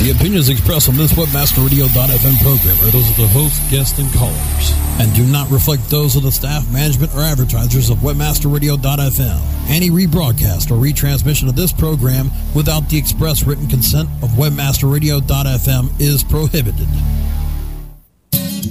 The 0.00 0.12
opinions 0.12 0.48
expressed 0.48 0.88
on 0.88 0.96
this 0.96 1.12
WebmasterRadio.fm 1.12 2.42
program 2.42 2.88
are 2.88 2.90
those 2.90 3.10
of 3.10 3.16
the 3.18 3.28
host, 3.28 3.60
guests, 3.70 3.98
and 3.98 4.10
callers, 4.14 4.72
and 4.98 5.12
do 5.14 5.26
not 5.26 5.50
reflect 5.50 5.90
those 5.90 6.16
of 6.16 6.22
the 6.22 6.32
staff, 6.32 6.66
management, 6.72 7.14
or 7.14 7.20
advertisers 7.20 7.90
of 7.90 7.98
WebmasterRadio.fm. 7.98 9.40
Any 9.68 9.90
rebroadcast 9.90 10.70
or 10.70 10.82
retransmission 10.82 11.50
of 11.50 11.54
this 11.54 11.70
program 11.70 12.30
without 12.54 12.88
the 12.88 12.96
express 12.96 13.44
written 13.44 13.68
consent 13.68 14.08
of 14.22 14.30
WebmasterRadio.fm 14.30 16.00
is 16.00 16.24
prohibited. 16.24 16.88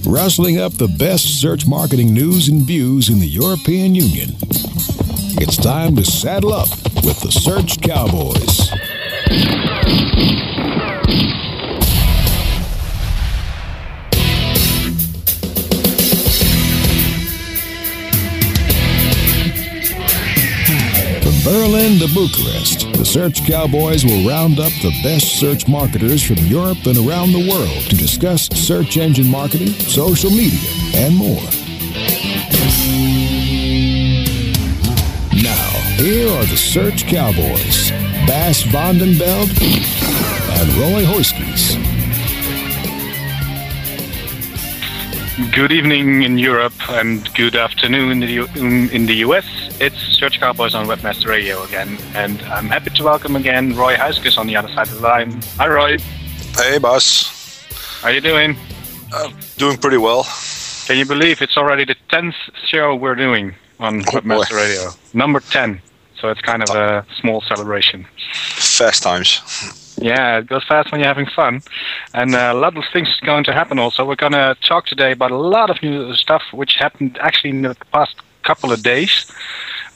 Rustling 0.07 0.59
up 0.59 0.73
the 0.73 0.87
best 0.97 1.39
search 1.39 1.67
marketing 1.67 2.11
news 2.11 2.49
and 2.49 2.63
views 2.63 3.07
in 3.07 3.19
the 3.19 3.27
European 3.27 3.93
Union. 3.93 4.31
It's 5.37 5.57
time 5.57 5.95
to 5.97 6.03
saddle 6.03 6.53
up 6.53 6.69
with 7.05 7.19
the 7.21 7.31
Search 7.31 7.79
Cowboys. 7.81 8.71
From 11.09 11.17
Berlin 21.43 21.97
to 21.97 22.07
Bucharest, 22.13 22.93
the 22.93 23.03
Search 23.03 23.43
Cowboys 23.47 24.05
will 24.05 24.27
round 24.27 24.59
up 24.59 24.71
the 24.83 24.95
best 25.01 25.39
search 25.39 25.67
marketers 25.67 26.21
from 26.21 26.37
Europe 26.45 26.85
and 26.85 26.97
around 26.97 27.31
the 27.31 27.49
world 27.49 27.89
to 27.89 27.95
discuss 27.95 28.47
search 28.53 28.97
engine 28.97 29.27
marketing, 29.27 29.69
social 29.69 30.29
media, 30.29 30.59
and 30.93 31.15
more. 31.15 31.41
Now, 35.41 35.71
here 35.97 36.29
are 36.29 36.45
the 36.45 36.57
Search 36.57 37.07
Cowboys, 37.07 37.89
Bas 38.27 38.61
van 38.61 38.99
den 38.99 39.17
Beld 39.17 39.49
and 40.59 40.69
Roy 40.77 41.03
Huiskes. 41.05 41.77
Good 45.53 45.71
evening 45.71 46.23
in 46.23 46.37
Europe 46.37 46.73
and 46.89 47.33
good 47.33 47.55
afternoon 47.55 48.11
in 48.11 48.19
the, 48.19 48.27
U- 48.27 48.47
in 48.55 48.89
in 48.89 49.05
the 49.05 49.15
US. 49.27 49.45
It's 49.79 49.97
Search 50.19 50.39
Cowboys 50.39 50.75
on 50.75 50.85
Webmaster 50.87 51.27
Radio 51.27 51.63
again, 51.63 51.97
and 52.13 52.41
I'm 52.43 52.67
happy 52.67 52.89
to 52.91 53.03
welcome 53.03 53.35
again 53.37 53.75
Roy 53.75 53.95
Huiskes 53.95 54.37
on 54.37 54.47
the 54.47 54.55
other 54.57 54.67
side 54.69 54.87
of 54.87 54.95
the 54.95 55.07
line. 55.07 55.41
Hi, 55.57 55.67
Roy. 55.67 55.97
Hey, 56.57 56.77
boss. 56.77 57.07
How 58.01 58.09
you 58.09 58.21
doing? 58.21 58.57
Uh, 59.13 59.29
doing 59.57 59.77
pretty 59.77 59.97
well. 59.97 60.23
Can 60.87 60.97
you 60.97 61.05
believe 61.05 61.41
it's 61.41 61.57
already 61.57 61.85
the 61.85 61.95
tenth 62.09 62.35
show 62.65 62.95
we're 62.95 63.15
doing 63.15 63.55
on 63.79 64.01
Oh, 64.01 64.11
Webmaster 64.11 64.49
boy. 64.51 64.55
Radio? 64.57 64.89
Number 65.13 65.39
ten. 65.39 65.81
So 66.19 66.27
it's 66.27 66.41
kind 66.41 66.61
of 66.63 66.69
a 66.75 67.05
small 67.21 67.39
celebration. 67.41 68.05
Fast 68.57 69.03
times. 69.03 69.41
Yeah, 70.01 70.39
it 70.39 70.47
goes 70.47 70.63
fast 70.63 70.91
when 70.91 71.01
you're 71.01 71.07
having 71.07 71.25
fun. 71.27 71.61
And 72.13 72.33
uh, 72.33 72.51
a 72.53 72.57
lot 72.57 72.77
of 72.77 72.83
things 72.93 73.09
is 73.09 73.19
going 73.21 73.43
to 73.45 73.53
happen 73.53 73.79
also. 73.79 74.05
We're 74.05 74.15
going 74.15 74.31
to 74.33 74.55
talk 74.61 74.85
today 74.85 75.11
about 75.11 75.31
a 75.31 75.37
lot 75.37 75.69
of 75.69 75.81
new 75.83 76.13
stuff 76.13 76.43
which 76.51 76.75
happened 76.75 77.17
actually 77.19 77.51
in 77.51 77.61
the 77.63 77.75
past 77.91 78.15
couple 78.43 78.71
of 78.71 78.81
days. 78.81 79.31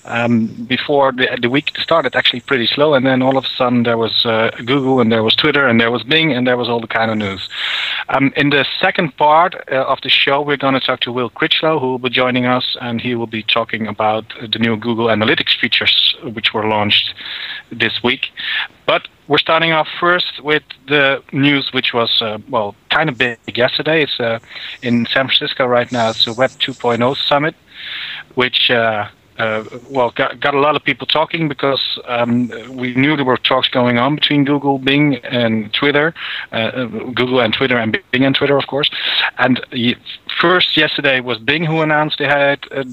Um, 0.06 0.48
before 0.68 1.12
the, 1.14 1.38
the 1.42 1.50
week 1.50 1.72
started, 1.80 2.16
actually 2.16 2.42
pretty 2.42 2.68
slow, 2.68 2.94
and 2.94 3.06
then 3.06 3.22
all 3.22 3.38
of 3.38 3.46
a 3.46 3.48
sudden 3.48 3.84
there 3.84 3.98
was 3.98 4.26
uh, 4.26 4.52
Google, 4.58 5.00
and 5.00 5.12
there 5.12 5.24
was 5.24 5.36
Twitter, 5.36 5.66
and 5.66 5.80
there 5.80 5.92
was 5.92 6.04
Bing, 6.04 6.34
and 6.34 6.46
there 6.46 6.58
was 6.58 6.68
all 6.68 6.82
the 6.82 6.88
kind 6.88 7.10
of 7.10 7.18
news. 7.18 7.48
Um, 8.10 8.34
in 8.36 8.50
the 8.50 8.66
second 8.82 9.16
part 9.16 9.56
uh, 9.72 9.76
of 9.76 10.02
the 10.02 10.10
show, 10.10 10.42
we're 10.42 10.58
going 10.58 10.74
to 10.74 10.82
talk 10.82 11.00
to 11.02 11.12
Will 11.12 11.30
Critchlow, 11.30 11.80
who 11.80 11.88
will 11.92 12.00
be 12.00 12.10
joining 12.10 12.46
us, 12.46 12.76
and 12.82 13.00
he 13.00 13.16
will 13.16 13.28
be 13.28 13.44
talking 13.44 13.88
about 13.88 14.26
the 14.42 14.60
new 14.60 14.76
Google 14.76 15.08
Analytics 15.08 15.58
features 15.60 16.16
which 16.22 16.54
were 16.54 16.68
launched 16.68 17.14
this 17.72 18.04
week. 18.04 18.32
But 18.86 19.08
we're 19.28 19.38
starting 19.38 19.72
off 19.72 19.88
first 20.00 20.42
with 20.44 20.64
the 20.88 21.24
news, 21.32 21.72
which 21.72 21.94
was 21.94 22.22
uh, 22.22 22.40
well 22.50 22.76
kind 22.90 23.10
of 23.10 23.18
big 23.18 23.38
yesterday. 23.56 24.04
It's 24.04 24.20
uh, 24.20 24.40
in 24.82 25.06
San 25.06 25.28
Francisco 25.28 25.66
right 25.66 25.92
now. 25.92 26.10
It's 26.10 26.28
a 26.28 26.34
Web 26.34 26.52
2.0 26.52 27.16
summit, 27.28 27.56
which. 28.36 28.70
Uh, 29.38 29.64
well, 29.90 30.12
got, 30.12 30.40
got 30.40 30.54
a 30.54 30.60
lot 30.60 30.76
of 30.76 30.84
people 30.84 31.08
talking 31.08 31.48
because 31.48 32.00
um, 32.06 32.50
we 32.70 32.94
knew 32.94 33.16
there 33.16 33.26
were 33.26 33.38
talks 33.38 33.68
going 33.68 33.98
on 33.98 34.16
between 34.16 34.46
Google, 34.46 34.78
Bing, 34.78 35.16
and 35.18 35.74
Twitter, 35.74 36.14
uh, 36.52 36.56
uh, 36.56 36.86
Google 36.86 37.42
and 37.42 37.54
Twitter, 37.54 37.78
and 37.78 37.98
Bing 38.12 38.24
and 38.24 38.36
Twitter, 38.36 38.58
of 38.58 38.68
course. 38.68 38.90
And 39.38 39.66
first 40.40 40.78
yesterday 40.78 41.20
was 41.20 41.40
Bing 41.40 41.66
who 41.66 41.82
announced 41.82 42.20
they 42.20 42.26
had 42.26 42.60
uh, 42.72 42.84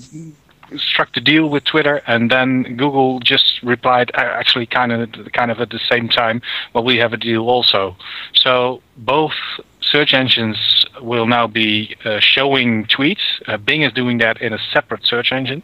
struck 0.77 1.13
the 1.15 1.21
deal 1.21 1.49
with 1.49 1.65
Twitter, 1.65 2.03
and 2.07 2.31
then 2.31 2.77
Google 2.77 3.21
just 3.21 3.63
replied, 3.63 4.11
actually, 4.15 4.67
kind 4.67 4.93
of, 4.93 5.33
kind 5.33 5.51
of 5.51 5.61
at 5.61 5.71
the 5.71 5.79
same 5.91 6.09
time, 6.09 6.43
well, 6.73 6.85
we 6.85 6.97
have 6.99 7.13
a 7.13 7.17
deal 7.17 7.49
also. 7.49 7.97
So 8.35 8.83
both 8.97 9.33
search 9.81 10.13
engines 10.15 10.85
will 11.01 11.27
now 11.27 11.47
be 11.47 11.97
uh, 12.05 12.21
showing 12.21 12.85
tweets. 12.87 13.23
Uh, 13.47 13.57
Bing 13.57 13.83
is 13.83 13.93
doing 13.93 14.19
that 14.19 14.41
in 14.43 14.53
a 14.53 14.59
separate 14.73 15.05
search 15.07 15.33
engine, 15.33 15.63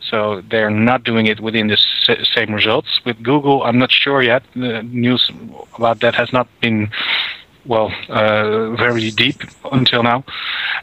so 0.00 0.40
they're 0.50 0.70
not 0.70 1.04
doing 1.04 1.26
it 1.26 1.40
within 1.40 1.66
the 1.66 1.74
s- 1.74 2.28
same 2.34 2.54
results. 2.54 3.00
With 3.04 3.22
Google, 3.22 3.62
I'm 3.64 3.78
not 3.78 3.90
sure 3.90 4.22
yet. 4.22 4.42
The 4.54 4.82
news 4.82 5.30
about 5.76 6.00
that 6.00 6.14
has 6.14 6.32
not 6.32 6.48
been 6.60 6.90
well, 7.66 7.92
uh, 8.08 8.70
very 8.76 9.10
deep 9.10 9.42
until 9.72 10.02
now. 10.02 10.24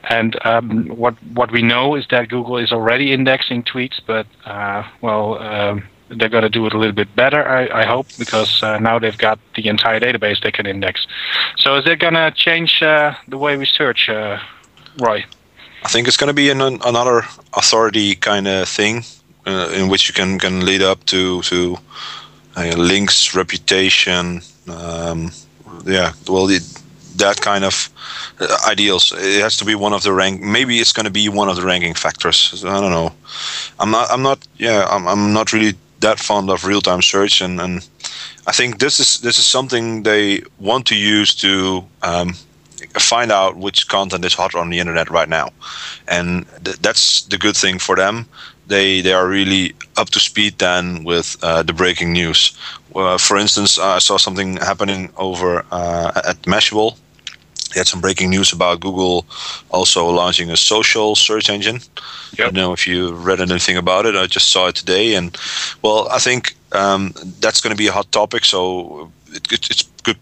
And 0.10 0.38
um, 0.46 0.88
what 0.88 1.16
what 1.34 1.52
we 1.52 1.62
know 1.62 1.96
is 1.96 2.06
that 2.10 2.30
Google 2.30 2.58
is 2.58 2.72
already 2.72 3.14
indexing 3.14 3.64
tweets, 3.64 4.00
but 4.06 4.28
uh, 4.46 4.84
well, 5.02 5.42
um 5.42 5.84
they're 6.10 6.30
going 6.30 6.44
to 6.44 6.50
do 6.50 6.66
it 6.66 6.74
a 6.74 6.78
little 6.78 6.94
bit 6.94 7.16
better, 7.16 7.48
I, 7.48 7.82
I 7.82 7.86
hope, 7.86 8.08
because 8.18 8.62
uh, 8.64 8.78
now 8.80 9.00
they've 9.00 9.18
got 9.18 9.40
the 9.56 9.68
entire 9.68 10.00
database 10.00 10.42
they 10.42 10.52
can 10.52 10.66
index. 10.66 11.08
So 11.58 11.76
is 11.78 11.86
that 11.86 12.00
going 12.00 12.14
to 12.14 12.32
change 12.36 12.82
uh, 12.82 13.16
the 13.28 13.38
way 13.38 13.58
we 13.58 13.66
search, 13.66 14.10
uh, 14.10 14.40
Roy? 15.00 15.26
I 15.84 15.88
think 15.90 16.08
it's 16.08 16.18
going 16.18 16.30
to 16.30 16.34
be 16.34 16.50
an, 16.50 16.62
another 16.62 17.24
authority 17.54 18.16
kind 18.16 18.48
of 18.48 18.70
thing 18.70 19.04
uh, 19.46 19.70
in 19.74 19.90
which 19.90 20.08
you 20.08 20.14
can, 20.14 20.40
can 20.40 20.66
lead 20.66 20.82
up 20.82 21.06
to 21.08 21.42
to 21.44 21.78
links, 22.78 23.36
reputation. 23.36 24.42
Um, 24.68 25.32
yeah, 25.86 26.14
well, 26.28 26.50
it, 26.50 26.64
that 27.18 27.42
kind 27.42 27.64
of 27.64 27.90
uh, 28.40 28.58
ideals. 28.68 29.14
It 29.16 29.42
has 29.42 29.58
to 29.58 29.66
be 29.66 29.76
one 29.76 29.94
of 29.94 30.04
the 30.04 30.14
rank. 30.14 30.42
Maybe 30.42 30.80
it's 30.80 30.94
going 30.94 31.06
to 31.06 31.12
be 31.12 31.30
one 31.30 31.50
of 31.50 31.56
the 31.56 31.66
ranking 31.66 31.94
factors. 31.94 32.64
I 32.66 32.80
don't 32.80 32.92
know. 32.92 33.12
I'm 33.80 33.92
not. 33.92 34.12
I'm 34.12 34.22
not. 34.22 34.48
Yeah, 34.58 34.88
I'm. 34.90 35.08
I'm 35.08 35.34
not 35.34 35.54
really 35.54 35.74
that 36.00 36.20
fond 36.20 36.50
of 36.50 36.66
real-time 36.66 37.02
search, 37.02 37.42
and, 37.42 37.62
and 37.62 37.88
I 38.46 38.52
think 38.52 38.80
this 38.80 39.00
is 39.00 39.20
this 39.22 39.40
is 39.40 39.46
something 39.46 40.04
they 40.04 40.44
want 40.60 40.86
to 40.88 40.96
use 40.96 41.34
to 41.36 41.86
um, 42.02 42.34
find 43.00 43.32
out 43.32 43.56
which 43.58 43.88
content 43.88 44.26
is 44.26 44.34
hot 44.34 44.54
on 44.54 44.70
the 44.70 44.80
internet 44.80 45.10
right 45.10 45.30
now, 45.30 45.50
and 46.08 46.46
th- 46.64 46.78
that's 46.80 47.24
the 47.24 47.38
good 47.38 47.56
thing 47.56 47.80
for 47.80 47.96
them. 47.96 48.26
They 48.68 49.02
they 49.02 49.14
are 49.14 49.28
really 49.28 49.74
up 49.98 50.10
to 50.12 50.20
speed 50.20 50.58
then 50.58 51.04
with 51.04 51.38
uh, 51.44 51.64
the 51.64 51.74
breaking 51.74 52.14
news. 52.14 52.58
Uh, 52.96 53.18
for 53.18 53.38
instance, 53.38 53.78
I 53.78 54.00
saw 54.00 54.18
something 54.18 54.58
happening 54.58 55.10
over 55.18 55.66
uh, 55.72 56.12
at 56.28 56.42
Mashable. 56.44 56.98
They 57.74 57.80
had 57.80 57.88
some 57.88 58.02
breaking 58.02 58.30
news 58.30 58.54
about 58.54 58.80
Google 58.82 59.26
also 59.70 60.08
launching 60.08 60.52
a 60.52 60.58
social 60.58 61.16
search 61.16 61.50
engine. 61.50 61.80
I 62.34 62.44
don't 62.44 62.54
know 62.54 62.74
if 62.74 62.88
you 62.88 63.14
read 63.14 63.42
anything 63.42 63.78
about 63.78 64.06
it. 64.06 64.16
I 64.16 64.28
just 64.28 64.52
saw 64.52 64.68
it 64.68 64.76
today, 64.76 65.16
and 65.16 65.36
well, 65.82 66.08
I 66.10 66.20
think 66.20 66.56
um, 66.72 67.14
that's 67.40 67.62
going 67.62 67.76
to 67.76 67.78
be 67.78 67.88
a 67.88 67.92
hot 67.92 68.12
topic. 68.12 68.46
So 68.46 69.12
it, 69.32 69.52
it, 69.52 69.70
it's 69.72 69.84
good, 70.04 70.18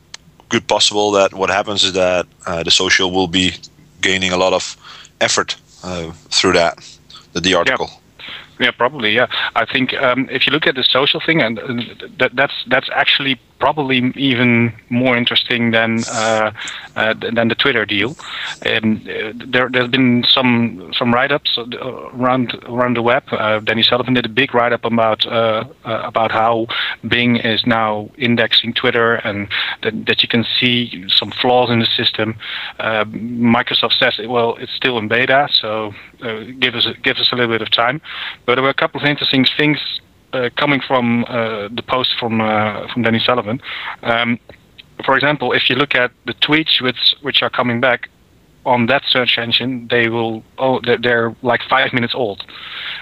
good 0.50 0.68
possible 0.68 1.12
that 1.12 1.34
what 1.34 1.50
happens 1.50 1.84
is 1.84 1.94
that 1.94 2.26
uh, 2.46 2.64
the 2.64 2.72
social 2.72 3.12
will 3.12 3.28
be 3.28 3.54
gaining 4.02 4.32
a 4.32 4.38
lot 4.38 4.54
of 4.54 4.76
effort 5.20 5.56
uh, 5.84 6.12
through 6.30 6.54
that, 6.54 6.78
the, 7.34 7.42
the 7.42 7.54
article. 7.54 7.90
Yeah, 8.62 8.70
probably. 8.72 9.12
Yeah, 9.16 9.26
I 9.56 9.66
think 9.66 9.94
um, 9.96 10.28
if 10.30 10.46
you 10.46 10.54
look 10.54 10.68
at 10.68 10.76
the 10.76 10.84
social 10.84 11.20
thing, 11.20 11.42
and 11.42 11.58
uh, 11.58 12.08
that, 12.20 12.36
that's 12.36 12.54
that's 12.70 12.90
actually 12.94 13.40
probably 13.62 14.12
even 14.16 14.74
more 14.90 15.16
interesting 15.16 15.72
than 15.72 16.00
uh, 16.12 16.52
uh, 16.96 17.14
than 17.38 17.48
the 17.48 17.56
Twitter 17.56 17.86
deal. 17.86 18.18
Um, 18.66 19.06
uh, 19.08 19.32
there, 19.54 19.70
there's 19.70 19.88
been 19.88 20.26
some 20.28 20.92
some 20.98 21.14
write-ups 21.14 21.58
around 21.58 22.46
around 22.66 22.98
the 22.98 23.02
web. 23.02 23.24
Uh, 23.32 23.60
Danny 23.60 23.84
Sullivan 23.84 24.16
did 24.16 24.26
a 24.26 24.30
big 24.30 24.54
write-up 24.54 24.84
about 24.84 25.26
uh, 25.26 25.64
uh, 25.86 26.02
about 26.04 26.32
how 26.32 26.68
Bing 27.08 27.38
is 27.38 27.66
now 27.66 28.10
indexing 28.18 28.74
Twitter, 28.74 29.16
and 29.16 29.48
that, 29.84 30.06
that 30.08 30.22
you 30.24 30.28
can 30.28 30.44
see 30.60 31.06
some 31.08 31.32
flaws 31.32 31.70
in 31.70 31.80
the 31.80 31.86
system. 31.86 32.36
Uh, 32.80 33.06
Microsoft 33.06 33.94
says, 34.00 34.20
well, 34.28 34.56
it's 34.56 34.74
still 34.74 34.98
in 34.98 35.08
beta, 35.08 35.48
so 35.52 35.94
uh, 36.24 36.40
give 36.60 36.76
us 36.76 36.88
give 37.04 37.18
us 37.18 37.32
a 37.32 37.36
little 37.36 37.54
bit 37.56 37.62
of 37.62 37.72
time. 37.72 38.02
But 38.46 38.56
there 38.56 38.64
were 38.64 38.70
a 38.70 38.74
couple 38.74 39.00
of 39.00 39.08
interesting 39.08 39.46
things 39.58 39.78
uh, 39.78 40.11
coming 40.56 40.82
from 40.82 41.26
uh, 41.28 41.68
the 41.70 41.84
post 41.88 42.12
from 42.20 42.42
uh, 42.42 42.88
from 42.92 43.04
Danny 43.04 43.20
Sullivan. 43.20 43.62
Um, 44.04 44.40
for 45.06 45.16
example, 45.16 45.54
if 45.54 45.70
you 45.70 45.76
look 45.76 45.96
at 45.96 46.12
the 46.26 46.34
tweets 46.34 46.82
which 46.82 47.16
which 47.22 47.42
are 47.42 47.50
coming 47.50 47.80
back 47.82 48.10
on 48.66 48.86
that 48.88 49.04
search 49.08 49.38
engine, 49.38 49.88
they 49.90 50.10
will 50.10 50.44
oh 50.58 50.80
they're, 50.86 50.98
they're 50.98 51.36
like 51.42 51.62
five 51.70 51.94
minutes 51.94 52.16
old. 52.16 52.46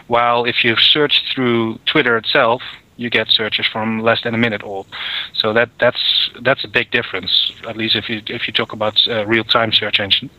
While 0.07 0.45
if 0.45 0.63
you 0.63 0.75
search 0.77 1.23
through 1.33 1.79
Twitter 1.85 2.17
itself, 2.17 2.61
you 2.99 3.09
get 3.09 3.29
searches 3.29 3.65
from 3.65 3.99
less 3.99 4.21
than 4.23 4.35
a 4.35 4.37
minute 4.37 4.63
old. 4.63 4.85
So 5.33 5.53
that 5.53 5.69
that's 5.79 6.29
that's 6.41 6.63
a 6.63 6.67
big 6.67 6.91
difference, 6.91 7.51
at 7.67 7.77
least 7.77 7.95
if 7.95 8.09
you 8.09 8.21
if 8.27 8.47
you 8.47 8.53
talk 8.53 8.73
about 8.73 8.95
uh, 9.07 9.25
real-time 9.25 9.71
search 9.71 9.99
engine. 9.99 10.29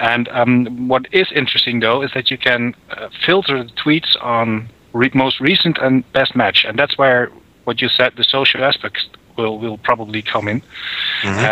And 0.00 0.28
um, 0.28 0.88
what 0.88 1.06
is 1.12 1.30
interesting 1.32 1.80
though 1.80 2.02
is 2.02 2.10
that 2.14 2.30
you 2.30 2.38
can 2.38 2.74
uh, 2.90 3.08
filter 3.24 3.62
the 3.64 3.70
tweets 3.70 4.16
on 4.22 4.68
re- 4.92 5.10
most 5.14 5.40
recent 5.40 5.78
and 5.78 6.10
best 6.12 6.34
match, 6.36 6.64
and 6.64 6.78
that's 6.78 6.96
where 6.98 7.30
what 7.64 7.80
you 7.80 7.88
said 7.88 8.12
the 8.16 8.24
social 8.24 8.64
aspects 8.64 9.06
will 9.36 9.58
will 9.58 9.78
probably 9.78 10.22
come 10.22 10.48
in. 10.48 10.62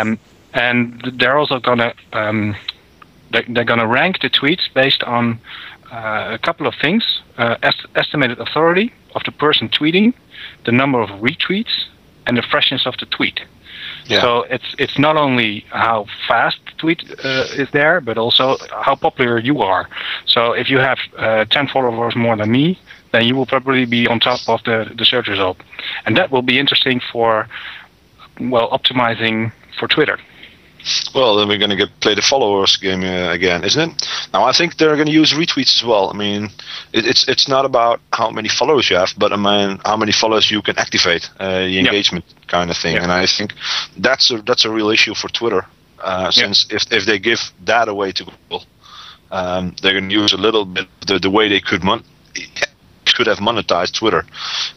Um, 0.01 0.19
and 0.53 1.01
they're 1.19 1.37
also 1.37 1.59
gonna 1.59 1.93
um, 2.13 2.55
they, 3.31 3.43
they're 3.47 3.63
gonna 3.63 3.87
rank 3.87 4.19
the 4.21 4.29
tweets 4.29 4.71
based 4.73 5.03
on 5.03 5.39
uh, 5.91 6.29
a 6.33 6.39
couple 6.39 6.67
of 6.67 6.75
things: 6.75 7.21
uh, 7.37 7.55
est- 7.63 7.85
estimated 7.95 8.39
authority 8.39 8.91
of 9.15 9.23
the 9.23 9.31
person 9.31 9.69
tweeting, 9.69 10.13
the 10.65 10.71
number 10.71 11.01
of 11.01 11.09
retweets, 11.21 11.85
and 12.27 12.37
the 12.37 12.41
freshness 12.41 12.85
of 12.85 12.95
the 12.97 13.05
tweet. 13.05 13.39
Yeah. 14.05 14.21
So 14.21 14.43
it's 14.43 14.75
it's 14.77 14.97
not 14.99 15.15
only 15.17 15.65
how 15.69 16.05
fast 16.27 16.57
the 16.65 16.71
tweet 16.77 17.03
uh, 17.23 17.45
is 17.63 17.69
there, 17.71 18.01
but 18.01 18.17
also 18.17 18.57
how 18.81 18.95
popular 18.95 19.39
you 19.39 19.61
are. 19.61 19.87
So 20.25 20.53
if 20.53 20.69
you 20.69 20.79
have 20.79 20.99
uh, 21.17 21.45
10 21.45 21.67
followers 21.67 22.15
more 22.15 22.35
than 22.35 22.51
me, 22.51 22.77
then 23.11 23.25
you 23.25 23.35
will 23.35 23.45
probably 23.45 23.85
be 23.85 24.07
on 24.07 24.19
top 24.19 24.39
of 24.47 24.63
the, 24.63 24.91
the 24.97 25.05
search 25.05 25.27
result, 25.27 25.57
and 26.05 26.17
that 26.17 26.31
will 26.31 26.41
be 26.41 26.59
interesting 26.59 27.01
for 27.11 27.47
well 28.39 28.69
optimizing 28.69 29.51
for 29.79 29.87
Twitter. 29.87 30.17
Well, 31.13 31.35
then 31.35 31.47
we're 31.47 31.59
going 31.59 31.69
to 31.69 31.75
get 31.75 31.99
play 31.99 32.15
the 32.15 32.23
followers 32.23 32.75
game 32.77 33.03
uh, 33.03 33.31
again, 33.31 33.63
isn't 33.63 33.91
it? 33.91 34.07
Now 34.33 34.45
I 34.45 34.51
think 34.51 34.77
they're 34.77 34.95
going 34.95 35.07
to 35.07 35.13
use 35.13 35.31
retweets 35.31 35.75
as 35.75 35.83
well. 35.83 36.09
I 36.09 36.13
mean, 36.17 36.45
it, 36.91 37.05
it's 37.05 37.27
it's 37.27 37.47
not 37.47 37.65
about 37.65 37.99
how 38.13 38.31
many 38.31 38.49
followers 38.49 38.89
you 38.89 38.95
have, 38.95 39.13
but 39.17 39.31
I 39.31 39.35
mean 39.35 39.79
how 39.85 39.95
many 39.95 40.11
followers 40.11 40.49
you 40.49 40.61
can 40.61 40.79
activate, 40.79 41.29
uh, 41.39 41.65
the 41.65 41.77
engagement 41.77 42.25
kind 42.47 42.71
of 42.71 42.77
thing. 42.77 42.95
Yeah. 42.95 43.03
And 43.03 43.11
I 43.11 43.27
think 43.27 43.53
that's 43.97 44.31
a 44.31 44.41
that's 44.41 44.65
a 44.65 44.71
real 44.71 44.89
issue 44.89 45.13
for 45.13 45.29
Twitter, 45.29 45.65
uh, 45.99 46.31
since 46.31 46.65
if 46.71 46.91
if 46.91 47.05
they 47.05 47.19
give 47.19 47.41
that 47.65 47.87
away 47.87 48.11
to 48.13 48.23
Google, 48.23 48.65
um, 49.29 49.75
they're 49.81 49.93
going 49.93 50.09
to 50.09 50.15
use 50.15 50.33
a 50.33 50.41
little 50.41 50.65
bit 50.65 50.87
the 51.05 51.19
the 51.19 51.29
way 51.29 51.47
they 51.47 51.61
could 51.61 51.83
mon- 51.83 52.03
could 53.13 53.27
have 53.27 53.39
monetized 53.39 53.93
Twitter. 53.93 54.25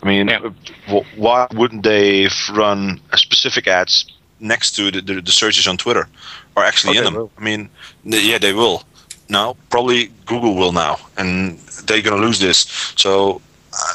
I 0.02 0.06
mean, 0.06 0.28
Yeah. 0.28 0.40
wh- 0.88 1.18
why 1.18 1.46
wouldn't 1.54 1.82
they 1.82 2.28
run 2.52 3.00
specific 3.16 3.66
ads 3.66 4.04
next 4.40 4.72
to 4.76 4.90
the, 4.90 5.00
the, 5.00 5.20
the 5.20 5.32
searches 5.32 5.66
on 5.66 5.76
Twitter, 5.76 6.08
or 6.56 6.64
actually 6.64 6.96
Oh, 6.96 6.98
in 6.98 7.04
them? 7.04 7.14
will. 7.14 7.30
I 7.38 7.40
mean, 7.42 7.68
yeah, 8.04 8.38
they 8.38 8.52
will. 8.52 8.82
Now, 9.28 9.56
probably 9.70 10.10
Google 10.26 10.54
will 10.54 10.72
now, 10.72 10.98
and 11.16 11.58
they're 11.86 12.02
going 12.02 12.20
to 12.20 12.26
lose 12.26 12.38
this. 12.40 12.66
So. 12.96 13.40
Uh, 13.72 13.94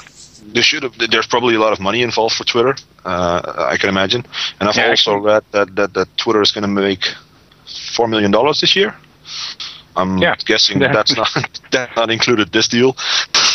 there 0.53 0.63
should 0.63 0.81
have. 0.83 0.97
There's 0.97 1.27
probably 1.27 1.53
a 1.55 1.59
lot 1.59 1.73
of 1.73 1.79
money 1.79 2.01
involved 2.01 2.33
for 2.35 2.43
Twitter. 2.43 2.75
Uh, 3.05 3.67
I 3.71 3.77
can 3.77 3.87
imagine, 3.89 4.25
and 4.59 4.67
I've 4.67 4.75
Yeah, 4.75 4.89
also 4.89 5.15
read 5.15 5.43
that, 5.51 5.75
that 5.75 5.93
that 5.93 6.07
Twitter 6.17 6.41
is 6.41 6.51
going 6.51 6.63
to 6.63 6.67
make 6.67 7.03
four 7.95 8.07
million 8.07 8.31
dollars 8.31 8.59
this 8.61 8.75
year. 8.75 8.95
I'm 9.95 10.17
Yeah. 10.17 10.35
guessing 10.45 10.79
that's 10.79 11.15
not 11.15 11.29
that's 11.71 11.95
not 11.95 12.09
included 12.09 12.51
this 12.51 12.67
deal. 12.67 12.95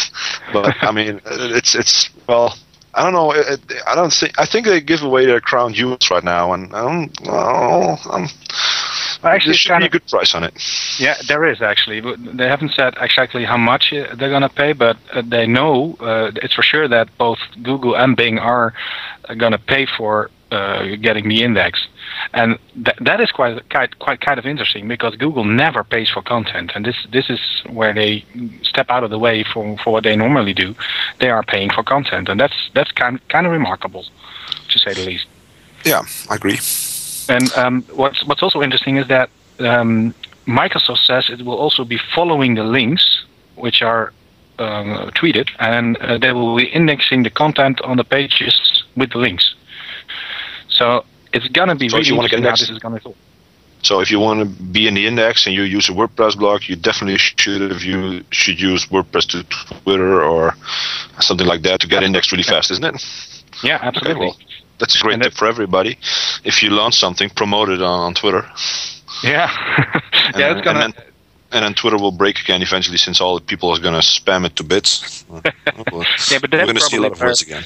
but 0.52 0.74
I 0.82 0.90
mean, 0.92 1.20
it's 1.26 1.74
it's 1.74 2.10
well, 2.26 2.54
I 2.94 3.02
don't 3.02 3.12
know. 3.12 3.32
It, 3.32 3.60
I 3.86 3.94
don't 3.94 4.12
see. 4.12 4.30
I 4.38 4.46
think 4.46 4.66
they 4.66 4.80
give 4.80 5.02
away 5.02 5.26
their 5.26 5.40
crown 5.40 5.74
jewels 5.74 6.10
right 6.10 6.22
now, 6.24 6.52
and 6.52 6.74
I 6.74 6.82
don't. 6.82 7.20
Well, 7.26 8.00
um, 8.10 8.28
Well, 9.22 9.32
actually, 9.32 9.52
there 9.52 9.58
should 9.58 9.78
be 9.78 9.86
a 9.86 9.88
good 9.88 10.06
price 10.08 10.34
on 10.34 10.44
it. 10.44 10.54
Yeah, 10.98 11.14
there 11.26 11.44
is 11.44 11.60
actually. 11.62 12.00
But 12.00 12.36
They 12.36 12.46
haven't 12.46 12.72
said 12.72 12.94
exactly 13.00 13.44
how 13.44 13.56
much 13.56 13.92
uh, 13.92 14.14
they're 14.14 14.30
going 14.30 14.42
to 14.42 14.48
pay, 14.48 14.72
but 14.74 14.96
uh, 15.12 15.22
they 15.26 15.46
know 15.46 15.96
uh, 16.00 16.30
it's 16.36 16.54
for 16.54 16.62
sure 16.62 16.88
that 16.88 17.08
both 17.18 17.38
Google 17.62 17.96
and 17.96 18.16
Bing 18.16 18.38
are 18.38 18.74
going 19.38 19.52
to 19.52 19.58
pay 19.58 19.86
for 19.86 20.30
uh, 20.54 20.96
getting 20.96 21.28
the 21.28 21.42
index, 21.42 21.86
and 22.32 22.58
that 22.76 22.96
that 23.00 23.20
is 23.20 23.30
quite 23.30 23.68
quite 23.70 23.98
quite 23.98 24.20
kind 24.20 24.38
of 24.38 24.46
interesting 24.46 24.88
because 24.88 25.16
Google 25.16 25.44
never 25.44 25.82
pays 25.84 26.08
for 26.08 26.22
content, 26.22 26.72
and 26.74 26.84
this 26.84 26.96
this 27.10 27.28
is 27.28 27.40
where 27.68 27.92
they 27.92 28.24
step 28.62 28.88
out 28.88 29.04
of 29.04 29.10
the 29.10 29.18
way 29.18 29.44
for 29.52 29.76
for 29.82 29.92
what 29.92 30.04
they 30.04 30.16
normally 30.16 30.54
do. 30.54 30.74
They 31.20 31.30
are 31.30 31.42
paying 31.42 31.70
for 31.70 31.82
content, 31.82 32.28
and 32.28 32.38
that's 32.38 32.70
that's 32.74 32.92
kind 32.92 33.20
kind 33.28 33.46
of 33.46 33.52
remarkable, 33.52 34.04
to 34.68 34.78
say 34.78 34.94
the 34.94 35.04
least. 35.04 35.26
Yeah, 35.84 36.02
I 36.30 36.36
agree. 36.36 36.58
And 37.28 37.52
um, 37.56 37.82
what's 37.92 38.24
what's 38.24 38.42
also 38.42 38.62
interesting 38.62 38.96
is 38.96 39.08
that 39.08 39.28
um, 39.58 40.14
Microsoft 40.46 41.04
says 41.04 41.30
it 41.30 41.44
will 41.44 41.58
also 41.58 41.84
be 41.84 41.98
following 42.14 42.54
the 42.54 42.64
links 42.64 43.24
which 43.56 43.82
are 43.82 44.12
um, 44.58 45.10
tweeted, 45.14 45.48
and 45.58 45.96
uh, 45.98 46.18
they 46.18 46.32
will 46.32 46.56
be 46.56 46.66
indexing 46.66 47.22
the 47.22 47.30
content 47.30 47.80
on 47.82 47.96
the 47.96 48.04
pages 48.04 48.84
with 48.96 49.10
the 49.10 49.18
links. 49.18 49.54
So 50.74 51.04
it's 51.32 51.48
gonna 51.48 51.74
be 51.74 51.88
So 51.88 51.96
really 51.96 52.08
you 52.08 52.16
wanna 52.16 52.28
get 52.28 52.38
interesting 52.40 52.76
how 52.76 52.90
this 52.90 53.02
is 53.02 53.04
gonna 53.04 53.14
go. 53.14 53.14
So 53.82 54.00
if 54.00 54.10
you 54.10 54.18
want 54.18 54.40
to 54.40 54.46
be 54.46 54.88
in 54.88 54.94
the 54.94 55.06
index 55.06 55.46
and 55.46 55.54
you 55.54 55.62
use 55.62 55.90
a 55.90 55.92
WordPress 55.92 56.38
blog, 56.38 56.62
you 56.68 56.74
definitely 56.74 57.18
should 57.18 57.60
have 57.70 57.82
you 57.82 58.24
should 58.30 58.58
use 58.58 58.86
WordPress 58.86 59.26
to 59.32 59.42
Twitter 59.82 60.22
or 60.24 60.56
something 61.20 61.46
like 61.46 61.62
that 61.62 61.80
to 61.80 61.86
get 61.86 62.02
indexed 62.02 62.32
really 62.32 62.44
fast, 62.44 62.70
isn't 62.70 62.84
it? 62.84 62.96
Yeah, 63.62 63.76
Okay, 63.76 63.86
absolutely. 63.88 64.26
well, 64.26 64.36
that's 64.78 64.94
a 64.96 64.98
great 65.00 65.14
And 65.14 65.22
tip 65.22 65.34
for 65.34 65.46
everybody. 65.46 65.98
If 66.44 66.62
you 66.62 66.70
launch 66.70 66.94
something, 66.98 67.28
promote 67.30 67.68
it 67.68 67.82
on, 67.82 68.00
on 68.00 68.14
Twitter. 68.14 68.46
Yeah, 69.22 69.50
And, 70.28 70.36
yeah, 70.38 70.52
it's 70.56 70.64
gonna. 70.64 70.92
And 71.54 71.64
then, 71.64 71.74
Twitter 71.74 71.96
will 71.96 72.12
break 72.12 72.40
again 72.40 72.60
eventually, 72.62 72.98
since 72.98 73.20
all 73.20 73.36
the 73.36 73.44
people 73.44 73.70
are 73.70 73.78
going 73.78 73.94
to 73.94 74.00
spam 74.00 74.44
it 74.44 74.56
to 74.56 74.64
bits. 74.64 75.24
Yeah, 76.30 76.38
but 76.40 76.52
we're 76.52 76.58
that's 76.58 76.64
going 76.64 76.74
to 76.74 76.80
see 76.80 76.96
a 76.96 77.00
lot 77.00 77.12
of 77.12 77.18
probably 77.18 77.30
words 77.30 77.42
again. 77.42 77.64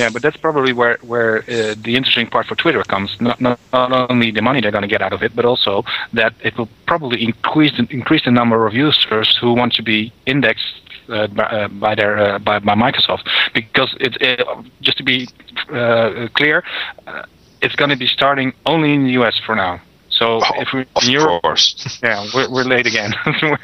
Yeah, 0.00 0.10
but 0.12 0.22
that's 0.22 0.36
probably 0.36 0.72
where 0.72 0.98
where 1.02 1.38
uh, 1.38 1.74
the 1.76 1.96
interesting 1.96 2.26
part 2.26 2.46
for 2.46 2.54
Twitter 2.54 2.82
comes. 2.82 3.18
Not, 3.20 3.40
not 3.40 3.58
not 3.72 4.10
only 4.10 4.30
the 4.30 4.42
money 4.42 4.60
they're 4.60 4.70
going 4.70 4.82
to 4.82 4.88
get 4.88 5.02
out 5.02 5.12
of 5.12 5.22
it, 5.22 5.34
but 5.34 5.44
also 5.44 5.84
that 6.12 6.34
it 6.42 6.56
will 6.58 6.68
probably 6.86 7.22
increase 7.22 7.76
the, 7.76 7.86
increase 7.90 8.24
the 8.24 8.30
number 8.30 8.66
of 8.66 8.74
users 8.74 9.36
who 9.40 9.52
want 9.54 9.72
to 9.74 9.82
be 9.82 10.12
indexed 10.26 10.80
uh, 11.08 11.26
by, 11.28 11.44
uh, 11.44 11.68
by 11.68 11.94
their 11.94 12.18
uh, 12.18 12.38
by, 12.38 12.58
by 12.58 12.74
Microsoft. 12.74 13.28
Because 13.54 13.94
it's 14.00 14.16
uh, 14.20 14.62
just 14.80 14.98
to 14.98 15.04
be 15.04 15.28
uh, 15.70 16.28
clear, 16.34 16.64
uh, 17.06 17.22
it's 17.62 17.76
going 17.76 17.90
to 17.90 17.96
be 17.96 18.06
starting 18.06 18.52
only 18.66 18.92
in 18.92 19.04
the 19.04 19.12
US 19.12 19.38
for 19.38 19.54
now. 19.54 19.80
So 20.18 20.40
Oh, 20.42 20.60
if 20.60 20.68
we're 20.72 20.86
of 20.96 21.04
Europe, 21.04 21.42
course. 21.42 21.98
yeah, 22.02 22.26
we're, 22.34 22.50
we're 22.50 22.64
late 22.64 22.86
again. 22.86 23.12
we're, 23.42 23.58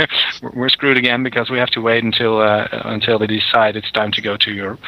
we're 0.55 0.69
screwed 0.69 0.97
again 0.97 1.23
because 1.23 1.51
we 1.51 1.59
have 1.59 1.71
to 1.71 1.81
wait 1.81 2.05
until 2.05 2.41
uh, 2.41 2.69
until 2.85 3.19
they 3.19 3.27
decide 3.27 3.77
it's 3.77 3.91
time 3.93 4.13
to 4.13 4.21
go 4.21 4.37
to 4.37 4.53
Europe. 4.53 4.81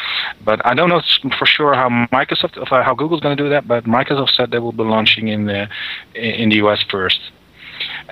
But 0.45 0.65
I 0.67 0.75
don't 0.75 0.89
know 0.89 1.01
for 1.39 1.47
sure 1.47 1.75
how 1.75 1.89
Microsoft, 2.13 2.57
uh, 2.61 2.83
how 2.83 2.95
Google's 2.95 3.21
going 3.21 3.37
to 3.37 3.43
do 3.43 3.49
that. 3.51 3.67
But 3.67 3.85
Microsoft 3.85 4.35
said 4.35 4.51
they 4.51 4.59
will 4.59 4.73
be 4.73 4.85
launching 4.85 5.29
in 5.29 5.47
the 5.47 5.69
in 6.15 6.51
the 6.51 6.57
US 6.57 6.83
first. 6.91 7.21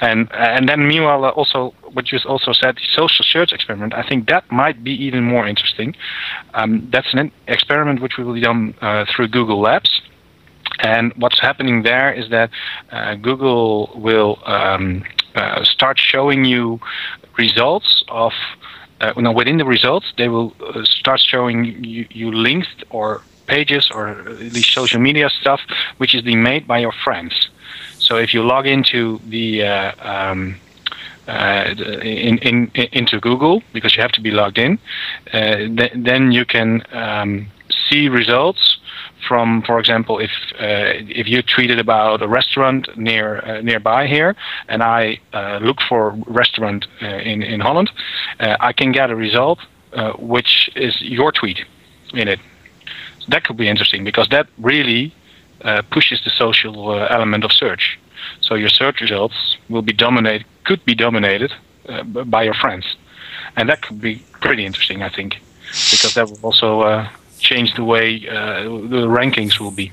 And 0.00 0.28
and 0.32 0.68
then 0.68 0.88
meanwhile, 0.88 1.24
uh, 1.24 1.30
also 1.30 1.74
what 1.92 2.10
you 2.10 2.18
also 2.26 2.52
said, 2.52 2.76
the 2.76 2.86
social 2.92 3.24
search 3.24 3.52
experiment. 3.52 3.94
I 3.94 4.02
think 4.08 4.28
that 4.28 4.50
might 4.50 4.82
be 4.82 4.92
even 5.04 5.24
more 5.24 5.46
interesting. 5.46 5.94
Um, 6.54 6.88
that's 6.90 7.12
an 7.12 7.30
experiment 7.48 8.00
which 8.00 8.16
we 8.16 8.24
will 8.24 8.34
be 8.34 8.40
done 8.40 8.74
uh, 8.80 9.04
through 9.14 9.28
Google 9.28 9.60
Labs. 9.60 10.00
And 10.82 11.12
what's 11.14 11.40
happening 11.40 11.82
there 11.84 12.12
is 12.12 12.28
that 12.30 12.50
uh, 12.90 13.14
Google 13.14 13.92
will 13.94 14.38
um, 14.44 15.04
uh, 15.34 15.64
start 15.64 15.98
showing 15.98 16.44
you 16.44 16.80
results 17.38 18.04
of. 18.08 18.32
Uh, 19.00 19.12
no, 19.16 19.32
within 19.32 19.56
the 19.56 19.64
results, 19.64 20.12
they 20.16 20.28
will 20.28 20.54
uh, 20.60 20.84
start 20.84 21.18
showing 21.18 21.64
you, 21.82 22.06
you 22.10 22.30
links 22.30 22.68
or 22.90 23.22
pages 23.46 23.90
or 23.92 24.14
least 24.56 24.72
social 24.72 25.00
media 25.00 25.28
stuff 25.28 25.60
which 25.98 26.14
is 26.14 26.22
being 26.22 26.42
made 26.42 26.66
by 26.66 26.78
your 26.78 26.92
friends. 27.04 27.48
So 27.98 28.16
if 28.16 28.32
you 28.34 28.42
log 28.42 28.66
into 28.66 29.20
the 29.28 29.64
uh, 29.64 29.92
um, 30.12 30.56
uh, 31.26 31.74
in, 32.02 32.38
in, 32.38 32.70
into 32.74 33.20
Google 33.20 33.62
because 33.72 33.96
you 33.96 34.02
have 34.02 34.12
to 34.12 34.20
be 34.20 34.30
logged 34.30 34.58
in, 34.58 34.78
uh, 35.32 35.56
th- 35.78 35.92
then 35.94 36.32
you 36.32 36.44
can 36.44 36.82
um, 36.92 37.46
see 37.70 38.08
results 38.08 38.78
from, 39.26 39.62
for 39.62 39.78
example, 39.78 40.18
if 40.18 40.30
uh, 40.60 40.98
if 41.20 41.26
you 41.28 41.42
tweeted 41.42 41.78
about 41.78 42.22
a 42.22 42.28
restaurant 42.28 42.88
near 42.96 43.40
uh, 43.44 43.60
nearby 43.62 44.06
here, 44.06 44.34
and 44.68 44.82
I 44.82 45.18
uh, 45.32 45.58
look 45.62 45.80
for 45.88 46.10
restaurant 46.26 46.86
uh, 47.00 47.06
in 47.06 47.42
in 47.42 47.60
Holland, 47.60 47.90
uh, 48.40 48.56
I 48.60 48.72
can 48.72 48.92
get 48.92 49.10
a 49.10 49.16
result 49.16 49.58
uh, 49.92 50.12
which 50.12 50.70
is 50.74 51.00
your 51.00 51.32
tweet 51.32 51.64
in 52.14 52.28
it. 52.28 52.40
So 53.20 53.26
that 53.28 53.44
could 53.44 53.56
be 53.56 53.68
interesting 53.68 54.04
because 54.04 54.28
that 54.28 54.46
really 54.58 55.12
pushes 55.90 56.20
the 56.24 56.30
social 56.30 56.74
element 57.08 57.44
of 57.44 57.52
search. 57.52 57.96
So 58.40 58.56
your 58.56 58.68
search 58.68 59.00
results 59.00 59.58
will 59.68 59.82
be 59.82 59.92
dominated, 59.92 60.44
could 60.64 60.84
be 60.84 60.94
dominated 60.94 61.52
by 62.26 62.42
your 62.42 62.54
friends, 62.54 62.96
and 63.56 63.68
that 63.68 63.80
could 63.82 64.00
be 64.00 64.24
pretty 64.40 64.64
interesting, 64.66 65.04
I 65.04 65.08
think, 65.08 65.40
because 65.90 66.14
that 66.14 66.28
will 66.28 66.40
also 66.42 67.06
change 67.52 67.74
the 67.74 67.84
way 67.84 68.26
uh, 68.28 68.62
the 68.64 69.06
rankings 69.06 69.60
will 69.60 69.70
be. 69.70 69.92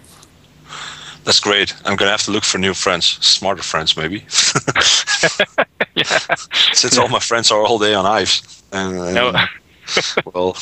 That's 1.25 1.39
great. 1.39 1.73
I'm 1.85 1.95
going 1.95 2.07
to 2.07 2.11
have 2.11 2.23
to 2.23 2.31
look 2.31 2.43
for 2.43 2.57
new 2.57 2.73
friends, 2.73 3.05
smarter 3.25 3.61
friends 3.61 3.95
maybe. 3.95 4.19
yeah. 5.95 6.35
Since 6.73 6.97
all 6.97 7.09
my 7.09 7.19
friends 7.19 7.51
are 7.51 7.61
all 7.61 7.77
day 7.77 7.93
on 7.93 8.05
Hyves. 8.05 8.63
And, 8.71 8.97
and 8.97 9.15
No. 9.15 9.33
well, 10.33 10.57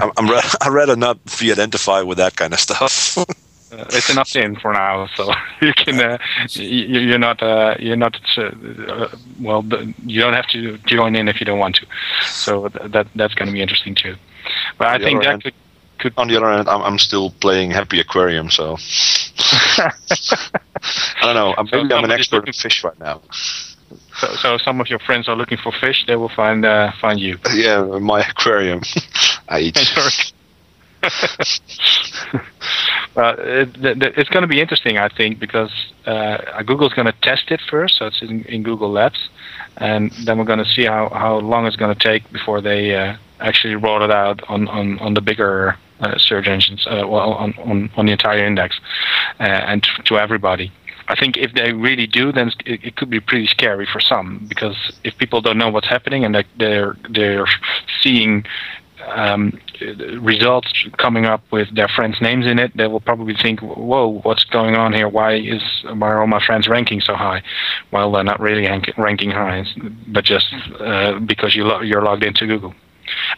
I'm, 0.00 0.10
I'm 0.16 0.28
re- 0.28 0.40
I'd 0.60 0.72
rather 0.72 0.96
not 0.96 1.18
be 1.40 1.52
identified 1.52 2.04
with 2.04 2.18
that 2.18 2.36
kind 2.36 2.52
of 2.52 2.60
stuff. 2.60 3.18
uh, 3.18 3.24
it's 3.90 4.10
an 4.10 4.18
opt-in 4.18 4.56
for 4.56 4.72
now, 4.72 5.06
so 5.14 5.32
you 5.60 5.72
can 5.74 6.00
uh, 6.00 6.18
you, 6.50 7.00
you're 7.00 7.18
not 7.18 7.42
uh, 7.42 7.76
you're 7.78 7.96
not 7.96 8.16
uh, 8.38 9.08
well. 9.40 9.64
You 10.06 10.20
don't 10.20 10.34
have 10.34 10.48
to 10.48 10.78
join 10.78 11.14
in 11.14 11.28
if 11.28 11.40
you 11.40 11.46
don't 11.46 11.58
want 11.58 11.76
to. 11.76 11.86
So 12.24 12.68
that 12.68 13.06
that's 13.14 13.34
going 13.34 13.48
to 13.48 13.52
be 13.52 13.60
interesting 13.60 13.94
too. 13.94 14.16
But 14.78 14.88
I 14.88 14.98
think 14.98 15.22
that 15.22 15.42
could, 15.42 15.54
could. 16.02 16.12
On 16.16 16.28
the 16.28 16.36
other 16.36 16.50
hand, 16.50 16.68
I'm, 16.68 16.82
I'm 16.82 16.98
still 16.98 17.30
playing 17.30 17.70
Happy 17.70 18.00
Aquarium, 18.00 18.50
so 18.50 18.76
I 19.82 21.22
don't 21.22 21.34
know. 21.34 21.54
I'm, 21.56 21.68
maybe 21.70 21.94
I'm 21.94 22.04
an 22.04 22.10
expert 22.10 22.46
in 22.46 22.52
fish 22.52 22.84
right 22.84 22.98
now. 22.98 23.22
So, 24.16 24.26
so 24.34 24.58
some 24.58 24.80
of 24.80 24.88
your 24.88 24.98
friends 24.98 25.28
are 25.28 25.36
looking 25.36 25.58
for 25.58 25.72
fish. 25.72 26.04
They 26.06 26.16
will 26.16 26.28
find 26.28 26.64
uh, 26.64 26.92
find 27.00 27.20
you. 27.20 27.38
Yeah, 27.54 27.82
my 27.82 28.20
aquarium. 28.20 28.82
I 29.48 29.60
eat. 29.60 29.78
uh, 33.16 33.34
it, 33.38 33.68
it's 34.16 34.30
going 34.30 34.42
to 34.42 34.48
be 34.48 34.60
interesting, 34.60 34.98
I 34.98 35.08
think, 35.08 35.38
because 35.40 35.72
uh, 36.06 36.62
Google's 36.62 36.94
going 36.94 37.06
to 37.06 37.14
test 37.22 37.50
it 37.50 37.60
first, 37.68 37.98
so 37.98 38.06
it's 38.06 38.22
in, 38.22 38.44
in 38.44 38.62
Google 38.62 38.90
Labs, 38.90 39.28
and 39.78 40.12
then 40.24 40.38
we're 40.38 40.44
going 40.44 40.60
to 40.60 40.70
see 40.70 40.84
how, 40.84 41.08
how 41.08 41.38
long 41.38 41.66
it's 41.66 41.76
going 41.76 41.94
to 41.94 42.00
take 42.00 42.30
before 42.32 42.60
they 42.60 42.94
uh, 42.94 43.16
actually 43.40 43.74
roll 43.74 44.02
it 44.02 44.12
out 44.12 44.40
on, 44.48 44.68
on, 44.68 44.98
on 45.00 45.14
the 45.14 45.20
bigger 45.20 45.76
search 46.18 46.46
engines, 46.46 46.86
uh, 46.86 47.06
well, 47.06 47.32
on, 47.34 47.54
on, 47.58 47.90
on 47.96 48.06
the 48.06 48.12
entire 48.12 48.44
index, 48.44 48.80
uh, 49.40 49.42
and 49.42 49.86
to 50.04 50.18
everybody. 50.18 50.72
I 51.08 51.16
think 51.16 51.36
if 51.36 51.52
they 51.54 51.72
really 51.72 52.06
do, 52.06 52.32
then 52.32 52.52
it, 52.64 52.84
it, 52.84 52.96
could 52.96 53.10
be 53.10 53.20
pretty 53.20 53.46
scary 53.46 53.86
for 53.86 54.00
some 54.00 54.46
because 54.48 54.76
if 55.04 55.16
people 55.18 55.40
don't 55.40 55.58
know 55.58 55.68
what's 55.68 55.88
happening 55.88 56.24
and 56.24 56.44
they're 56.56 56.96
they're 57.10 57.46
seeing 58.00 58.44
um, 59.08 59.58
results 60.20 60.72
coming 60.98 61.24
up 61.24 61.42
with 61.50 61.74
their 61.74 61.88
friends' 61.88 62.20
names 62.20 62.46
in 62.46 62.58
it, 62.58 62.76
they 62.76 62.86
will 62.86 63.00
probably 63.00 63.34
think, 63.34 63.60
"Whoa, 63.60 64.20
what's 64.22 64.44
going 64.44 64.76
on 64.76 64.92
here? 64.92 65.08
Why 65.08 65.34
is 65.34 65.62
why 65.84 66.08
are 66.08 66.20
all 66.20 66.26
my 66.26 66.44
friends 66.44 66.68
ranking 66.68 67.00
so 67.00 67.14
high?" 67.14 67.42
Well, 67.90 68.12
they're 68.12 68.24
not 68.24 68.40
really 68.40 68.68
ranking 68.96 69.30
high, 69.30 69.66
but 70.06 70.24
just 70.24 70.54
uh, 70.78 71.18
because 71.18 71.54
you 71.54 71.64
lo- 71.64 71.80
you're 71.80 72.02
logged 72.02 72.24
into 72.24 72.46
Google. 72.46 72.74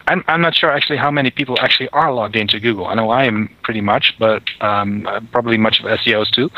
I'm, 0.08 0.24
I'm 0.28 0.40
not 0.40 0.54
sure 0.54 0.70
actually 0.70 0.98
how 0.98 1.10
many 1.10 1.30
people 1.30 1.56
actually 1.60 1.88
are 1.90 2.12
logged 2.12 2.36
into 2.36 2.60
Google. 2.60 2.86
I 2.86 2.94
know 2.94 3.10
I 3.10 3.24
am 3.24 3.48
pretty 3.62 3.80
much, 3.80 4.14
but 4.18 4.42
um, 4.60 5.08
probably 5.32 5.56
much 5.56 5.80
of 5.80 5.86
SEOs 5.86 6.30
too. 6.30 6.50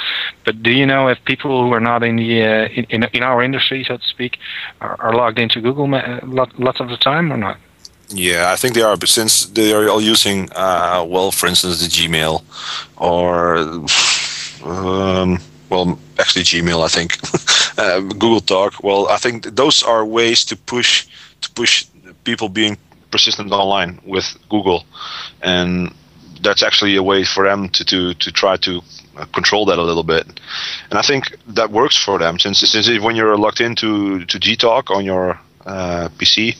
But 0.44 0.62
do 0.62 0.70
you 0.70 0.86
know 0.86 1.08
if 1.08 1.24
people 1.24 1.64
who 1.64 1.72
are 1.72 1.80
not 1.80 2.02
in 2.02 2.16
the 2.16 2.42
uh, 2.42 2.68
in, 2.68 3.04
in 3.04 3.22
our 3.22 3.42
industry, 3.42 3.84
so 3.84 3.96
to 3.96 4.06
speak, 4.06 4.38
are, 4.80 5.00
are 5.00 5.14
logged 5.14 5.38
into 5.38 5.60
Google 5.60 5.88
lots 6.58 6.80
of 6.80 6.88
the 6.88 6.96
time 6.96 7.32
or 7.32 7.36
not? 7.36 7.58
Yeah, 8.08 8.52
I 8.52 8.56
think 8.56 8.74
they 8.74 8.82
are, 8.82 8.96
but 8.96 9.08
since 9.08 9.46
they 9.46 9.72
are 9.72 9.88
all 9.88 10.00
using, 10.00 10.48
uh, 10.54 11.04
well, 11.08 11.32
for 11.32 11.48
instance, 11.48 11.80
the 11.80 11.88
Gmail, 11.88 12.42
or 12.96 13.56
um, 14.64 15.40
well, 15.70 15.98
actually 16.18 16.44
Gmail, 16.44 16.84
I 16.84 16.88
think, 16.88 17.18
uh, 17.78 18.00
Google 18.00 18.40
Talk. 18.40 18.82
Well, 18.84 19.08
I 19.08 19.16
think 19.16 19.56
those 19.56 19.82
are 19.82 20.04
ways 20.04 20.44
to 20.46 20.56
push 20.56 21.06
to 21.40 21.50
push 21.50 21.86
people 22.24 22.48
being 22.48 22.78
persistent 23.10 23.52
online 23.52 24.00
with 24.04 24.36
Google, 24.48 24.84
and 25.42 25.94
that's 26.42 26.62
actually 26.62 26.96
a 26.96 27.02
way 27.02 27.24
for 27.24 27.44
them 27.44 27.68
to 27.70 27.84
to, 27.84 28.14
to 28.14 28.32
try 28.32 28.56
to 28.58 28.82
uh, 29.16 29.24
control 29.26 29.64
that 29.66 29.78
a 29.78 29.82
little 29.82 30.02
bit. 30.02 30.26
And 30.90 30.98
I 30.98 31.02
think 31.02 31.36
that 31.48 31.70
works 31.70 31.96
for 31.96 32.18
them 32.18 32.38
since 32.38 32.60
since 32.60 32.88
when 33.00 33.16
you're 33.16 33.36
logged 33.38 33.60
into 33.60 34.24
to 34.24 34.38
Gtalk 34.38 34.94
on 34.94 35.04
your 35.04 35.38
uh, 35.66 36.08
PC, 36.18 36.56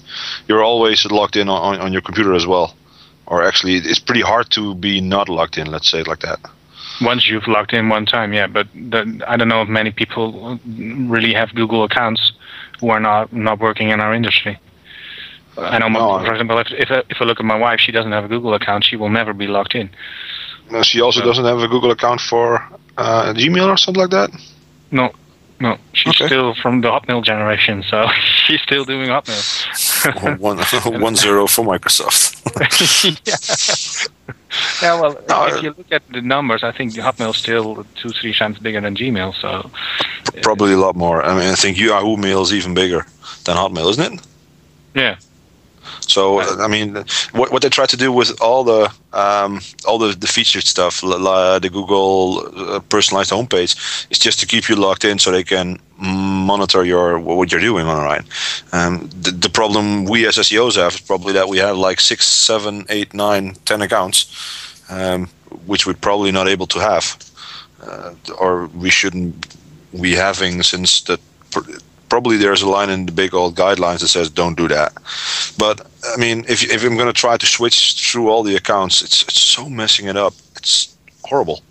you're 0.49 0.65
always 0.65 1.05
logged 1.07 1.37
in 1.37 1.49
on, 1.49 1.81
on 1.81 1.93
your 1.93 2.03
computer 2.03 2.35
as 2.35 2.47
well. 2.47 2.75
Or 3.27 3.43
actually, 3.43 3.77
it's 3.77 3.99
pretty 3.99 4.21
hard 4.21 4.51
to 4.51 4.75
be 4.75 5.01
not 5.01 5.29
logged 5.29 5.59
in. 5.59 5.67
Let's 5.67 5.91
say 5.91 6.01
it 6.01 6.07
like 6.07 6.21
that. 6.21 6.39
Once 7.01 7.29
you've 7.29 7.47
logged 7.47 7.73
in 7.73 7.89
one 7.89 8.07
time, 8.07 8.33
yeah. 8.33 8.47
But 8.47 8.69
the, 8.73 9.23
I 9.27 9.37
don't 9.37 9.49
know 9.49 9.63
if 9.63 9.69
many 9.69 9.91
people 9.91 10.59
really 10.67 11.35
have 11.35 11.55
Google 11.55 11.85
accounts 11.85 12.33
who 12.81 12.91
are 12.91 13.01
not 13.01 13.33
not 13.33 13.59
working 13.59 13.91
in 13.91 14.01
our 14.01 14.15
industry. 14.15 14.59
I 15.59 15.79
know, 15.79 15.89
no, 15.89 16.25
for 16.25 16.33
example, 16.33 16.59
if 16.59 16.71
if 16.71 16.91
I, 16.91 17.03
if 17.09 17.21
I 17.21 17.25
look 17.25 17.41
at 17.41 17.47
my 17.47 17.57
wife, 17.57 17.81
she 17.81 17.93
doesn't 17.93 18.13
have 18.13 18.25
a 18.25 18.29
Google 18.29 18.55
account. 18.55 18.85
She 18.85 18.97
will 18.97 19.09
never 19.09 19.33
be 19.33 19.47
logged 19.47 19.75
in. 19.75 19.91
No, 20.71 20.83
she 20.83 21.01
also 21.01 21.21
so, 21.21 21.27
doesn't 21.27 21.45
have 21.45 21.59
a 21.61 21.69
Google 21.69 21.91
account 21.91 22.21
for 22.21 22.57
uh, 22.99 23.33
Gmail 23.35 23.69
or 23.69 23.77
something 23.77 24.03
like 24.03 24.11
that. 24.11 24.31
No, 24.91 25.13
no, 25.61 25.79
she's 25.93 26.15
okay. 26.21 26.27
still 26.27 26.55
from 26.55 26.83
the 26.83 26.89
Hotmail 26.89 27.25
generation, 27.25 27.83
so 27.89 28.07
she's 28.45 28.61
still 28.63 28.85
doing 28.85 29.09
Hotmail. 29.09 30.39
one, 30.41 30.59
one 31.01 31.17
zero 31.17 31.47
for 31.47 31.65
Microsoft. 31.65 32.43
yeah. 33.27 34.29
yeah, 34.83 35.01
well, 35.01 35.19
no, 35.29 35.47
if 35.47 35.63
you 35.63 35.75
look 35.77 35.91
at 35.91 36.03
the 36.09 36.21
numbers, 36.21 36.63
I 36.63 36.73
think 36.73 36.93
Hotmail's 36.93 37.39
still 37.39 37.87
two, 37.95 38.11
three 38.11 38.35
times 38.35 38.59
bigger 38.59 38.81
than 38.81 38.97
Gmail. 38.97 39.35
So 39.41 39.71
probably 40.43 40.73
a 40.73 40.79
lot 40.79 40.97
more. 40.97 41.25
I 41.25 41.35
mean, 41.39 41.49
I 41.49 41.55
think 41.55 41.79
Yahoo 41.79 42.17
Mail 42.17 42.43
is 42.43 42.53
even 42.53 42.75
bigger 42.75 43.07
than 43.45 43.57
Hotmail, 43.57 43.91
isn't 43.91 44.13
it? 44.13 44.27
Yeah. 44.95 45.17
So 46.01 46.41
I 46.41 46.69
mean, 46.69 46.95
what, 47.33 47.53
what 47.53 47.63
they 47.63 47.69
try 47.69 47.87
to 47.87 47.97
do 47.97 48.13
with 48.13 48.41
all 48.41 48.65
the 48.65 48.93
um, 49.13 49.61
all 49.87 49.99
the, 49.99 50.15
the 50.15 50.27
featured 50.27 50.65
stuff, 50.65 51.01
the 51.01 51.71
Google 51.73 52.51
uh, 52.57 52.81
personalized 52.81 53.33
homepage, 53.33 53.75
is 54.11 54.19
just 54.19 54.41
to 54.41 54.47
keep 54.47 54.69
you 54.69 54.77
logged 54.77 55.05
in 55.05 55.19
so 55.19 55.31
they 55.31 55.45
can 55.45 55.79
monitor 55.99 56.85
your 56.85 57.19
what 57.19 57.51
you're 57.51 57.61
doing 57.61 57.87
online. 57.87 58.25
Um, 58.73 59.09
the, 59.21 59.31
the 59.31 59.49
problem 59.49 60.05
we 60.05 60.27
as 60.27 60.37
SEOs 60.37 60.77
have 60.77 60.95
is 60.95 61.01
probably 61.01 61.33
that 61.33 61.49
we 61.49 61.59
have 61.59 61.77
like 61.77 62.01
six, 62.01 62.27
seven, 62.27 62.85
eight, 62.89 63.15
nine, 63.15 63.55
ten 63.65 63.83
accounts, 63.83 64.85
um, 64.91 65.29
which 65.67 65.87
we're 65.87 65.95
probably 65.95 66.33
not 66.33 66.49
able 66.49 66.67
to 66.67 66.79
have, 66.79 67.17
uh, 67.83 68.15
or 68.39 68.67
we 68.67 68.91
shouldn't 68.91 69.57
be 70.01 70.15
having 70.15 70.63
since 70.63 71.01
the 71.03 71.19
probably 72.09 72.37
there's 72.37 72.63
a 72.63 72.69
line 72.69 72.91
in 72.91 73.07
the 73.07 73.13
big 73.13 73.35
old 73.35 73.55
guidelines 73.55 74.01
that 74.01 74.09
says 74.09 74.31
don't 74.31 74.57
do 74.57 74.69
that. 74.69 74.93
But 75.59 75.87
I 76.15 76.17
mean, 76.17 76.45
if 76.49 76.63
if 76.63 76.85
I'm 76.85 76.97
going 76.97 77.13
to 77.13 77.21
try 77.21 77.37
to 77.37 77.47
switch 77.47 78.11
through 78.11 78.29
all 78.29 78.43
the 78.43 78.57
accounts, 78.57 79.03
it's 79.03 79.23
it's 79.23 79.43
so 79.43 79.69
messing 79.69 80.07
it 80.07 80.17
up. 80.17 80.35
It's 80.57 80.97
horrible. 81.25 81.63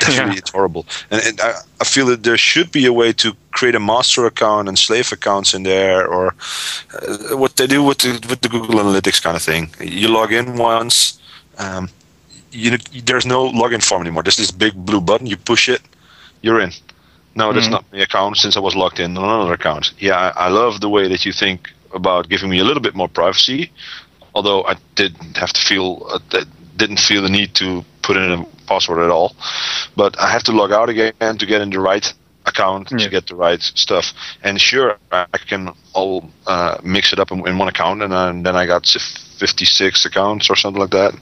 Definitely, 0.00 0.34
yeah. 0.34 0.38
it's 0.38 0.50
horrible. 0.50 0.86
And, 1.10 1.22
and 1.24 1.40
I, 1.40 1.54
I 1.80 1.84
feel 1.84 2.06
that 2.06 2.22
there 2.22 2.36
should 2.36 2.70
be 2.70 2.86
a 2.86 2.92
way 2.92 3.12
to 3.14 3.34
create 3.52 3.74
a 3.74 3.80
master 3.80 4.26
account 4.26 4.68
and 4.68 4.78
slave 4.78 5.10
accounts 5.12 5.54
in 5.54 5.62
there, 5.62 6.06
or 6.06 6.34
uh, 6.94 7.36
what 7.36 7.56
they 7.56 7.66
do 7.66 7.82
with 7.82 7.98
the, 7.98 8.12
with 8.28 8.40
the 8.40 8.48
Google 8.48 8.80
Analytics 8.80 9.22
kind 9.22 9.36
of 9.36 9.42
thing. 9.42 9.70
You 9.80 10.08
log 10.08 10.32
in 10.32 10.56
once. 10.56 11.18
Um, 11.58 11.88
you, 12.50 12.76
there's 13.04 13.26
no 13.26 13.50
login 13.50 13.82
form 13.82 14.02
anymore. 14.02 14.22
There's 14.22 14.36
this 14.36 14.50
big 14.50 14.74
blue 14.74 15.00
button. 15.00 15.26
You 15.26 15.36
push 15.36 15.68
it, 15.68 15.82
you're 16.42 16.60
in. 16.60 16.72
No, 17.38 17.52
that's 17.52 17.68
mm. 17.68 17.76
not 17.76 17.84
my 17.92 18.00
account 18.00 18.36
since 18.36 18.56
I 18.56 18.60
was 18.60 18.74
logged 18.74 18.98
in 18.98 19.16
on 19.16 19.22
another 19.24 19.54
account. 19.54 19.92
Yeah, 19.98 20.16
I, 20.16 20.46
I 20.46 20.48
love 20.48 20.80
the 20.80 20.88
way 20.88 21.06
that 21.06 21.24
you 21.24 21.32
think 21.32 21.70
about 21.94 22.28
giving 22.28 22.50
me 22.50 22.58
a 22.58 22.64
little 22.64 22.82
bit 22.82 22.96
more 22.96 23.08
privacy. 23.08 23.70
Although 24.34 24.64
I 24.64 24.74
didn't 24.96 25.36
have 25.36 25.52
to 25.52 25.60
feel 25.60 25.88
uh, 26.10 26.44
didn't 26.76 26.98
feel 26.98 27.22
the 27.22 27.28
need 27.28 27.54
to 27.54 27.84
put 28.02 28.16
in 28.16 28.32
a 28.32 28.44
password 28.66 28.98
at 28.98 29.10
all. 29.10 29.36
But 29.94 30.18
I 30.20 30.28
have 30.30 30.42
to 30.44 30.52
log 30.52 30.72
out 30.72 30.88
again 30.88 31.38
to 31.38 31.46
get 31.46 31.60
in 31.60 31.70
the 31.70 31.78
right 31.78 32.12
account 32.44 32.90
yeah. 32.90 32.98
to 32.98 33.08
get 33.08 33.28
the 33.28 33.36
right 33.36 33.62
stuff. 33.62 34.12
And 34.42 34.60
sure, 34.60 34.98
I 35.12 35.26
can 35.50 35.72
all 35.92 36.28
uh, 36.46 36.78
mix 36.82 37.12
it 37.12 37.20
up 37.20 37.30
in, 37.30 37.46
in 37.46 37.56
one 37.56 37.68
account, 37.68 38.02
and 38.02 38.12
then, 38.12 38.42
then 38.42 38.56
I 38.56 38.66
got 38.66 38.86
56 38.86 40.04
accounts 40.06 40.50
or 40.50 40.56
something 40.56 40.80
like 40.80 40.90
that. 40.90 41.14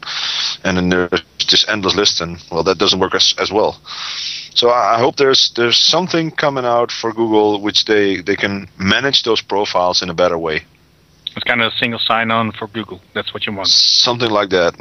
And 0.64 0.76
then 0.78 0.88
there's 0.88 1.22
just 1.38 1.68
endless 1.68 1.94
list, 1.94 2.20
and 2.22 2.42
well, 2.50 2.62
that 2.62 2.78
doesn't 2.78 3.00
work 3.00 3.14
as, 3.14 3.34
as 3.38 3.52
well. 3.52 3.78
So 4.56 4.70
I 4.70 4.98
hope 4.98 5.16
there's 5.16 5.50
there's 5.50 5.78
something 5.78 6.30
coming 6.30 6.64
out 6.64 6.90
for 6.90 7.12
Google 7.12 7.60
which 7.60 7.84
they, 7.84 8.22
they 8.22 8.36
can 8.36 8.68
manage 8.78 9.22
those 9.22 9.42
profiles 9.42 10.02
in 10.02 10.08
a 10.08 10.14
better 10.14 10.38
way. 10.38 10.64
It's 11.36 11.44
kind 11.44 11.60
of 11.60 11.72
a 11.74 11.76
single 11.76 11.98
sign-on 11.98 12.52
for 12.52 12.66
Google. 12.66 13.02
That's 13.12 13.34
what 13.34 13.46
you 13.46 13.52
want. 13.52 13.68
Something 13.68 14.30
like 14.30 14.48
that. 14.50 14.74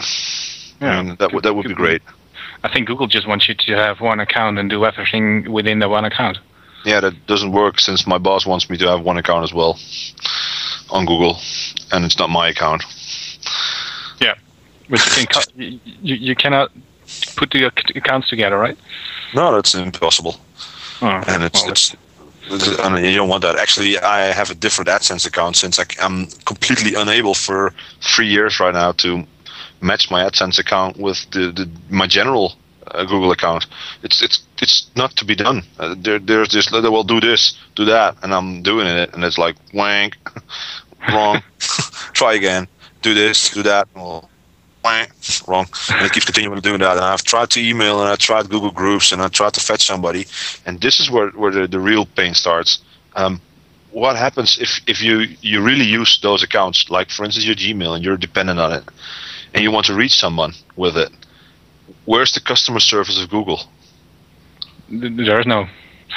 Yeah, 0.80 1.00
I 1.00 1.02
mean, 1.04 1.16
that 1.20 1.34
would 1.34 1.44
that 1.44 1.54
would 1.54 1.68
be 1.68 1.74
great. 1.74 2.02
I 2.64 2.72
think 2.72 2.88
Google 2.88 3.08
just 3.08 3.28
wants 3.28 3.50
you 3.50 3.54
to 3.54 3.76
have 3.76 4.00
one 4.00 4.22
account 4.22 4.58
and 4.58 4.70
do 4.70 4.86
everything 4.86 5.52
within 5.52 5.80
the 5.80 5.90
one 5.90 6.06
account. 6.06 6.40
Yeah, 6.86 7.02
that 7.02 7.28
doesn't 7.28 7.52
work 7.52 7.80
since 7.82 8.08
my 8.08 8.18
boss 8.18 8.46
wants 8.46 8.70
me 8.70 8.78
to 8.78 8.88
have 8.88 9.02
one 9.02 9.18
account 9.18 9.44
as 9.44 9.54
well 9.54 9.78
on 10.90 11.06
Google, 11.06 11.38
and 11.92 12.06
it's 12.06 12.18
not 12.18 12.30
my 12.30 12.48
account. 12.48 12.84
Yeah, 14.22 14.36
but 14.90 15.06
you, 15.18 15.28
can, 15.28 15.80
you, 16.02 16.16
you 16.16 16.36
cannot 16.36 16.72
put 17.36 17.52
the 17.52 17.66
accounts 17.66 18.30
together, 18.30 18.58
right? 18.58 18.78
No, 19.34 19.54
that's 19.54 19.76
impossible. 19.76 20.36
Oh, 21.02 21.24
and 21.28 21.44
it's 21.44 21.64
well, 21.64 21.72
it's. 21.72 21.96
I 22.80 22.90
mean, 22.90 23.06
you 23.06 23.16
don't 23.16 23.28
want 23.28 23.42
that. 23.42 23.58
Actually, 23.58 23.98
I 24.00 24.32
have 24.32 24.52
a 24.52 24.56
different 24.56 24.88
AdSense 24.88 25.26
account 25.26 25.56
since 25.56 25.80
I, 25.80 25.86
am 26.00 26.28
completely 26.46 26.94
unable 26.94 27.34
for 27.34 27.74
three 28.02 28.28
years 28.28 28.60
right 28.60 28.74
now 28.74 28.92
to 28.94 29.26
match 29.82 30.12
my 30.12 30.24
AdSense 30.24 30.60
account 30.60 30.98
with 30.98 31.26
the, 31.32 31.52
the 31.52 31.68
my 31.90 32.06
general 32.06 32.54
uh, 32.88 33.04
Google 33.04 33.32
account. 33.32 33.66
It's 34.04 34.22
it's 34.22 34.44
it's 34.62 34.92
not 34.96 35.16
to 35.18 35.26
be 35.26 35.36
done. 35.36 35.64
Uh, 35.80 35.96
there, 35.98 36.20
there's 36.20 36.50
this. 36.50 36.72
Well, 36.72 37.04
do 37.04 37.20
this, 37.20 37.58
do 37.76 37.86
that, 37.86 38.16
and 38.22 38.34
I'm 38.34 38.62
doing 38.62 38.88
it, 38.88 39.14
and 39.14 39.24
it's 39.24 39.40
like 39.40 39.56
wank, 39.74 40.16
wrong. 41.12 41.42
Try 42.14 42.36
again 42.36 42.68
do 43.06 43.14
this, 43.14 43.52
do 43.52 43.62
that. 43.62 43.88
Well, 43.96 44.30
wrong. 45.48 45.68
And 45.90 46.06
it 46.06 46.12
keeps 46.12 46.26
continuing 46.26 46.60
doing 46.62 46.80
that. 46.80 46.98
And 46.98 47.06
I've 47.06 47.24
tried 47.24 47.50
to 47.52 47.60
email 47.62 48.02
and 48.02 48.10
I 48.10 48.16
tried 48.16 48.50
Google 48.50 48.72
Groups 48.72 49.12
and 49.12 49.22
I 49.22 49.28
tried 49.28 49.54
to 49.56 49.60
fetch 49.60 49.86
somebody. 49.86 50.26
And 50.66 50.80
this 50.82 51.00
is 51.00 51.10
where, 51.10 51.30
where 51.30 51.52
the, 51.52 51.68
the 51.68 51.80
real 51.80 52.06
pain 52.06 52.34
starts. 52.34 52.80
Um, 53.16 53.42
what 53.92 54.16
happens 54.16 54.58
if, 54.60 54.82
if 54.88 55.02
you, 55.02 55.28
you 55.42 55.62
really 55.62 55.86
use 55.86 56.20
those 56.22 56.44
accounts, 56.44 56.90
like 56.90 57.10
for 57.10 57.24
instance 57.24 57.46
your 57.46 57.56
Gmail, 57.56 57.96
and 57.96 58.04
you're 58.04 58.18
dependent 58.18 58.60
on 58.60 58.74
it, 58.74 58.84
and 59.54 59.64
you 59.64 59.72
want 59.72 59.86
to 59.86 59.96
reach 59.96 60.20
someone 60.20 60.54
with 60.76 60.98
it? 60.98 61.10
Where's 62.04 62.34
the 62.34 62.42
customer 62.42 62.82
service 62.82 63.22
of 63.22 63.30
Google? 63.30 63.62
There 64.90 65.40
is 65.40 65.46
no. 65.46 65.68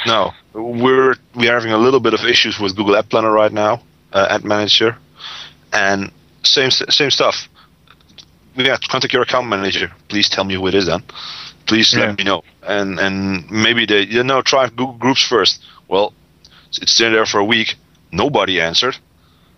No, 0.05 0.33
we're 0.53 1.15
we 1.35 1.47
are 1.49 1.55
having 1.55 1.71
a 1.71 1.77
little 1.77 1.99
bit 1.99 2.13
of 2.13 2.23
issues 2.25 2.59
with 2.59 2.75
Google 2.75 2.95
Ad 2.95 3.09
Planner 3.09 3.31
right 3.31 3.51
now, 3.51 3.81
uh, 4.13 4.27
Ad 4.29 4.43
Manager, 4.43 4.97
and 5.73 6.11
same 6.43 6.69
same 6.71 7.11
stuff 7.11 7.47
yeah, 8.59 8.77
contact 8.89 9.13
your 9.13 9.23
account 9.23 9.47
manager. 9.47 9.91
Please 10.07 10.29
tell 10.29 10.43
me 10.43 10.55
who 10.55 10.67
it 10.67 10.75
is 10.75 10.87
then. 10.87 11.03
Please 11.65 11.93
yeah. 11.93 12.07
let 12.07 12.17
me 12.17 12.23
know. 12.23 12.43
And 12.63 12.99
and 12.99 13.49
maybe 13.49 13.85
they 13.85 14.01
you 14.01 14.23
know 14.23 14.41
try 14.41 14.67
Google 14.69 14.97
Groups 14.97 15.23
first. 15.23 15.63
Well, 15.87 16.13
it's 16.81 16.99
been 16.99 17.13
there 17.13 17.25
for 17.25 17.39
a 17.39 17.45
week. 17.45 17.75
Nobody 18.11 18.59
answered. 18.59 18.97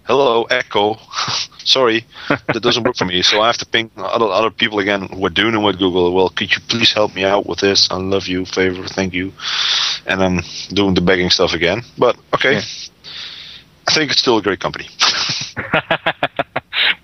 Hello, 0.04 0.44
Echo. 0.44 0.98
Sorry, 1.64 2.06
that 2.30 2.62
doesn't 2.62 2.84
work 2.84 2.96
for 2.96 3.06
me. 3.06 3.22
So 3.22 3.42
I 3.42 3.48
have 3.48 3.58
to 3.58 3.66
ping 3.66 3.92
other 3.98 4.26
other 4.26 4.50
people 4.50 4.80
again 4.80 5.08
who 5.08 5.26
are 5.26 5.30
doing 5.30 5.56
it 5.56 5.60
with 5.60 5.78
Google. 5.78 6.14
Well, 6.14 6.30
could 6.30 6.52
you 6.52 6.62
please 6.68 6.92
help 6.92 7.16
me 7.16 7.24
out 7.24 7.46
with 7.46 7.60
this? 7.60 7.90
I 7.92 7.98
love 7.98 8.28
you, 8.28 8.46
favor, 8.46 8.88
thank 8.88 9.14
you. 9.14 9.32
And 10.06 10.22
I'm 10.24 10.40
doing 10.70 10.96
the 10.96 11.02
begging 11.02 11.30
stuff 11.30 11.54
again. 11.54 11.84
But 11.98 12.18
okay, 12.34 12.54
yeah. 12.54 12.62
I 13.88 13.94
think 13.94 14.12
it's 14.12 14.22
still 14.22 14.38
a 14.38 14.42
great 14.42 14.60
company. 14.60 14.90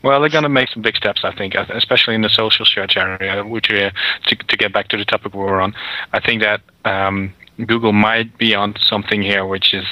Well, 0.07 0.21
they're 0.21 0.29
going 0.29 0.43
to 0.43 0.49
make 0.49 0.69
some 0.69 0.81
big 0.81 0.95
steps, 0.95 1.25
I 1.25 1.35
think, 1.35 1.53
especially 1.53 2.15
in 2.15 2.21
the 2.21 2.29
social 2.29 2.63
search 2.63 2.95
area. 2.95 3.43
Which, 3.43 3.69
uh, 3.69 3.91
to, 4.27 4.35
to 4.37 4.55
get 4.55 4.71
back 4.71 4.87
to 4.87 4.97
the 4.97 5.03
topic 5.03 5.33
we 5.33 5.41
were 5.41 5.59
on, 5.59 5.75
I 6.13 6.21
think 6.21 6.41
that 6.41 6.61
um, 6.85 7.33
Google 7.57 7.91
might 7.91 8.37
be 8.37 8.55
on 8.55 8.75
something 8.79 9.21
here, 9.21 9.45
which 9.45 9.73
is 9.73 9.83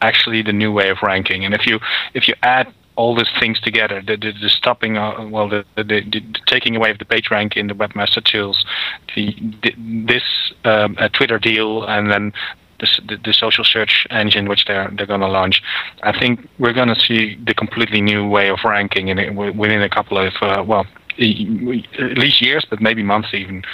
actually 0.00 0.42
the 0.42 0.52
new 0.52 0.70
way 0.70 0.90
of 0.90 0.98
ranking. 1.02 1.44
And 1.44 1.52
if 1.54 1.66
you 1.66 1.80
if 2.14 2.28
you 2.28 2.34
add 2.44 2.72
all 2.94 3.16
these 3.16 3.32
things 3.40 3.58
together, 3.60 4.00
the, 4.00 4.16
the, 4.16 4.30
the 4.40 4.48
stopping, 4.48 4.96
uh, 4.96 5.26
well, 5.26 5.48
the, 5.48 5.64
the, 5.74 5.82
the, 5.82 6.22
taking 6.46 6.76
away 6.76 6.92
of 6.92 7.00
the 7.00 7.04
page 7.04 7.28
rank 7.28 7.56
in 7.56 7.66
the 7.66 7.74
webmaster 7.74 8.22
tools, 8.22 8.64
the, 9.16 9.34
this 10.06 10.22
um, 10.64 10.96
Twitter 11.14 11.40
deal, 11.40 11.82
and 11.82 12.12
then 12.12 12.32
the, 13.08 13.16
the, 13.16 13.32
social 13.32 13.64
search 13.64 14.06
engine 14.10 14.48
which 14.48 14.64
they're 14.66 14.90
they're 14.92 15.06
going 15.06 15.20
to 15.20 15.28
launch. 15.28 15.62
I 16.02 16.18
think 16.18 16.48
we're 16.58 16.72
going 16.72 16.88
to 16.88 16.98
see 16.98 17.36
the 17.36 17.54
completely 17.54 18.00
new 18.00 18.26
way 18.28 18.48
of 18.48 18.58
ranking 18.64 19.08
in 19.08 19.18
it 19.18 19.34
within 19.34 19.82
a 19.82 19.88
couple 19.88 20.18
of 20.18 20.32
uh, 20.40 20.62
well 20.66 20.86
at 21.18 22.18
least 22.18 22.40
years, 22.40 22.64
but 22.68 22.80
maybe 22.80 23.02
months 23.02 23.34
even. 23.34 23.64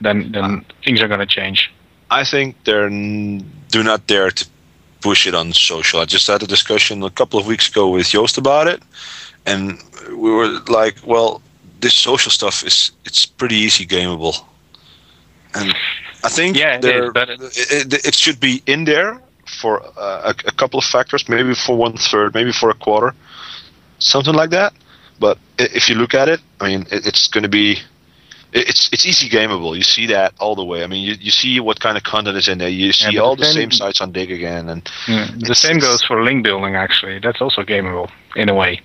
Then 0.00 0.32
then 0.32 0.64
things 0.84 1.00
are 1.00 1.08
going 1.08 1.20
to 1.20 1.26
change. 1.26 1.70
I 2.10 2.24
think 2.24 2.56
they're 2.64 2.88
do 2.88 3.82
not 3.82 4.06
dare 4.06 4.30
to 4.30 4.46
push 5.00 5.26
it 5.26 5.34
on 5.34 5.52
social. 5.52 6.00
I 6.00 6.04
just 6.04 6.26
had 6.26 6.42
a 6.42 6.46
discussion 6.46 7.02
a 7.02 7.10
couple 7.10 7.38
of 7.38 7.46
weeks 7.46 7.68
ago 7.68 7.88
with 7.90 8.08
Joost 8.08 8.38
about 8.38 8.66
it, 8.66 8.82
and 9.46 9.78
we 10.10 10.30
were 10.30 10.48
like, 10.68 10.96
well, 11.06 11.40
this 11.80 11.94
social 11.94 12.30
stuff 12.30 12.64
is 12.64 12.92
it's 13.04 13.26
pretty 13.26 13.56
easy 13.56 13.86
gameable, 13.86 14.44
and 15.54 15.74
I 16.24 16.28
think 16.28 16.56
yeah, 16.56 16.76
it, 16.76 16.84
is, 16.84 17.10
but 17.12 17.30
it, 17.30 17.40
it, 17.40 18.06
it, 18.06 18.14
should 18.14 18.40
be 18.40 18.62
in 18.66 18.84
there 18.84 19.20
for 19.60 19.82
uh, 19.96 20.32
a, 20.32 20.48
a, 20.48 20.52
couple 20.52 20.78
of 20.78 20.84
factors, 20.84 21.28
maybe 21.28 21.54
for 21.54 21.76
one 21.76 21.96
third, 21.96 22.34
maybe 22.34 22.52
for 22.52 22.70
a 22.70 22.74
quarter, 22.74 23.14
something 23.98 24.34
like 24.34 24.50
that. 24.50 24.72
But 25.20 25.38
if 25.58 25.88
you 25.88 25.94
look 25.94 26.14
at 26.14 26.28
it, 26.28 26.40
I 26.60 26.68
mean, 26.68 26.86
it's 26.90 27.28
going 27.28 27.42
to 27.42 27.48
be 27.48 27.78
it's 28.52 28.88
it's 28.92 29.04
easy 29.04 29.28
gameable. 29.28 29.76
You 29.76 29.82
see 29.82 30.06
that 30.06 30.32
all 30.38 30.54
the 30.54 30.64
way. 30.64 30.82
I 30.82 30.86
mean, 30.86 31.04
you, 31.04 31.14
you 31.20 31.30
see 31.30 31.60
what 31.60 31.80
kind 31.80 31.96
of 31.96 32.02
content 32.02 32.36
is 32.36 32.48
in 32.48 32.58
there. 32.58 32.68
You 32.68 32.92
see 32.92 33.12
yeah, 33.12 33.20
all 33.20 33.36
the 33.36 33.44
same, 33.44 33.70
same 33.70 33.70
sites 33.72 34.00
on 34.00 34.12
Digg 34.12 34.30
again, 34.30 34.68
and 34.68 34.90
yeah, 35.06 35.28
the 35.36 35.54
same 35.54 35.78
goes 35.78 36.02
for 36.02 36.22
link 36.22 36.44
building. 36.44 36.74
Actually, 36.74 37.18
that's 37.18 37.40
also 37.40 37.62
gameable 37.62 38.10
in 38.36 38.48
a 38.48 38.54
way. 38.54 38.80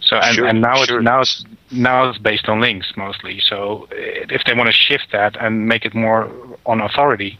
So 0.00 0.16
and, 0.16 0.34
sure, 0.34 0.46
and 0.46 0.60
now 0.60 0.76
sure. 0.84 0.98
it's 0.98 1.04
now 1.04 1.20
it's 1.20 1.44
now 1.72 2.08
it's 2.08 2.18
based 2.18 2.48
on 2.48 2.60
links 2.60 2.92
mostly. 2.96 3.40
So 3.40 3.88
if 3.90 4.44
they 4.44 4.54
want 4.54 4.68
to 4.68 4.72
shift 4.72 5.08
that 5.12 5.36
and 5.40 5.66
make 5.66 5.84
it 5.84 5.94
more 5.94 6.30
on 6.66 6.80
authority, 6.80 7.38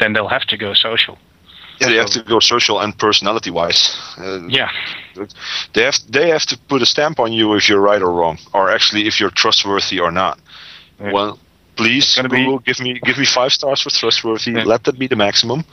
then 0.00 0.12
they'll 0.12 0.28
have 0.28 0.46
to 0.46 0.56
go 0.56 0.74
social. 0.74 1.18
Yeah, 1.80 1.88
they 1.88 1.96
have 1.96 2.10
to 2.10 2.22
go 2.22 2.40
social 2.40 2.80
and 2.80 2.98
personality 2.98 3.50
wise. 3.50 3.96
Uh, 4.18 4.40
yeah, 4.48 4.70
they 5.74 5.84
have 5.84 5.98
they 6.08 6.28
have 6.28 6.44
to 6.46 6.58
put 6.68 6.82
a 6.82 6.86
stamp 6.86 7.20
on 7.20 7.32
you 7.32 7.54
if 7.54 7.68
you're 7.68 7.80
right 7.80 8.02
or 8.02 8.10
wrong, 8.10 8.38
or 8.52 8.68
actually 8.70 9.06
if 9.06 9.20
you're 9.20 9.30
trustworthy 9.30 10.00
or 10.00 10.10
not. 10.10 10.40
Well, 10.98 11.38
please 11.78 12.16
Google, 12.16 12.58
be, 12.58 12.64
give 12.64 12.80
me 12.80 13.00
give 13.02 13.16
me 13.16 13.24
five 13.24 13.52
stars 13.52 13.80
for 13.80 13.90
trustworthy. 13.90 14.50
Yeah. 14.50 14.64
Let 14.64 14.84
that 14.84 14.98
be 14.98 15.06
the 15.06 15.16
maximum. 15.16 15.64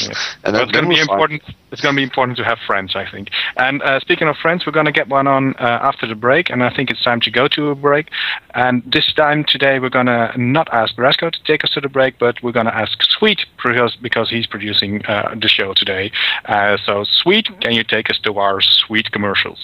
Yeah. 0.00 0.14
and 0.44 0.54
then, 0.54 0.62
it's 0.62 0.72
going 0.72 0.84
to 0.84 0.90
be 0.90 1.00
important. 1.00 1.42
Fine. 1.42 1.54
It's 1.70 1.82
going 1.82 1.94
to 1.94 1.98
be 1.98 2.04
important 2.04 2.38
to 2.38 2.44
have 2.44 2.58
friends, 2.66 2.96
I 2.96 3.04
think. 3.10 3.28
And 3.58 3.82
uh, 3.82 4.00
speaking 4.00 4.28
of 4.28 4.36
friends, 4.36 4.64
we're 4.64 4.72
going 4.72 4.86
to 4.86 4.92
get 4.92 5.08
one 5.08 5.26
on 5.26 5.54
uh, 5.56 5.80
after 5.82 6.06
the 6.06 6.14
break, 6.14 6.48
and 6.48 6.64
I 6.64 6.74
think 6.74 6.90
it's 6.90 7.02
time 7.02 7.20
to 7.22 7.30
go 7.30 7.46
to 7.48 7.68
a 7.68 7.74
break. 7.74 8.08
And 8.54 8.82
this 8.86 9.12
time 9.12 9.44
today, 9.46 9.78
we're 9.78 9.90
going 9.90 10.06
to 10.06 10.32
not 10.36 10.72
ask 10.72 10.94
Brasco 10.94 11.30
to 11.30 11.42
take 11.44 11.64
us 11.64 11.70
to 11.70 11.80
the 11.80 11.90
break, 11.90 12.18
but 12.18 12.42
we're 12.42 12.52
going 12.52 12.66
to 12.66 12.74
ask 12.74 13.02
Sweet 13.02 13.44
because 13.62 13.96
because 13.96 14.30
he's 14.30 14.46
producing 14.46 15.04
uh, 15.06 15.34
the 15.38 15.48
show 15.48 15.74
today. 15.74 16.12
Uh, 16.44 16.76
so, 16.86 17.04
Sweet, 17.04 17.48
can 17.60 17.72
you 17.72 17.84
take 17.84 18.08
us 18.10 18.18
to 18.20 18.38
our 18.38 18.60
sweet 18.60 19.10
commercials? 19.10 19.58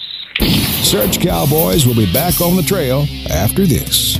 Search 0.83 1.19
Cowboys 1.21 1.87
will 1.87 1.95
be 1.95 2.11
back 2.11 2.41
on 2.41 2.55
the 2.57 2.63
trail 2.63 3.05
after 3.29 3.65
this. 3.65 4.19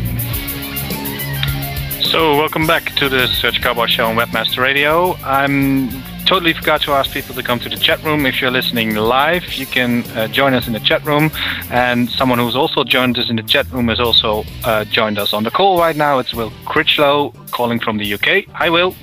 So, 2.09 2.37
welcome 2.37 2.69
back 2.69 2.95
to 2.95 3.09
the 3.09 3.27
Search 3.27 3.61
Cowboy 3.61 3.87
Show 3.87 4.07
on 4.07 4.15
Webmaster 4.15 4.63
Radio. 4.63 5.17
I'm 5.25 5.91
totally 6.25 6.55
forgot 6.55 6.81
to 6.83 6.93
ask 6.93 7.11
people 7.13 7.35
to 7.35 7.43
come 7.43 7.61
to 7.61 7.69
the 7.69 7.77
chat 7.77 8.03
room. 8.03 8.27
If 8.27 8.41
you're 8.41 8.51
listening 8.51 8.95
live, 8.97 9.53
you 9.55 9.67
can 9.67 10.05
uh, 10.11 10.29
join 10.29 10.55
us 10.55 10.67
in 10.67 10.73
the 10.73 10.81
chat 10.81 11.05
room. 11.05 11.31
And 11.71 12.11
someone 12.11 12.39
who's 12.39 12.57
also 12.57 12.83
joined 12.85 13.19
us 13.19 13.29
in 13.29 13.37
the 13.37 13.43
chat 13.43 13.71
room 13.71 13.89
has 13.89 14.01
also 14.01 14.45
uh, 14.65 14.85
joined 14.85 15.19
us 15.19 15.33
on 15.33 15.45
the 15.45 15.51
call 15.51 15.79
right 15.79 15.97
now. 15.97 16.19
It's 16.19 16.33
Will 16.35 16.53
Critchlow 16.65 17.31
calling 17.51 17.79
from 17.79 17.99
the 17.99 18.15
UK. 18.15 18.47
Hi, 18.55 18.71
Will. 18.71 18.95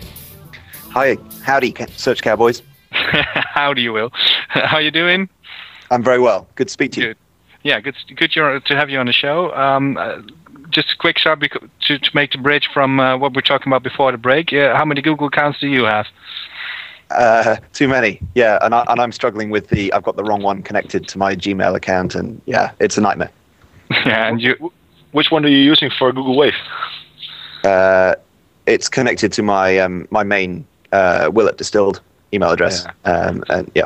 Hi, 0.89 1.17
howdy, 1.43 1.73
Search 1.95 2.21
Cowboys. 2.21 2.61
howdy, 2.91 3.87
Will. 3.87 4.11
How 4.49 4.77
are 4.77 4.81
you 4.81 4.91
doing? 4.91 5.29
I'm 5.89 6.03
very 6.03 6.19
well. 6.19 6.47
Good 6.55 6.67
to 6.67 6.73
speak 6.73 6.91
to 6.93 6.99
good. 6.99 7.07
you. 7.07 7.15
Yeah, 7.63 7.79
good, 7.79 7.95
good 8.15 8.31
to 8.31 8.75
have 8.75 8.89
you 8.89 8.99
on 8.99 9.05
the 9.05 9.13
show. 9.13 9.53
Um, 9.53 9.95
uh, 9.97 10.21
just 10.69 10.93
a 10.93 10.97
quick 10.97 11.17
shot 11.17 11.39
to, 11.39 11.99
to 11.99 12.11
make 12.13 12.31
the 12.31 12.37
bridge 12.37 12.69
from 12.73 12.99
uh, 12.99 13.17
what 13.17 13.33
we're 13.33 13.41
talking 13.41 13.71
about 13.71 13.83
before 13.83 14.11
the 14.11 14.17
break. 14.17 14.51
Yeah, 14.51 14.75
how 14.75 14.85
many 14.85 15.01
Google 15.01 15.27
accounts 15.27 15.59
do 15.59 15.67
you 15.67 15.83
have? 15.83 16.07
Uh, 17.15 17.57
too 17.73 17.87
many. 17.87 18.19
Yeah, 18.35 18.59
and, 18.61 18.73
I, 18.73 18.85
and 18.87 18.99
I'm 18.99 19.11
struggling 19.11 19.49
with 19.49 19.69
the. 19.69 19.91
I've 19.93 20.03
got 20.03 20.15
the 20.15 20.23
wrong 20.23 20.41
one 20.41 20.63
connected 20.63 21.07
to 21.09 21.17
my 21.17 21.35
Gmail 21.35 21.75
account, 21.75 22.15
and 22.15 22.41
yeah, 22.45 22.71
it's 22.79 22.97
a 22.97 23.01
nightmare. 23.01 23.31
yeah, 23.89 24.27
and 24.29 24.41
you. 24.41 24.71
Which 25.11 25.29
one 25.29 25.43
are 25.45 25.49
you 25.49 25.57
using 25.57 25.89
for 25.89 26.11
Google 26.13 26.37
Wave? 26.37 26.53
Uh, 27.65 28.15
it's 28.65 28.87
connected 28.87 29.33
to 29.33 29.43
my 29.43 29.77
um, 29.77 30.07
my 30.09 30.23
main 30.23 30.65
uh, 30.91 31.29
will@ 31.33 31.51
Distilled 31.57 32.01
email 32.33 32.51
address. 32.51 32.85
Yeah. 33.05 33.11
Um, 33.11 33.43
and 33.49 33.71
yeah. 33.75 33.85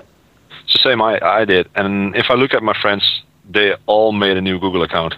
It's 0.64 0.74
the 0.74 0.80
same 0.80 1.02
I, 1.02 1.20
I 1.22 1.46
did, 1.46 1.70
and 1.76 2.16
if 2.16 2.30
I 2.30 2.34
look 2.34 2.54
at 2.54 2.64
my 2.64 2.74
friends, 2.80 3.24
they 3.50 3.76
all 3.86 4.12
made 4.12 4.38
a 4.38 4.42
new 4.42 4.60
Google 4.60 4.84
account. 4.84 5.16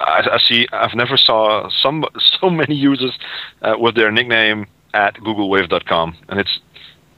I, 0.00 0.28
I 0.32 0.38
see. 0.38 0.68
I've 0.72 0.94
never 0.94 1.16
saw 1.16 1.68
some 1.68 2.04
so 2.40 2.50
many 2.50 2.74
users 2.74 3.18
uh, 3.62 3.76
with 3.78 3.94
their 3.94 4.10
nickname 4.10 4.66
at 4.94 5.14
googlewave.com, 5.16 6.16
and 6.28 6.40
it's 6.40 6.58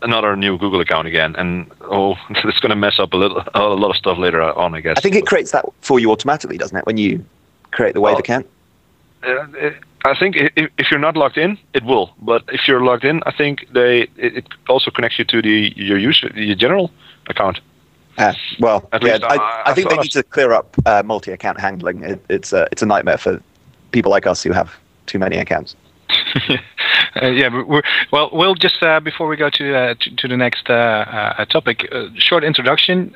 another 0.02 0.37
new 0.37 0.58
Google 0.58 0.80
account 0.80 1.08
again. 1.08 1.34
And 1.37 1.70
oh, 1.82 2.16
it's 2.30 2.61
going 2.61 2.70
to 2.70 2.76
mess 2.76 2.98
up 2.98 3.12
a 3.12 3.16
little, 3.16 3.42
a 3.54 3.61
lot 3.61 3.90
of 3.90 3.96
stuff 3.96 4.18
later 4.18 4.42
on, 4.42 4.74
I 4.74 4.80
guess. 4.80 4.98
I 4.98 5.00
think 5.00 5.16
it 5.16 5.26
creates 5.26 5.52
that 5.52 5.64
for 5.80 5.98
you 6.00 6.11
automatically, 6.11 6.58
doesn't 6.58 6.76
it? 6.76 6.87
When 6.87 6.96
you 6.96 7.24
create 7.70 7.94
the 7.94 8.00
Wave 8.00 8.14
well, 8.14 8.20
account. 8.20 8.46
Uh, 9.22 9.46
I 10.04 10.14
think 10.18 10.37
if, 10.37 10.90
you're 10.90 11.00
not 11.00 11.16
logged 11.16 11.38
in, 11.38 11.58
it 11.74 11.84
will. 11.84 12.14
But 12.22 12.44
if 12.48 12.68
you're 12.68 12.82
logged 12.82 13.04
in, 13.04 13.22
I 13.26 13.32
think 13.32 13.66
they 13.72 14.08
it, 14.16 14.46
also 14.68 14.90
connects 14.90 15.18
you 15.18 15.24
to 15.26 15.42
the 15.42 15.72
your 15.76 15.98
user 15.98 16.28
your 16.34 16.54
general 16.54 16.90
account. 17.28 17.61
Uh, 18.16 18.32
well, 18.58 18.88
At 18.92 19.02
yeah, 19.02 19.14
least 19.14 19.24
I, 19.24 19.37
I- 19.37 19.37
I 19.37 19.70
I 19.70 19.74
think 19.74 19.90
they 19.90 19.96
need 19.96 20.12
to 20.12 20.22
clear 20.22 20.52
up 20.52 20.76
uh, 20.87 21.02
multi-account 21.04 21.61
handling. 21.61 22.04
It, 22.04 22.24
it's 22.28 22.52
a 22.52 22.68
it's 22.70 22.82
a 22.82 22.87
nightmare 22.87 23.18
for 23.18 23.42
people 23.90 24.11
like 24.11 24.26
us 24.26 24.42
who 24.42 24.52
have 24.52 24.74
too 25.06 25.18
many 25.18 25.37
accounts. 25.37 25.74
Uh, 27.22 27.26
yeah, 27.26 27.48
well, 28.12 28.30
we'll 28.32 28.54
just 28.54 28.82
uh, 28.82 29.00
before 29.00 29.26
we 29.26 29.36
go 29.36 29.48
to 29.50 29.76
uh, 29.76 29.94
to, 29.98 30.16
to 30.16 30.28
the 30.28 30.36
next 30.36 30.68
uh, 30.68 30.72
uh, 30.72 31.44
topic, 31.46 31.88
uh, 31.90 32.08
short 32.16 32.44
introduction. 32.44 33.14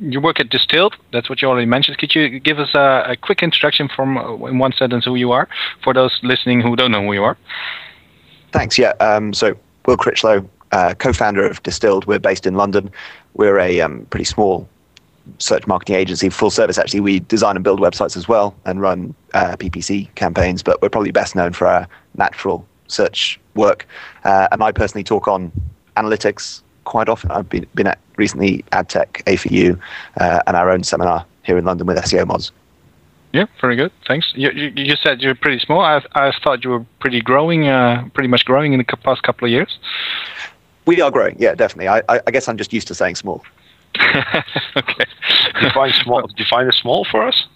You 0.00 0.20
work 0.20 0.40
at 0.40 0.48
Distilled. 0.48 0.96
That's 1.12 1.28
what 1.28 1.42
you 1.42 1.48
already 1.48 1.66
mentioned. 1.66 1.98
Could 1.98 2.14
you 2.14 2.40
give 2.40 2.58
us 2.58 2.74
a, 2.74 3.04
a 3.10 3.16
quick 3.16 3.42
introduction 3.42 3.88
from 3.94 4.16
in 4.16 4.58
one 4.58 4.72
sentence 4.72 5.04
who 5.04 5.14
you 5.14 5.32
are 5.32 5.48
for 5.82 5.92
those 5.92 6.18
listening 6.22 6.60
who 6.60 6.74
don't 6.74 6.90
know 6.90 7.02
who 7.02 7.12
you 7.12 7.22
are? 7.22 7.36
Thanks. 8.52 8.78
Yeah. 8.78 8.92
Um, 9.00 9.32
so 9.34 9.56
Will 9.86 9.96
Critchlow, 9.96 10.48
co-founder 10.98 11.44
of 11.44 11.62
Distilled. 11.62 12.06
We're 12.06 12.18
based 12.18 12.46
in 12.46 12.54
London. 12.54 12.90
We're 13.34 13.58
a 13.58 13.80
um, 13.82 14.06
pretty 14.06 14.24
small 14.24 14.68
search 15.38 15.66
marketing 15.66 15.96
agency, 15.96 16.28
full 16.30 16.50
service. 16.50 16.78
Actually, 16.78 17.00
we 17.00 17.20
design 17.20 17.56
and 17.56 17.64
build 17.64 17.80
websites 17.80 18.16
as 18.16 18.26
well 18.26 18.54
and 18.64 18.80
run 18.80 19.14
uh, 19.34 19.56
PPC 19.56 20.12
campaigns. 20.14 20.62
But 20.62 20.80
we're 20.80 20.88
probably 20.88 21.10
best 21.10 21.36
known 21.36 21.52
for 21.52 21.66
our 21.66 21.86
natural 22.18 22.66
search 22.88 23.40
work. 23.54 23.86
Uh, 24.24 24.48
and 24.52 24.62
I 24.62 24.72
personally 24.72 25.04
talk 25.04 25.28
on 25.28 25.52
analytics 25.96 26.62
quite 26.84 27.08
often. 27.08 27.30
I've 27.30 27.48
been 27.48 27.66
been 27.74 27.86
at 27.86 27.98
recently 28.16 28.64
AdTech, 28.72 29.22
A4U, 29.24 29.78
uh, 30.20 30.42
and 30.46 30.56
our 30.56 30.70
own 30.70 30.82
seminar 30.82 31.24
here 31.44 31.58
in 31.58 31.64
London 31.64 31.86
with 31.86 31.98
SEOmoz. 31.98 32.50
Yeah, 33.32 33.46
very 33.60 33.76
good. 33.76 33.92
Thanks. 34.06 34.32
You, 34.34 34.50
you, 34.50 34.72
you 34.74 34.96
said 34.96 35.20
you're 35.20 35.34
pretty 35.34 35.58
small. 35.58 35.80
I, 35.80 36.02
I 36.14 36.32
thought 36.42 36.64
you 36.64 36.70
were 36.70 36.84
pretty 37.00 37.20
growing, 37.20 37.68
uh, 37.68 38.08
pretty 38.14 38.28
much 38.28 38.44
growing 38.44 38.72
in 38.72 38.78
the 38.78 38.84
past 38.84 39.22
couple 39.22 39.44
of 39.46 39.50
years. 39.50 39.78
We 40.86 41.02
are 41.02 41.10
growing. 41.10 41.36
Yeah, 41.38 41.54
definitely. 41.54 41.88
I, 41.88 41.98
I, 42.08 42.20
I 42.26 42.30
guess 42.30 42.48
I'm 42.48 42.56
just 42.56 42.72
used 42.72 42.88
to 42.88 42.94
saying 42.94 43.16
small. 43.16 43.44
okay. 44.76 45.04
Define 45.60 45.92
small. 45.92 46.26
Define 46.36 46.68
a 46.68 46.72
small 46.72 47.04
for 47.04 47.22
us. 47.22 47.46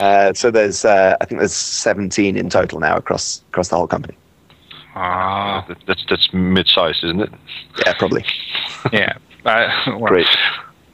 Uh, 0.00 0.32
so 0.34 0.50
there's, 0.50 0.84
uh, 0.84 1.16
I 1.20 1.24
think 1.24 1.38
there's 1.40 1.52
17 1.54 2.36
in 2.36 2.50
total 2.50 2.80
now 2.80 2.96
across 2.96 3.42
across 3.50 3.68
the 3.68 3.76
whole 3.76 3.86
company. 3.86 4.16
Ah, 4.94 5.66
That's 5.86 6.04
that's 6.08 6.32
mid-sized, 6.32 7.04
isn't 7.04 7.20
it? 7.20 7.30
Yeah, 7.84 7.92
probably. 7.98 8.24
yeah. 8.92 9.18
Uh, 9.44 9.68
well, 9.98 10.06
Great. 10.06 10.26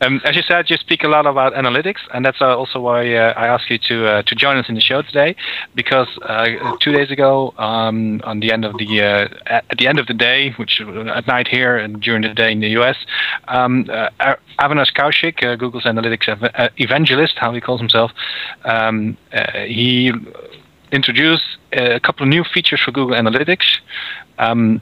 Um, 0.02 0.20
as 0.24 0.34
you 0.34 0.42
said, 0.42 0.68
you 0.68 0.76
speak 0.78 1.04
a 1.04 1.08
lot 1.08 1.26
about 1.26 1.54
analytics, 1.54 2.00
and 2.12 2.24
that's 2.24 2.40
uh, 2.40 2.56
also 2.56 2.80
why 2.80 3.14
uh, 3.14 3.34
I 3.36 3.46
asked 3.46 3.70
you 3.70 3.78
to 3.78 4.06
uh, 4.08 4.22
to 4.22 4.34
join 4.34 4.56
us 4.56 4.68
in 4.68 4.74
the 4.74 4.80
show 4.80 5.00
today. 5.02 5.36
Because 5.76 6.08
uh, 6.22 6.76
two 6.80 6.90
days 6.90 7.12
ago, 7.12 7.54
um, 7.56 8.20
on 8.24 8.40
the 8.40 8.50
end 8.50 8.64
of 8.64 8.76
the 8.78 9.00
uh, 9.00 9.28
at 9.46 9.78
the 9.78 9.86
end 9.86 10.00
of 10.00 10.08
the 10.08 10.14
day, 10.14 10.50
which 10.56 10.80
uh, 10.80 11.04
at 11.04 11.28
night 11.28 11.46
here 11.46 11.76
and 11.76 12.00
during 12.00 12.22
the 12.22 12.34
day 12.34 12.50
in 12.50 12.58
the 12.58 12.70
U.S., 12.70 12.96
um, 13.46 13.84
Avinash 14.58 14.92
Kaushik, 14.92 15.38
Google's 15.58 15.84
analytics 15.84 16.28
ev- 16.28 16.72
evangelist, 16.78 17.34
how 17.36 17.52
he 17.52 17.60
calls 17.60 17.80
himself, 17.80 18.10
um, 18.64 19.16
he 19.66 20.10
introduced 20.90 21.58
a 21.72 22.00
couple 22.00 22.24
of 22.24 22.28
new 22.28 22.42
features 22.42 22.80
for 22.80 22.90
Google 22.90 23.16
Analytics. 23.16 23.78
Um, 24.38 24.80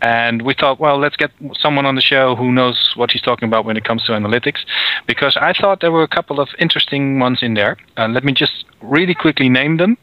and 0.00 0.42
we 0.42 0.54
thought, 0.54 0.78
well, 0.78 0.98
let's 0.98 1.16
get 1.16 1.30
someone 1.58 1.86
on 1.86 1.94
the 1.94 2.00
show 2.00 2.36
who 2.36 2.52
knows 2.52 2.92
what 2.96 3.10
he's 3.10 3.22
talking 3.22 3.48
about 3.48 3.64
when 3.64 3.76
it 3.76 3.84
comes 3.84 4.04
to 4.04 4.12
analytics, 4.12 4.60
because 5.06 5.36
I 5.40 5.52
thought 5.52 5.80
there 5.80 5.92
were 5.92 6.02
a 6.02 6.08
couple 6.08 6.40
of 6.40 6.48
interesting 6.58 7.18
ones 7.18 7.42
in 7.42 7.54
there. 7.54 7.76
Uh, 7.96 8.08
let 8.08 8.24
me 8.24 8.32
just 8.32 8.64
really 8.80 9.14
quickly 9.14 9.48
name 9.48 9.76
them. 9.76 9.98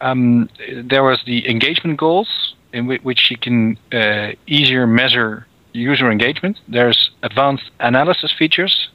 Um, 0.00 0.48
there 0.82 1.04
was 1.04 1.22
the 1.26 1.48
engagement 1.48 1.98
goals, 1.98 2.54
in 2.72 2.86
whi- 2.86 3.00
which 3.02 3.30
you 3.30 3.36
can 3.36 3.78
uh, 3.92 4.32
easier 4.46 4.86
measure 4.86 5.46
user 5.72 6.10
engagement. 6.10 6.58
There's 6.68 7.10
advanced 7.22 7.70
analysis 7.80 8.32
features, 8.36 8.88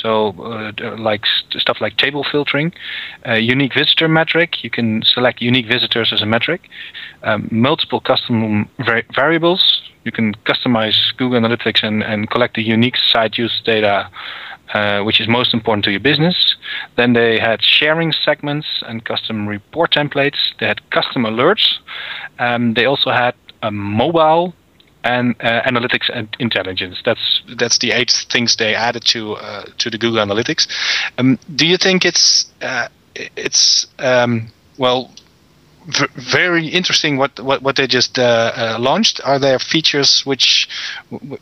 so 0.00 0.28
uh, 0.40 0.96
like 0.96 1.24
st- 1.26 1.60
stuff 1.60 1.78
like 1.80 1.96
table 1.96 2.24
filtering, 2.24 2.72
uh, 3.26 3.34
unique 3.34 3.74
visitor 3.74 4.08
metric. 4.08 4.62
You 4.62 4.70
can 4.70 5.02
select 5.02 5.40
unique 5.40 5.66
visitors 5.66 6.12
as 6.12 6.22
a 6.22 6.26
metric. 6.26 6.68
Um, 7.22 7.48
multiple 7.50 8.00
custom 8.00 8.68
va- 8.78 9.04
variables. 9.14 9.82
You 10.04 10.12
can 10.12 10.34
customize 10.46 10.96
Google 11.16 11.40
Analytics 11.40 11.82
and, 11.82 12.02
and 12.02 12.30
collect 12.30 12.54
the 12.54 12.62
unique 12.62 12.96
site 12.96 13.36
use 13.36 13.60
data, 13.64 14.08
uh, 14.72 15.02
which 15.02 15.20
is 15.20 15.28
most 15.28 15.52
important 15.52 15.84
to 15.84 15.90
your 15.90 16.00
business. 16.00 16.56
Then 16.96 17.12
they 17.12 17.38
had 17.38 17.62
sharing 17.62 18.12
segments 18.12 18.66
and 18.86 19.04
custom 19.04 19.46
report 19.46 19.92
templates. 19.92 20.38
They 20.60 20.66
had 20.66 20.88
custom 20.90 21.24
alerts. 21.24 21.66
Um, 22.38 22.74
they 22.74 22.86
also 22.86 23.10
had 23.10 23.34
a 23.62 23.70
mobile 23.70 24.54
and 25.04 25.34
uh, 25.40 25.62
analytics 25.62 26.10
and 26.12 26.28
intelligence. 26.38 27.00
That's 27.04 27.42
that's 27.56 27.78
the 27.78 27.92
eight 27.92 28.10
things 28.30 28.56
they 28.56 28.74
added 28.74 29.04
to 29.06 29.34
uh, 29.34 29.64
to 29.78 29.90
the 29.90 29.98
Google 29.98 30.24
Analytics. 30.24 30.66
Um, 31.18 31.38
do 31.54 31.66
you 31.66 31.76
think 31.76 32.04
it's 32.04 32.46
uh, 32.62 32.88
it's 33.14 33.86
um, 33.98 34.48
well 34.76 35.10
v- 35.86 36.06
very 36.14 36.68
interesting 36.68 37.16
what, 37.16 37.38
what, 37.40 37.62
what 37.62 37.76
they 37.76 37.86
just 37.86 38.18
uh, 38.18 38.52
uh, 38.54 38.76
launched? 38.80 39.20
Are 39.24 39.38
there 39.38 39.58
features 39.58 40.24
which 40.26 40.68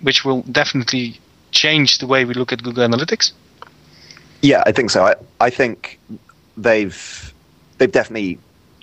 which 0.01 0.25
will 0.25 0.43
definitely 0.43 1.21
change 1.51 1.99
the 1.99 2.07
way 2.07 2.25
we 2.25 2.35
look 2.35 2.53
at 2.53 2.63
Google 2.63 2.87
Analytics? 2.87 3.33
Yeah, 4.43 4.63
I 4.67 4.73
think 4.73 4.91
so. 4.91 5.05
I, 5.05 5.15
I 5.41 5.51
think 5.51 5.99
they've 6.57 7.35
they've 7.79 7.93
definitely 7.93 8.39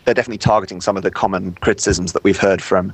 they're 0.05 0.13
definitely 0.13 0.39
targeting 0.39 0.81
some 0.81 0.97
of 0.97 1.03
the 1.03 1.11
common 1.11 1.53
criticisms 1.61 2.13
that 2.13 2.23
we've 2.23 2.39
heard 2.39 2.61
from 2.61 2.93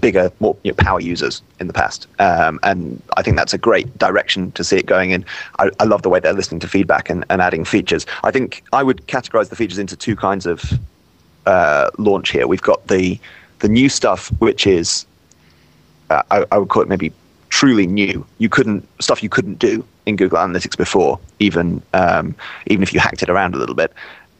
bigger, 0.00 0.32
more 0.40 0.56
you 0.62 0.70
know, 0.70 0.76
power 0.76 1.00
users 1.00 1.42
in 1.60 1.66
the 1.66 1.72
past. 1.72 2.06
Um, 2.18 2.58
and 2.62 3.02
I 3.16 3.22
think 3.22 3.36
that's 3.36 3.52
a 3.52 3.58
great 3.58 3.98
direction 3.98 4.52
to 4.52 4.64
see 4.64 4.76
it 4.76 4.86
going 4.86 5.10
in. 5.10 5.24
I, 5.58 5.70
I 5.78 5.84
love 5.84 6.02
the 6.02 6.08
way 6.08 6.20
they're 6.20 6.32
listening 6.32 6.60
to 6.60 6.68
feedback 6.68 7.10
and, 7.10 7.24
and 7.30 7.40
adding 7.40 7.64
features. 7.64 8.06
I 8.24 8.30
think 8.30 8.62
I 8.72 8.82
would 8.82 9.06
categorize 9.06 9.48
the 9.48 9.56
features 9.56 9.78
into 9.78 9.96
two 9.96 10.16
kinds 10.16 10.46
of 10.46 10.62
uh, 11.46 11.90
launch 11.98 12.30
here. 12.30 12.46
We've 12.46 12.62
got 12.62 12.86
the 12.88 13.18
the 13.60 13.68
new 13.68 13.88
stuff, 13.88 14.28
which 14.40 14.66
is 14.66 15.06
uh, 16.10 16.22
I, 16.30 16.44
I 16.50 16.58
would 16.58 16.68
call 16.68 16.82
it 16.82 16.88
maybe 16.88 17.12
truly 17.48 17.86
new. 17.86 18.26
You 18.38 18.48
couldn't 18.48 18.86
stuff 19.00 19.22
you 19.22 19.28
couldn't 19.28 19.58
do 19.58 19.84
in 20.06 20.16
Google 20.16 20.38
Analytics 20.38 20.76
before, 20.76 21.20
even 21.38 21.82
um, 21.92 22.34
even 22.66 22.82
if 22.82 22.92
you 22.92 23.00
hacked 23.00 23.22
it 23.22 23.30
around 23.30 23.54
a 23.54 23.58
little 23.58 23.74
bit. 23.74 23.92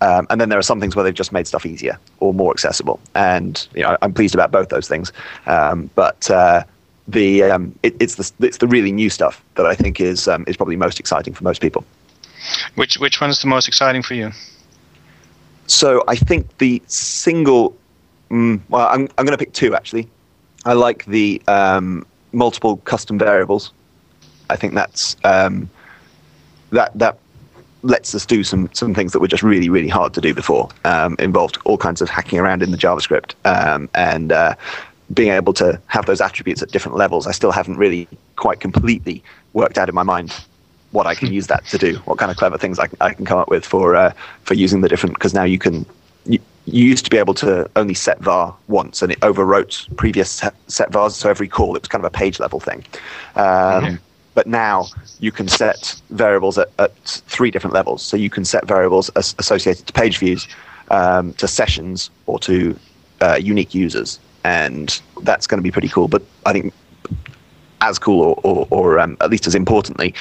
Um, 0.03 0.27
and 0.31 0.41
then 0.41 0.49
there 0.49 0.59
are 0.59 0.69
some 0.71 0.81
things 0.81 0.97
where 0.97 1.05
they've 1.05 1.15
just 1.15 1.33
made 1.33 1.47
stuff 1.47 1.65
easier 1.65 1.97
or 2.19 2.35
more 2.35 2.51
accessible, 2.51 2.99
and 3.15 3.69
you 3.73 3.83
know, 3.83 3.97
I'm 4.03 4.13
pleased 4.13 4.35
about 4.35 4.51
both 4.51 4.69
those 4.69 4.89
things. 4.89 5.13
Um, 5.47 5.91
but 5.95 6.29
uh, 6.29 6.65
the 7.07 7.45
um, 7.45 7.79
it, 7.85 7.95
it's 8.01 8.17
the 8.17 8.45
it's 8.45 8.59
the 8.59 8.67
really 8.67 8.91
new 8.91 9.09
stuff 9.11 9.45
that 9.55 9.65
I 9.65 9.77
think 9.77 10.01
is 10.01 10.27
um, 10.27 10.45
is 10.49 10.57
probably 10.57 10.75
most 10.75 10.99
exciting 10.99 11.35
for 11.35 11.45
most 11.45 11.61
people. 11.61 11.85
Which 12.75 12.99
which 12.99 13.21
one 13.21 13.31
is 13.31 13.41
the 13.41 13.47
most 13.47 13.69
exciting 13.69 14.03
for 14.03 14.15
you? 14.15 14.33
So 15.69 16.03
I 16.09 16.17
think 16.17 16.59
the 16.59 16.83
single, 16.89 17.77
mm, 18.29 18.61
well, 18.71 18.89
I'm 18.89 19.09
I'm 19.19 19.25
going 19.25 19.39
to 19.39 19.45
pick 19.45 19.53
two 19.53 19.77
actually. 19.77 20.09
I 20.65 20.73
like 20.73 21.05
the 21.05 21.41
um, 21.47 22.05
multiple 22.33 22.79
custom 22.79 23.19
variables. 23.19 23.73
I 24.51 24.57
think 24.57 24.75
that's 24.75 25.15
um, 25.23 25.71
that 26.71 26.91
that 26.99 27.19
lets 27.83 28.15
us 28.15 28.25
do 28.25 28.45
some 28.45 28.71
some 28.73 28.95
things 28.95 29.13
that 29.13 29.21
were 29.21 29.29
just 29.29 29.43
really 29.43 29.69
really 29.69 29.89
hard 29.89 30.15
to 30.15 30.21
do 30.21 30.35
before. 30.35 30.69
Um, 30.85 31.17
involved 31.19 31.59
all 31.65 31.77
kinds 31.77 32.01
of 32.01 32.09
hacking 32.09 32.39
around 32.39 32.63
in 32.63 32.71
the 32.71 32.77
JavaScript 32.77 33.35
um, 33.45 33.89
and 33.95 34.33
uh, 34.33 34.55
being 35.13 35.33
able 35.33 35.53
to 35.55 35.81
have 35.89 36.07
those 36.07 36.21
attributes 36.21 36.63
at 36.63 36.71
different 36.71 36.97
levels. 36.97 37.27
I 37.27 37.33
still 37.33 37.53
haven't 37.53 37.77
really 37.77 38.09
quite 38.37 38.61
completely 38.61 39.23
worked 39.53 39.79
out 39.79 39.89
in 39.89 39.95
my 39.95 40.03
mind 40.03 40.33
what 40.93 41.07
I 41.07 41.15
can 41.15 41.33
use 41.33 41.47
that 41.49 41.65
to 41.67 41.79
do. 41.79 41.97
What 42.05 42.19
kind 42.19 42.31
of 42.31 42.37
clever 42.37 42.59
things 42.59 42.79
I 42.79 42.87
can, 42.87 42.99
I 43.01 43.15
can 43.15 43.25
come 43.25 43.39
up 43.39 43.49
with 43.49 43.65
for 43.65 43.97
uh, 43.97 44.13
for 44.45 44.55
using 44.55 44.83
the 44.83 44.89
different 44.89 45.15
because 45.15 45.35
now 45.35 45.45
you 45.45 45.59
can. 45.59 45.87
You, 46.25 46.39
you 46.67 46.85
used 46.85 47.05
to 47.07 47.11
be 47.11 47.17
able 47.17 47.35
to 47.35 47.69
only 47.75 47.95
set 47.95 48.21
var 48.21 48.55
once, 48.69 49.03
and 49.03 49.11
it 49.11 49.19
overwrote 49.21 49.97
previous 49.97 50.31
set, 50.31 50.55
set 50.69 50.93
vars. 50.93 51.17
So 51.17 51.29
every 51.29 51.49
call, 51.49 51.75
it 51.75 51.83
was 51.83 51.89
kind 51.89 52.05
of 52.05 52.15
a 52.15 52.17
page 52.17 52.39
level 52.39 52.61
thing. 52.61 52.85
Um. 53.35 53.99
But 54.35 54.47
now 54.47 54.87
you 55.21 55.31
can 55.31 55.49
set 55.49 56.01
variables 56.11 56.59
at, 56.59 56.69
at, 56.79 56.97
three 57.05 57.51
different 57.51 57.75
levels. 57.75 58.03
So 58.03 58.17
you 58.17 58.31
can 58.31 58.45
set 58.45 58.67
variables 58.67 59.09
as, 59.11 59.35
associated 59.39 59.87
to 59.87 59.93
page 59.93 60.19
views, 60.19 60.49
um, 60.91 61.35
to 61.35 61.47
sessions, 61.47 62.11
or 62.27 62.39
to 62.41 62.79
uh, 63.21 63.39
unique 63.41 63.75
users, 63.75 64.19
and 64.45 65.01
that's 65.23 65.47
going 65.47 65.59
to 65.59 65.63
be 65.63 65.71
pretty 65.71 65.89
cool. 65.89 66.09
But 66.09 66.23
I 66.47 66.53
think 66.53 66.73
as 67.81 67.99
cool, 67.99 68.23
or, 68.23 68.41
or, 68.43 68.67
or 68.71 68.99
um, 68.99 69.17
at 69.21 69.31
least 69.31 69.47
as 69.47 69.55
importantly, 69.55 70.15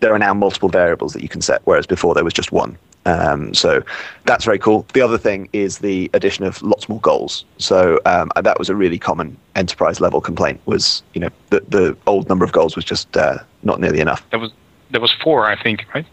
there 0.00 0.12
are 0.12 0.18
now 0.18 0.34
multiple 0.34 0.68
variables 0.68 1.12
that 1.14 1.22
you 1.22 1.28
can 1.28 1.40
set, 1.40 1.62
whereas 1.64 1.86
before 1.86 2.14
there 2.14 2.24
was 2.24 2.32
just 2.32 2.52
one. 2.52 2.76
Um, 3.06 3.52
so 3.52 3.82
that's 4.24 4.44
very 4.44 4.58
cool. 4.58 4.86
The 4.94 5.02
other 5.02 5.18
thing 5.18 5.48
is 5.52 5.78
the 5.78 6.10
addition 6.14 6.44
of 6.44 6.62
lots 6.62 6.88
more 6.88 7.00
goals. 7.00 7.44
So 7.58 8.00
um, 8.06 8.30
that 8.40 8.58
was 8.58 8.68
a 8.68 8.74
really 8.74 8.98
common 8.98 9.36
enterprise 9.54 10.00
level 10.00 10.20
complaint. 10.20 10.60
Was 10.66 11.02
you 11.12 11.20
know 11.20 11.30
the 11.50 11.60
the 11.68 11.96
old 12.06 12.28
number 12.28 12.44
of 12.44 12.52
goals 12.52 12.76
was 12.76 12.84
just 12.84 13.14
uh, 13.16 13.38
not 13.62 13.80
nearly 13.80 14.00
enough. 14.00 14.24
There 14.30 14.38
was 14.38 14.52
there 14.90 15.00
was 15.00 15.12
four, 15.22 15.46
I 15.46 15.60
think, 15.60 15.84
right? 15.94 16.06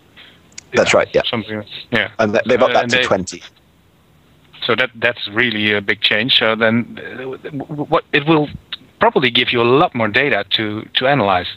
That's 0.73 0.93
yeah, 0.93 0.97
right. 0.97 1.09
Yeah. 1.13 1.21
Something. 1.29 1.63
Yeah. 1.91 2.11
And 2.19 2.33
they've 2.33 2.61
upped 2.61 2.73
that 2.73 2.85
uh, 2.85 2.87
to 2.87 2.97
they, 2.97 3.03
twenty. 3.03 3.41
So 4.65 4.75
that 4.75 4.91
that's 4.95 5.27
really 5.29 5.73
a 5.73 5.81
big 5.81 6.01
change. 6.01 6.37
So 6.37 6.55
then, 6.55 6.99
uh, 6.99 7.53
what 7.65 8.03
it 8.11 8.25
will 8.25 8.49
probably 8.99 9.31
give 9.31 9.51
you 9.51 9.61
a 9.61 9.63
lot 9.63 9.95
more 9.95 10.07
data 10.07 10.45
to 10.51 10.87
to 10.95 11.07
analyze. 11.07 11.47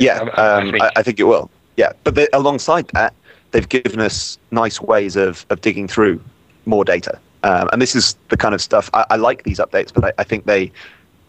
Yeah, 0.00 0.28
I, 0.34 0.56
um, 0.56 0.68
I, 0.68 0.70
think. 0.70 0.82
I, 0.82 0.90
I 0.96 1.02
think 1.02 1.20
it 1.20 1.24
will. 1.24 1.50
Yeah, 1.76 1.92
but 2.02 2.14
they, 2.14 2.26
alongside 2.32 2.88
that, 2.94 3.14
they've 3.50 3.68
given 3.68 4.00
us 4.00 4.38
nice 4.50 4.80
ways 4.80 5.16
of, 5.16 5.46
of 5.50 5.60
digging 5.60 5.88
through 5.88 6.20
more 6.66 6.84
data. 6.84 7.18
Um, 7.44 7.68
and 7.72 7.80
this 7.80 7.94
is 7.94 8.16
the 8.28 8.36
kind 8.36 8.54
of 8.54 8.60
stuff 8.60 8.90
I, 8.94 9.06
I 9.10 9.16
like 9.16 9.44
these 9.44 9.58
updates, 9.58 9.92
but 9.92 10.04
I, 10.04 10.12
I, 10.18 10.24
think 10.24 10.46
they 10.46 10.72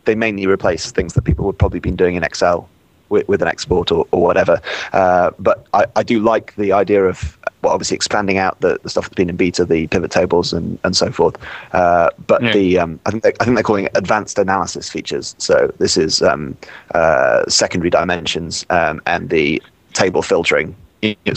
they 0.06 0.16
mainly 0.16 0.48
replace 0.48 0.92
things 0.92 1.14
that 1.14 1.22
people 1.22 1.46
would 1.46 1.58
probably 1.58 1.80
been 1.80 1.96
doing 1.96 2.16
in 2.16 2.24
Excel 2.24 2.68
with, 3.10 3.28
with 3.28 3.42
an 3.42 3.48
export 3.48 3.92
or, 3.92 4.08
or 4.12 4.24
whatever. 4.24 4.60
Uh, 4.92 5.32
but 5.38 5.68
I, 5.74 5.86
I 5.96 6.04
do 6.04 6.20
like 6.20 6.56
the 6.56 6.72
idea 6.72 7.04
of 7.06 7.38
well, 7.62 7.74
obviously 7.74 7.96
expanding 7.96 8.38
out 8.38 8.60
the, 8.62 8.80
the 8.82 8.90
stuff 8.90 9.06
that's 9.06 9.16
been 9.16 9.30
in 9.30 9.36
beta, 9.36 9.66
the 9.66 9.88
pivot 9.88 10.12
tables 10.12 10.54
and, 10.54 10.80
and 10.84 10.96
so 10.96 11.12
forth. 11.12 11.36
Uh, 11.74 12.10
but 12.26 12.42
yeah. 12.42 12.54
the 12.54 12.80
um, 12.80 13.00
I 13.06 13.12
think 13.12 13.24
they, 13.24 13.34
I 13.40 13.44
think 13.44 13.56
they're 13.56 13.64
calling 13.64 13.86
it 13.86 13.92
advanced 13.96 14.40
analysis 14.40 14.90
features. 14.90 15.36
So 15.38 15.74
this 15.78 15.98
is 15.98 16.22
um, 16.22 16.58
uh, 16.96 17.46
secondary 17.48 17.90
dimensions 17.90 18.66
um, 18.70 19.02
and 19.06 19.30
the 19.30 19.62
table 19.94 20.22
filtering 20.22 20.76
you 21.02 21.16
know, 21.26 21.34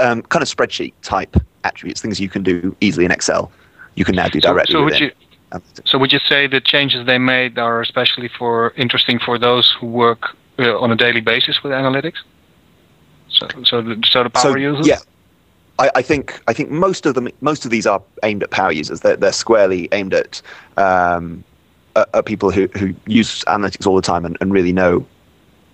um, 0.00 0.22
kind 0.22 0.42
of 0.42 0.48
spreadsheet 0.48 0.92
type 1.02 1.36
attributes, 1.64 2.00
things 2.00 2.20
you 2.20 2.28
can 2.28 2.42
do 2.42 2.74
easily 2.80 3.04
in 3.04 3.10
Excel. 3.10 3.52
You 3.94 4.04
can 4.04 4.16
now 4.16 4.28
do 4.28 4.40
directly. 4.40 4.72
So, 4.72 4.78
so 4.78 4.84
would 4.84 5.00
you, 5.00 5.12
so 5.84 5.98
would 5.98 6.12
you 6.12 6.18
say 6.20 6.46
the 6.46 6.60
changes 6.60 7.06
they 7.06 7.18
made 7.18 7.58
are 7.58 7.80
especially 7.80 8.28
for 8.28 8.72
interesting 8.76 9.18
for 9.18 9.38
those 9.38 9.74
who 9.78 9.86
work 9.86 10.36
uh, 10.58 10.78
on 10.78 10.90
a 10.90 10.96
daily 10.96 11.20
basis 11.20 11.62
with 11.62 11.72
analytics? 11.72 12.18
So, 13.28 13.48
so 13.64 13.82
the, 13.82 14.02
so 14.08 14.24
the 14.24 14.30
power 14.30 14.52
so, 14.52 14.56
users. 14.56 14.86
Yeah, 14.86 14.98
I, 15.78 15.90
I, 15.96 16.02
think 16.02 16.40
I 16.46 16.52
think 16.52 16.70
most 16.70 17.06
of 17.06 17.14
them 17.14 17.28
most 17.40 17.64
of 17.64 17.70
these 17.70 17.86
are 17.86 18.02
aimed 18.22 18.42
at 18.42 18.50
power 18.50 18.72
users. 18.72 19.00
They're, 19.00 19.16
they're 19.16 19.32
squarely 19.32 19.88
aimed 19.92 20.14
at, 20.14 20.42
um, 20.76 21.42
at, 21.96 22.08
at 22.14 22.26
people 22.26 22.50
who, 22.50 22.66
who 22.76 22.94
use 23.06 23.44
analytics 23.44 23.86
all 23.86 23.96
the 23.96 24.02
time 24.02 24.24
and, 24.24 24.36
and 24.40 24.52
really 24.52 24.72
know 24.72 25.06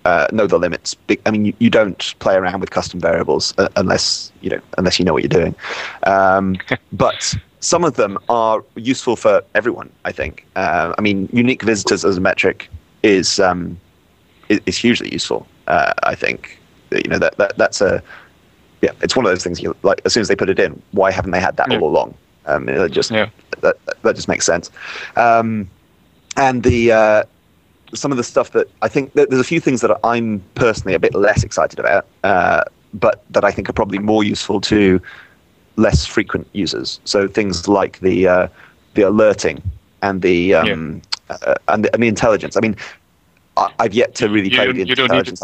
uh, 0.07 0.25
know 0.31 0.47
the 0.47 0.57
limits. 0.57 0.95
I 1.25 1.31
mean, 1.31 1.43
you, 1.45 1.53
you 1.59 1.69
don't 1.69 2.15
play 2.19 2.35
around 2.35 2.61
with 2.61 2.71
custom 2.71 2.99
variables 2.99 3.53
uh, 3.57 3.67
unless 3.75 4.31
you 4.41 4.49
know 4.49 4.61
unless 4.77 4.99
you 4.99 5.05
know 5.05 5.11
what 5.11 5.21
you're 5.21 5.41
doing. 5.41 5.53
Um, 6.03 6.55
but 6.93 7.35
some 7.59 7.83
of 7.83 7.95
them 7.95 8.17
are 8.29 8.63
useful 8.75 9.17
for 9.17 9.43
everyone. 9.53 9.89
I 10.05 10.13
think. 10.13 10.45
Uh, 10.55 10.93
I 10.97 11.01
mean, 11.01 11.27
unique 11.33 11.61
visitors 11.61 12.05
as 12.05 12.15
a 12.17 12.21
metric 12.21 12.69
is 13.03 13.39
um, 13.39 13.77
is, 14.47 14.61
is, 14.65 14.77
hugely 14.77 15.11
useful. 15.11 15.45
Uh, 15.67 15.91
I 16.03 16.15
think 16.15 16.57
you 16.91 17.09
know 17.09 17.19
that, 17.19 17.35
that 17.37 17.57
that's 17.57 17.81
a 17.81 18.01
yeah, 18.81 18.91
it's 19.01 19.15
one 19.15 19.25
of 19.25 19.31
those 19.31 19.43
things. 19.43 19.61
You 19.61 19.75
like 19.83 20.01
as 20.05 20.13
soon 20.13 20.21
as 20.21 20.29
they 20.29 20.37
put 20.37 20.49
it 20.49 20.59
in, 20.59 20.81
why 20.91 21.11
haven't 21.11 21.31
they 21.31 21.41
had 21.41 21.57
that 21.57 21.69
yeah. 21.69 21.79
all 21.79 21.89
along? 21.89 22.13
Um, 22.45 22.69
it 22.69 22.93
just 22.93 23.11
yeah. 23.11 23.29
that 23.59 23.75
that 24.03 24.15
just 24.15 24.29
makes 24.29 24.45
sense. 24.45 24.71
Um, 25.17 25.69
and 26.37 26.63
the 26.63 26.93
uh, 26.93 27.23
some 27.93 28.11
of 28.11 28.17
the 28.17 28.23
stuff 28.23 28.51
that 28.51 28.69
I 28.81 28.87
think 28.87 29.13
that 29.13 29.29
there's 29.29 29.41
a 29.41 29.45
few 29.45 29.59
things 29.59 29.81
that 29.81 29.97
I'm 30.03 30.43
personally 30.55 30.93
a 30.93 30.99
bit 30.99 31.15
less 31.15 31.43
excited 31.43 31.79
about, 31.79 32.05
uh, 32.23 32.63
but 32.93 33.23
that 33.31 33.43
I 33.43 33.51
think 33.51 33.69
are 33.69 33.73
probably 33.73 33.99
more 33.99 34.23
useful 34.23 34.61
to 34.61 35.01
less 35.75 36.05
frequent 36.05 36.47
users. 36.53 36.99
So 37.05 37.27
things 37.27 37.67
like 37.67 37.99
the 37.99 38.27
uh, 38.27 38.47
the 38.95 39.03
alerting 39.03 39.61
and 40.01 40.21
the 40.21 40.55
um, 40.55 41.01
yeah. 41.29 41.37
uh, 41.41 41.55
and, 41.67 41.85
the, 41.85 41.93
and 41.93 42.03
the 42.03 42.07
intelligence. 42.07 42.57
I 42.57 42.59
mean, 42.59 42.75
I, 43.55 43.71
have 43.79 43.93
yet 43.93 44.15
to 44.15 44.29
really 44.29 44.49
play 44.49 44.67
with 44.67 44.75
the 44.75 44.89
intelligence. 44.89 45.43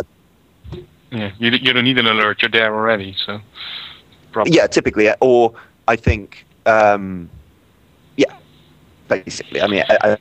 yeah, 1.12 1.32
you, 1.39 1.51
you 1.51 1.73
don't 1.73 1.86
need 1.86 1.97
an 1.97 2.08
alert. 2.08 2.41
You're 2.41 2.51
there 2.51 2.73
already. 2.73 3.15
So. 3.25 3.39
Probably. 4.32 4.53
Yeah, 4.53 4.67
typically, 4.67 5.10
or 5.21 5.53
I 5.88 5.95
think, 5.95 6.45
um, 6.65 7.29
yeah, 8.17 8.36
basically. 9.08 9.62
I 9.62 9.67
mean, 9.67 9.84
I, 9.88 9.97
I 10.03 10.17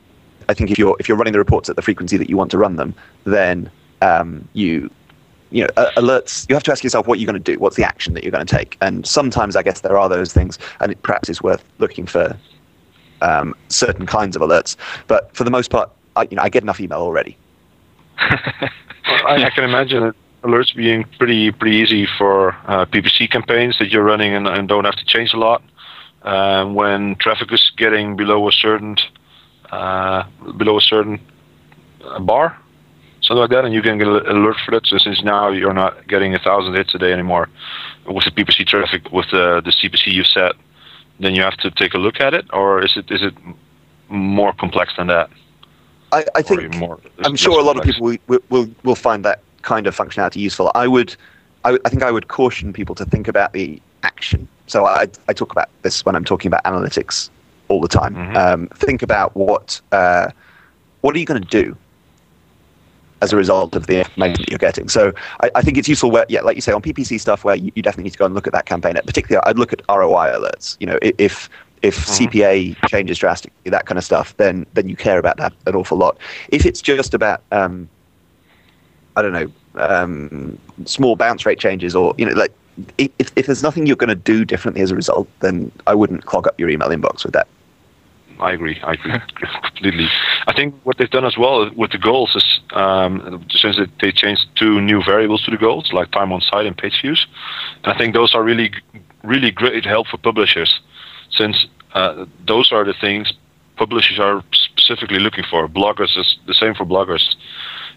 I 0.48 0.54
think 0.54 0.70
if 0.70 0.78
you're 0.78 0.96
if 0.98 1.08
you're 1.08 1.16
running 1.16 1.32
the 1.32 1.38
reports 1.38 1.68
at 1.68 1.76
the 1.76 1.82
frequency 1.82 2.16
that 2.16 2.28
you 2.28 2.36
want 2.36 2.50
to 2.52 2.58
run 2.58 2.76
them, 2.76 2.94
then 3.24 3.70
um, 4.00 4.48
you 4.52 4.90
you 5.50 5.62
know 5.62 5.68
alerts. 5.96 6.48
You 6.48 6.54
have 6.54 6.62
to 6.64 6.72
ask 6.72 6.82
yourself 6.82 7.06
what 7.06 7.18
you're 7.18 7.30
going 7.30 7.42
to 7.42 7.52
do. 7.52 7.58
What's 7.58 7.76
the 7.76 7.84
action 7.84 8.14
that 8.14 8.24
you're 8.24 8.32
going 8.32 8.46
to 8.46 8.56
take? 8.56 8.76
And 8.80 9.06
sometimes 9.06 9.56
I 9.56 9.62
guess 9.62 9.80
there 9.80 9.98
are 9.98 10.08
those 10.08 10.32
things, 10.32 10.58
and 10.80 10.92
it 10.92 11.02
perhaps 11.02 11.28
is 11.28 11.42
worth 11.42 11.64
looking 11.78 12.06
for 12.06 12.36
um, 13.20 13.54
certain 13.68 14.06
kinds 14.06 14.36
of 14.36 14.42
alerts. 14.42 14.76
But 15.06 15.34
for 15.34 15.44
the 15.44 15.50
most 15.50 15.70
part, 15.70 15.90
I, 16.16 16.22
you 16.30 16.36
know, 16.36 16.42
I 16.42 16.48
get 16.48 16.62
enough 16.62 16.80
email 16.80 16.98
already. 16.98 17.36
I, 18.18 19.44
I, 19.44 19.50
can 19.50 19.64
imagine 19.64 20.12
alerts 20.42 20.74
being 20.74 21.04
pretty 21.18 21.50
pretty 21.50 21.76
easy 21.76 22.06
for 22.18 22.52
uh, 22.66 22.84
PPC 22.86 23.30
campaigns 23.30 23.78
that 23.78 23.90
you're 23.90 24.04
running 24.04 24.34
and, 24.34 24.46
and, 24.46 24.68
don't 24.68 24.84
have 24.84 24.96
to 24.96 25.04
change 25.04 25.32
a 25.32 25.38
lot. 25.38 25.62
Um, 26.22 26.74
when 26.74 27.16
traffic 27.16 27.52
is 27.52 27.72
getting 27.76 28.14
below 28.14 28.46
a 28.48 28.52
certain 28.52 28.96
uh, 29.72 30.24
below 30.58 30.76
a 30.76 30.80
certain 30.80 31.18
bar, 32.20 32.56
something 33.22 33.40
like 33.40 33.50
that, 33.50 33.64
and 33.64 33.74
you 33.74 33.82
can 33.82 33.98
get 33.98 34.06
an 34.06 34.26
alert 34.26 34.56
for 34.64 34.70
that. 34.72 34.86
So 34.86 34.98
since 34.98 35.22
now 35.22 35.48
you're 35.48 35.72
not 35.72 36.06
getting 36.06 36.34
a 36.34 36.38
thousand 36.38 36.74
hits 36.74 36.94
a 36.94 36.98
day 36.98 37.12
anymore 37.12 37.48
with 38.06 38.24
the 38.24 38.30
PPC 38.30 38.66
traffic 38.66 39.10
with 39.10 39.30
the 39.30 39.62
the 39.64 39.70
CPC 39.70 40.12
you 40.12 40.24
set, 40.24 40.52
then 41.20 41.34
you 41.34 41.42
have 41.42 41.56
to 41.58 41.70
take 41.70 41.94
a 41.94 41.98
look 41.98 42.20
at 42.20 42.34
it, 42.34 42.46
or 42.52 42.84
is 42.84 42.96
it 42.96 43.10
is 43.10 43.22
it 43.22 43.34
more 44.08 44.52
complex 44.52 44.94
than 44.96 45.06
that? 45.06 45.30
I, 46.12 46.26
I 46.34 46.42
think 46.42 46.74
more, 46.74 47.00
I'm 47.24 47.36
sure 47.36 47.58
a 47.58 47.62
lot 47.62 47.76
complex? 47.76 47.96
of 47.96 48.04
people 48.04 48.18
will, 48.28 48.40
will 48.50 48.70
will 48.84 48.94
find 48.94 49.24
that 49.24 49.40
kind 49.62 49.86
of 49.86 49.96
functionality 49.96 50.36
useful. 50.36 50.70
I 50.74 50.86
would, 50.86 51.16
I, 51.64 51.78
I 51.86 51.88
think 51.88 52.02
I 52.02 52.10
would 52.10 52.28
caution 52.28 52.72
people 52.72 52.94
to 52.96 53.06
think 53.06 53.28
about 53.28 53.54
the 53.54 53.80
action. 54.02 54.46
So 54.66 54.84
I, 54.84 55.06
I 55.28 55.32
talk 55.32 55.52
about 55.52 55.70
this 55.82 56.04
when 56.04 56.14
I'm 56.14 56.24
talking 56.24 56.48
about 56.48 56.62
analytics 56.64 57.30
all 57.72 57.80
the 57.80 57.88
time. 57.88 58.14
Mm-hmm. 58.14 58.36
Um, 58.36 58.66
think 58.68 59.02
about 59.02 59.34
what 59.34 59.80
uh, 59.92 60.30
what 61.00 61.14
are 61.16 61.18
you 61.18 61.26
going 61.26 61.42
to 61.42 61.48
do 61.48 61.76
as 63.20 63.32
a 63.32 63.36
result 63.36 63.76
of 63.76 63.86
the 63.86 63.98
information 63.98 64.42
that 64.42 64.50
you're 64.50 64.58
getting? 64.58 64.88
So 64.88 65.12
I, 65.40 65.50
I 65.56 65.62
think 65.62 65.78
it's 65.78 65.88
useful 65.88 66.10
where, 66.10 66.26
yeah, 66.28 66.40
like 66.40 66.56
you 66.56 66.62
say, 66.62 66.72
on 66.72 66.82
PPC 66.82 67.20
stuff 67.20 67.44
where 67.44 67.54
you, 67.54 67.70
you, 67.74 67.82
definitely 67.82 68.04
need 68.04 68.12
to 68.12 68.18
go 68.18 68.26
and 68.26 68.34
look 68.34 68.46
at 68.46 68.52
that 68.52 68.66
campaign. 68.66 68.94
Particularly, 69.04 69.42
I'd 69.46 69.58
look 69.58 69.72
at 69.72 69.82
ROI 69.88 70.32
alerts. 70.32 70.76
You 70.80 70.86
know, 70.86 70.98
if 71.02 71.48
if 71.82 71.96
mm-hmm. 71.98 72.24
CPA 72.24 72.88
changes 72.88 73.18
drastically, 73.18 73.70
that 73.70 73.86
kind 73.86 73.98
of 73.98 74.04
stuff, 74.04 74.36
then 74.36 74.66
then 74.74 74.88
you 74.88 74.96
care 74.96 75.18
about 75.18 75.36
that 75.38 75.52
an 75.66 75.74
awful 75.74 75.98
lot. 75.98 76.18
If 76.48 76.66
it's 76.66 76.80
just 76.80 77.14
about 77.14 77.42
um, 77.50 77.88
I 79.16 79.22
don't 79.22 79.32
know, 79.32 79.52
um, 79.76 80.58
small 80.84 81.16
bounce 81.16 81.44
rate 81.46 81.58
changes, 81.58 81.94
or 81.94 82.14
you 82.18 82.26
know, 82.26 82.32
like 82.32 82.52
if, 82.98 83.32
if 83.36 83.46
there's 83.46 83.62
nothing 83.62 83.86
you're 83.86 83.96
going 83.96 84.08
to 84.08 84.14
do 84.14 84.44
differently 84.44 84.82
as 84.82 84.90
a 84.90 84.96
result, 84.96 85.28
then 85.40 85.70
I 85.86 85.94
wouldn't 85.94 86.24
clog 86.24 86.46
up 86.46 86.58
your 86.58 86.70
email 86.70 86.88
inbox 86.88 87.24
with 87.24 87.34
that. 87.34 87.48
I 88.42 88.52
agree. 88.52 88.80
I 88.82 88.92
agree 88.92 89.48
completely. 89.62 90.08
I 90.46 90.52
think 90.52 90.74
what 90.82 90.98
they've 90.98 91.10
done 91.10 91.24
as 91.24 91.38
well 91.38 91.70
with 91.74 91.92
the 91.92 91.98
goals 91.98 92.34
is 92.34 92.60
um, 92.72 93.44
since 93.50 93.78
they 94.00 94.12
changed 94.12 94.46
two 94.56 94.80
new 94.80 95.02
variables 95.02 95.42
to 95.44 95.50
the 95.50 95.56
goals, 95.56 95.92
like 95.92 96.10
time 96.10 96.32
on 96.32 96.40
site 96.40 96.66
and 96.66 96.76
page 96.76 97.00
views. 97.00 97.26
And 97.84 97.92
I 97.92 97.96
think 97.96 98.14
those 98.14 98.34
are 98.34 98.42
really, 98.42 98.72
really 99.22 99.50
great 99.50 99.84
help 99.84 100.08
for 100.08 100.18
publishers, 100.18 100.80
since 101.30 101.66
uh, 101.94 102.26
those 102.46 102.72
are 102.72 102.84
the 102.84 102.94
things 102.94 103.32
publishers 103.76 104.18
are 104.18 104.44
specifically 104.52 105.18
looking 105.18 105.44
for. 105.50 105.66
Bloggers 105.66 106.16
is 106.18 106.38
the 106.46 106.54
same 106.54 106.74
for 106.74 106.84
bloggers 106.84 107.34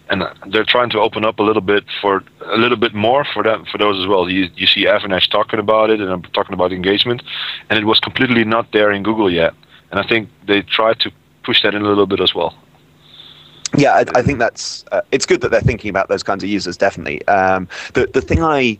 and 0.08 0.22
they're 0.52 0.64
trying 0.64 0.90
to 0.90 1.00
open 1.00 1.24
up 1.24 1.38
a 1.38 1.42
little 1.42 1.62
bit 1.62 1.84
for 2.00 2.22
a 2.44 2.56
little 2.56 2.76
bit 2.76 2.94
more 2.94 3.24
for 3.24 3.42
them 3.42 3.64
for 3.70 3.78
those 3.78 4.00
as 4.00 4.06
well. 4.06 4.28
You 4.28 4.48
you 4.54 4.66
see 4.66 4.84
Avinash 4.84 5.28
talking 5.30 5.58
about 5.58 5.90
it, 5.90 6.00
and 6.00 6.10
I'm 6.10 6.22
talking 6.22 6.54
about 6.54 6.72
engagement, 6.72 7.22
and 7.68 7.78
it 7.78 7.84
was 7.84 7.98
completely 8.00 8.44
not 8.44 8.72
there 8.72 8.92
in 8.92 9.02
Google 9.02 9.30
yet. 9.30 9.54
And 9.90 10.00
I 10.00 10.06
think 10.06 10.28
they 10.46 10.62
tried 10.62 11.00
to 11.00 11.10
push 11.42 11.62
that 11.62 11.74
in 11.74 11.82
a 11.82 11.88
little 11.88 12.06
bit 12.06 12.20
as 12.20 12.34
well. 12.34 12.54
Yeah, 13.76 13.92
I, 13.94 14.04
I 14.14 14.22
think 14.22 14.38
that's 14.38 14.84
uh, 14.92 15.02
it's 15.12 15.26
good 15.26 15.40
that 15.40 15.50
they're 15.50 15.60
thinking 15.60 15.90
about 15.90 16.08
those 16.08 16.22
kinds 16.22 16.42
of 16.42 16.48
users. 16.48 16.76
Definitely. 16.76 17.26
Um, 17.28 17.68
the 17.94 18.06
the 18.06 18.20
thing 18.20 18.42
I 18.42 18.78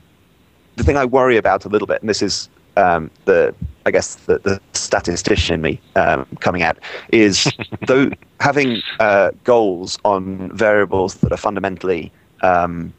the 0.76 0.84
thing 0.84 0.96
I 0.96 1.04
worry 1.04 1.36
about 1.36 1.64
a 1.64 1.68
little 1.68 1.86
bit, 1.86 2.00
and 2.00 2.08
this 2.08 2.22
is 2.22 2.48
um, 2.76 3.10
the 3.24 3.54
I 3.84 3.90
guess 3.90 4.16
the, 4.16 4.38
the 4.38 4.60
statistician 4.74 5.54
in 5.54 5.60
me 5.62 5.80
um, 5.96 6.26
coming 6.40 6.62
out 6.62 6.78
is 7.12 7.52
though 7.86 8.10
having 8.40 8.82
uh, 9.00 9.32
goals 9.44 9.98
on 10.04 10.50
variables 10.56 11.16
that 11.16 11.32
are 11.32 11.36
fundamentally 11.38 12.12
um, 12.42 12.92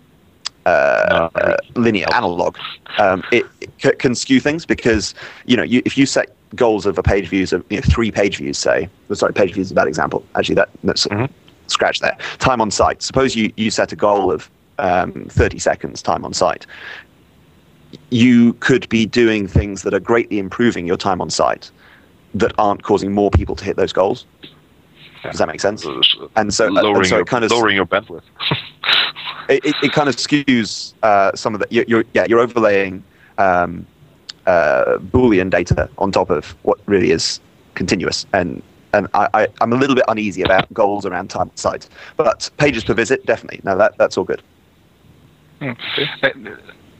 uh, 0.67 1.29
uh, 1.35 1.57
linear 1.75 2.07
analog, 2.13 2.57
um, 2.97 3.23
it, 3.31 3.45
it 3.61 3.69
c- 3.81 3.95
can 3.97 4.15
skew 4.15 4.39
things 4.39 4.65
because 4.65 5.13
you 5.45 5.57
know 5.57 5.63
you, 5.63 5.81
if 5.85 5.97
you 5.97 6.05
set 6.05 6.33
goals 6.55 6.85
of 6.85 6.97
a 6.97 7.03
page 7.03 7.27
views 7.27 7.53
of 7.53 7.65
you 7.69 7.77
know, 7.77 7.83
three 7.83 8.11
page 8.11 8.37
views, 8.37 8.57
say, 8.57 8.89
sorry, 9.13 9.33
page 9.33 9.53
views 9.53 9.67
is 9.67 9.71
a 9.71 9.75
bad 9.75 9.87
example. 9.87 10.25
Actually, 10.35 10.55
that 10.55 10.69
that's 10.83 11.07
mm-hmm. 11.07 11.31
scratch 11.67 11.99
that 11.99 12.19
time 12.39 12.61
on 12.61 12.71
site. 12.71 13.01
Suppose 13.01 13.35
you 13.35 13.51
you 13.57 13.71
set 13.71 13.91
a 13.91 13.95
goal 13.95 14.31
of 14.31 14.49
um, 14.79 15.25
30 15.29 15.57
seconds 15.59 16.01
time 16.03 16.23
on 16.23 16.33
site 16.33 16.67
you 18.09 18.53
could 18.53 18.87
be 18.89 19.05
doing 19.05 19.47
things 19.47 19.83
that 19.83 19.93
are 19.93 19.99
greatly 19.99 20.39
improving 20.39 20.87
your 20.87 20.97
time 20.97 21.21
on 21.21 21.29
site 21.29 21.71
that 22.33 22.53
aren't 22.57 22.83
causing 22.83 23.11
more 23.13 23.31
people 23.31 23.55
to 23.55 23.63
hit 23.63 23.77
those 23.77 23.93
goals. 23.93 24.25
Does 25.23 25.39
that 25.39 25.47
make 25.47 25.59
sense? 25.59 25.85
And 26.35 26.53
so, 26.53 26.67
lowering, 26.67 26.97
and 26.97 27.07
so 27.07 27.23
kind 27.25 27.43
of, 27.43 27.51
lowering 27.51 27.75
your 27.75 27.85
bandwidth. 27.85 28.21
it, 29.49 29.75
it, 29.81 29.91
kind 29.91 30.09
of 30.09 30.15
skews 30.15 30.93
uh, 31.03 31.35
some 31.35 31.53
of 31.53 31.61
the. 31.61 31.67
You're, 31.69 31.85
you're, 31.87 32.03
yeah, 32.13 32.25
you're 32.27 32.39
overlaying 32.39 33.03
um, 33.37 33.85
uh, 34.45 34.97
Boolean 34.97 35.49
data 35.49 35.89
on 35.97 36.11
top 36.11 36.29
of 36.29 36.55
what 36.63 36.79
really 36.85 37.11
is 37.11 37.39
continuous, 37.75 38.25
and 38.33 38.61
and 38.93 39.07
I, 39.13 39.29
I, 39.33 39.47
am 39.61 39.73
a 39.73 39.75
little 39.75 39.95
bit 39.95 40.05
uneasy 40.07 40.41
about 40.41 40.71
goals 40.73 41.05
around 41.05 41.29
time 41.29 41.49
on 41.49 41.57
site. 41.57 41.87
But 42.15 42.49
pages 42.57 42.83
per 42.83 42.93
visit, 42.93 43.25
definitely. 43.25 43.61
No, 43.63 43.77
that 43.77 43.97
that's 43.97 44.17
all 44.17 44.23
good. 44.23 44.41
Hmm. 45.59 45.71
Uh, 46.23 46.29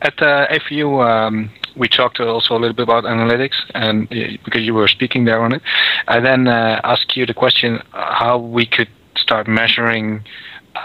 at 0.02 0.22
uh, 0.22 0.48
A4U, 0.48 1.04
um, 1.04 1.50
we 1.76 1.88
talked 1.88 2.20
also 2.20 2.56
a 2.56 2.60
little 2.60 2.76
bit 2.76 2.84
about 2.84 3.04
analytics, 3.04 3.56
and 3.74 4.04
uh, 4.12 4.38
because 4.46 4.62
you 4.64 4.74
were 4.74 4.88
speaking 4.88 5.26
there 5.26 5.42
on 5.42 5.54
it, 5.54 5.62
I 6.08 6.20
then 6.20 6.48
uh, 6.48 6.82
asked 6.84 7.18
you 7.18 7.26
the 7.26 7.34
question 7.34 7.82
how 7.92 8.38
we 8.38 8.66
could 8.66 8.90
start 9.16 9.48
measuring 9.48 10.24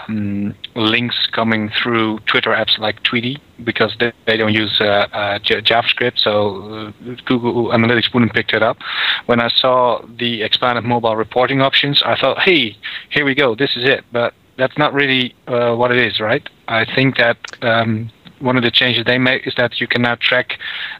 um, 0.07 0.55
links 0.75 1.27
coming 1.31 1.69
through 1.69 2.19
Twitter 2.19 2.51
apps 2.51 2.77
like 2.77 3.01
Tweetie 3.03 3.39
because 3.63 3.95
they, 3.99 4.11
they 4.25 4.37
don't 4.37 4.53
use 4.53 4.79
uh, 4.81 5.07
uh, 5.13 5.39
JavaScript, 5.39 6.19
so 6.19 6.93
uh, 7.07 7.15
Google 7.25 7.69
Analytics 7.69 8.13
wouldn't 8.13 8.33
pick 8.33 8.49
that 8.49 8.63
up. 8.63 8.77
When 9.25 9.39
I 9.39 9.49
saw 9.49 10.05
the 10.17 10.41
expanded 10.43 10.83
mobile 10.83 11.15
reporting 11.15 11.61
options, 11.61 12.01
I 12.05 12.15
thought, 12.19 12.39
hey, 12.39 12.77
here 13.09 13.25
we 13.25 13.35
go, 13.35 13.55
this 13.55 13.71
is 13.75 13.83
it. 13.87 14.03
But 14.11 14.33
that's 14.57 14.77
not 14.77 14.93
really 14.93 15.33
uh, 15.47 15.75
what 15.75 15.91
it 15.91 15.97
is, 15.97 16.19
right? 16.19 16.47
I 16.67 16.85
think 16.85 17.17
that 17.17 17.37
um, 17.61 18.11
one 18.39 18.57
of 18.57 18.63
the 18.63 18.71
changes 18.71 19.05
they 19.05 19.17
make 19.17 19.47
is 19.47 19.53
that 19.55 19.79
you 19.79 19.87
can 19.87 20.01
now 20.01 20.15
track 20.15 20.59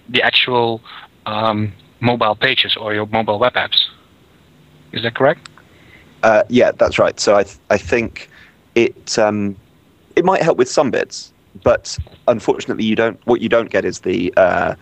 the 0.09 0.21
actual 0.21 0.81
um, 1.25 1.73
mobile 1.99 2.35
pages 2.35 2.75
or 2.75 2.93
your 2.93 3.05
mobile 3.07 3.39
web 3.39 3.53
apps. 3.53 3.85
Is 4.91 5.03
that 5.03 5.15
correct? 5.15 5.49
Uh, 6.23 6.43
yeah, 6.49 6.71
that's 6.71 6.97
right. 6.97 7.19
So 7.19 7.35
I 7.35 7.43
th- 7.43 7.57
I 7.69 7.77
think 7.77 8.29
it 8.75 9.17
um, 9.19 9.55
it 10.15 10.25
might 10.25 10.41
help 10.41 10.57
with 10.57 10.69
some 10.69 10.91
bits, 10.91 11.31
but 11.63 11.97
unfortunately, 12.27 12.83
you 12.83 12.95
don't. 12.95 13.19
What 13.25 13.41
you 13.41 13.49
don't 13.49 13.69
get 13.69 13.85
is 13.85 14.01
the 14.01 14.33
uh, 14.37 14.75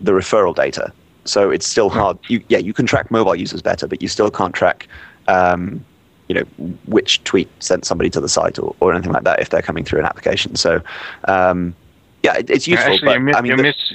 the 0.00 0.12
referral 0.12 0.54
data. 0.54 0.92
So 1.24 1.50
it's 1.50 1.66
still 1.66 1.90
hmm. 1.90 1.98
hard. 1.98 2.18
You, 2.28 2.42
yeah, 2.48 2.58
you 2.58 2.72
can 2.72 2.86
track 2.86 3.10
mobile 3.10 3.34
users 3.34 3.62
better, 3.62 3.86
but 3.86 4.02
you 4.02 4.08
still 4.08 4.30
can't 4.30 4.54
track. 4.54 4.88
Um, 5.28 5.84
you 6.28 6.34
know 6.34 6.44
which 6.86 7.22
tweet 7.24 7.50
sent 7.60 7.84
somebody 7.84 8.08
to 8.08 8.20
the 8.20 8.28
site 8.28 8.58
or, 8.58 8.74
or 8.80 8.94
anything 8.94 9.12
like 9.12 9.24
that 9.24 9.40
if 9.40 9.50
they're 9.50 9.62
coming 9.62 9.84
through 9.84 10.00
an 10.00 10.06
application. 10.06 10.56
So 10.56 10.80
um, 11.24 11.74
yeah, 12.22 12.38
it, 12.38 12.48
it's 12.48 12.66
useful. 12.66 12.94
Actually, 12.94 13.18
but, 13.18 13.36
I 13.36 13.40
mean, 13.42 13.50
you're, 13.50 13.58
miss, 13.58 13.94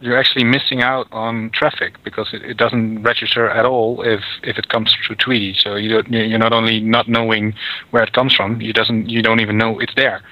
you're, 0.00 0.16
actually 0.16 0.44
missing 0.44 0.82
out 0.82 1.08
on 1.12 1.50
traffic 1.50 2.02
because 2.04 2.32
it, 2.32 2.42
it, 2.42 2.56
doesn't 2.56 3.02
register 3.02 3.48
at 3.48 3.64
all 3.64 4.02
if, 4.02 4.22
if 4.42 4.58
it 4.58 4.68
comes 4.68 4.94
through 5.06 5.16
Tweetie. 5.16 5.56
So 5.56 5.74
you 5.74 5.88
don't, 5.88 6.10
you're 6.10 6.38
not 6.38 6.52
only 6.52 6.80
not 6.80 7.08
knowing 7.08 7.54
where 7.90 8.02
it 8.02 8.12
comes 8.12 8.34
from, 8.34 8.60
you 8.60 8.72
doesn't 8.72 9.08
you 9.08 9.22
don't 9.22 9.40
even 9.40 9.58
know 9.58 9.78
it's 9.78 9.94
there. 9.94 10.22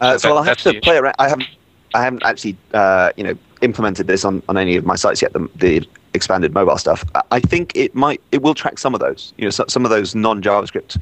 Uh, 0.00 0.12
so, 0.12 0.18
so 0.18 0.28
that, 0.28 0.34
I'll 0.34 0.42
have 0.42 0.58
to 0.58 0.80
play 0.80 0.96
around. 0.96 1.14
I 1.18 1.28
haven't 1.28 1.48
I 1.94 2.02
haven't 2.02 2.22
actually 2.24 2.56
uh, 2.74 3.12
you 3.16 3.24
know 3.24 3.34
implemented 3.60 4.06
this 4.06 4.24
on, 4.24 4.42
on 4.48 4.58
any 4.58 4.76
of 4.76 4.84
my 4.84 4.96
sites 4.96 5.22
yet. 5.22 5.32
The, 5.32 5.48
the 5.56 5.88
expanded 6.14 6.52
mobile 6.52 6.78
stuff. 6.78 7.04
I 7.30 7.40
think 7.40 7.72
it 7.74 7.94
might 7.94 8.20
it 8.32 8.42
will 8.42 8.54
track 8.54 8.78
some 8.78 8.94
of 8.94 9.00
those. 9.00 9.32
You 9.38 9.44
know, 9.44 9.50
some 9.50 9.84
of 9.84 9.90
those 9.90 10.14
non 10.14 10.42
JavaScript 10.42 11.00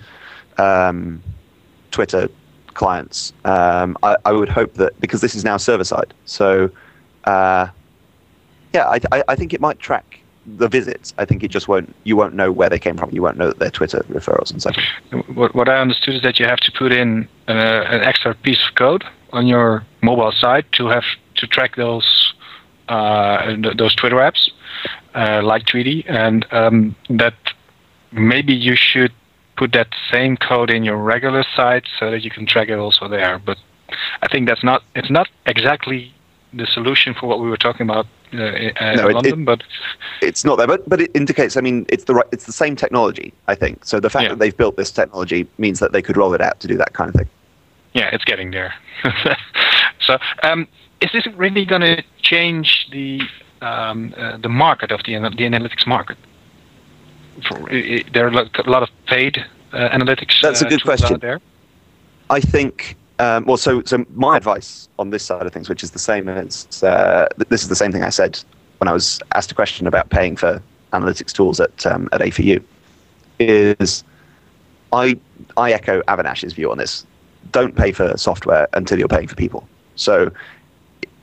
um, 0.58 1.22
Twitter 1.90 2.28
clients. 2.74 3.32
Um, 3.44 3.96
I, 4.02 4.16
I, 4.24 4.32
would 4.32 4.48
hope 4.48 4.74
that 4.74 4.98
because 5.00 5.20
this 5.20 5.34
is 5.34 5.44
now 5.44 5.56
server 5.56 5.84
side, 5.84 6.14
so 6.24 6.70
uh, 7.24 7.68
yeah, 8.72 8.88
I, 8.88 9.00
I, 9.12 9.22
I, 9.28 9.36
think 9.36 9.52
it 9.52 9.60
might 9.60 9.78
track 9.78 10.20
the 10.46 10.68
visits. 10.68 11.12
I 11.18 11.24
think 11.24 11.42
it 11.42 11.50
just 11.50 11.68
won't. 11.68 11.94
You 12.04 12.16
won't 12.16 12.34
know 12.34 12.52
where 12.52 12.68
they 12.68 12.78
came 12.78 12.96
from. 12.96 13.10
You 13.10 13.22
won't 13.22 13.36
know 13.36 13.48
that 13.48 13.58
they're 13.58 13.70
Twitter 13.70 14.04
referrals 14.08 14.50
and 14.50 14.62
so. 14.62 14.70
What, 15.34 15.54
what 15.54 15.68
I 15.68 15.78
understood 15.78 16.14
is 16.14 16.22
that 16.22 16.38
you 16.38 16.46
have 16.46 16.60
to 16.60 16.72
put 16.72 16.92
in 16.92 17.28
uh, 17.48 17.52
an 17.52 18.02
extra 18.02 18.34
piece 18.34 18.60
of 18.68 18.74
code 18.74 19.04
on 19.32 19.46
your 19.46 19.84
mobile 20.02 20.32
site 20.32 20.70
to 20.72 20.86
have 20.88 21.04
to 21.36 21.46
track 21.46 21.76
those 21.76 22.34
uh, 22.88 23.56
those 23.76 23.94
Twitter 23.94 24.16
apps 24.16 24.50
uh, 25.14 25.40
like 25.42 25.64
Tweetie, 25.64 26.04
and 26.08 26.46
um, 26.52 26.96
that 27.08 27.34
maybe 28.12 28.52
you 28.52 28.76
should 28.76 29.12
put 29.56 29.72
that 29.72 29.88
same 30.10 30.36
code 30.36 30.70
in 30.70 30.84
your 30.84 30.96
regular 30.96 31.44
site 31.54 31.84
so 31.98 32.10
that 32.10 32.24
you 32.24 32.30
can 32.30 32.46
track 32.46 32.68
it 32.68 32.78
also 32.78 33.08
there. 33.08 33.38
But 33.38 33.58
I 34.22 34.28
think 34.28 34.48
that's 34.48 34.64
not 34.64 34.82
it's 34.94 35.10
not 35.10 35.28
exactly 35.46 36.14
the 36.52 36.66
solution 36.66 37.14
for 37.14 37.26
what 37.26 37.40
we 37.40 37.48
were 37.48 37.56
talking 37.56 37.88
about 37.88 38.06
uh, 38.32 38.38
uh 38.38 38.94
no, 38.94 39.08
in 39.08 39.14
London, 39.14 39.42
it, 39.42 39.44
but 39.44 39.62
it's 40.22 40.44
not 40.44 40.56
there. 40.56 40.66
But 40.66 40.88
but 40.88 41.00
it 41.00 41.10
indicates. 41.14 41.56
I 41.56 41.60
mean, 41.60 41.86
it's 41.88 42.04
the 42.04 42.14
right. 42.14 42.26
It's 42.32 42.46
the 42.46 42.52
same 42.52 42.76
technology. 42.76 43.32
I 43.48 43.54
think. 43.54 43.84
So 43.84 44.00
the 44.00 44.10
fact 44.10 44.24
yeah. 44.24 44.28
that 44.30 44.38
they've 44.38 44.56
built 44.56 44.76
this 44.76 44.90
technology 44.90 45.46
means 45.58 45.78
that 45.80 45.92
they 45.92 46.02
could 46.02 46.16
roll 46.16 46.34
it 46.34 46.40
out 46.40 46.60
to 46.60 46.68
do 46.68 46.76
that 46.76 46.92
kind 46.92 47.08
of 47.08 47.14
thing. 47.14 47.28
Yeah, 47.92 48.10
it's 48.12 48.24
getting 48.24 48.52
there. 48.52 48.72
so, 50.00 50.18
um, 50.42 50.68
is 51.00 51.10
this 51.12 51.26
really 51.36 51.64
going 51.64 51.80
to 51.80 52.02
change 52.22 52.88
the 52.92 53.20
um, 53.60 54.14
uh, 54.16 54.36
the 54.36 54.48
market 54.48 54.92
of 54.92 55.02
the 55.04 55.14
the 55.14 55.44
analytics 55.44 55.86
market? 55.86 56.16
for, 57.42 57.58
there 58.12 58.26
are 58.26 58.28
a 58.28 58.70
lot 58.70 58.82
of 58.82 58.88
paid 59.06 59.44
uh, 59.72 59.88
analytics. 59.90 60.40
That's 60.42 60.62
a 60.62 60.66
uh, 60.66 60.70
good 60.70 60.82
question. 60.82 61.18
There. 61.20 61.40
I 62.28 62.40
think. 62.40 62.96
Um, 63.20 63.44
well, 63.44 63.58
so 63.58 63.82
so 63.84 64.06
my 64.14 64.38
advice 64.38 64.88
on 64.98 65.10
this 65.10 65.22
side 65.22 65.44
of 65.44 65.52
things, 65.52 65.68
which 65.68 65.82
is 65.82 65.90
the 65.90 65.98
same 65.98 66.26
as 66.26 66.82
uh, 66.82 67.28
this 67.48 67.62
is 67.62 67.68
the 67.68 67.76
same 67.76 67.92
thing 67.92 68.02
I 68.02 68.08
said 68.08 68.40
when 68.78 68.88
I 68.88 68.94
was 68.94 69.20
asked 69.34 69.52
a 69.52 69.54
question 69.54 69.86
about 69.86 70.08
paying 70.08 70.36
for 70.36 70.62
analytics 70.94 71.30
tools 71.30 71.60
at 71.60 71.84
um, 71.84 72.08
at 72.12 72.22
A4U, 72.22 72.62
is 73.38 74.04
I 74.94 75.18
I 75.58 75.72
echo 75.72 76.00
Avinash's 76.02 76.54
view 76.54 76.70
on 76.70 76.78
this. 76.78 77.04
Don't 77.52 77.76
pay 77.76 77.92
for 77.92 78.16
software 78.16 78.68
until 78.72 78.98
you're 78.98 79.06
paying 79.06 79.28
for 79.28 79.36
people. 79.36 79.68
So 79.96 80.30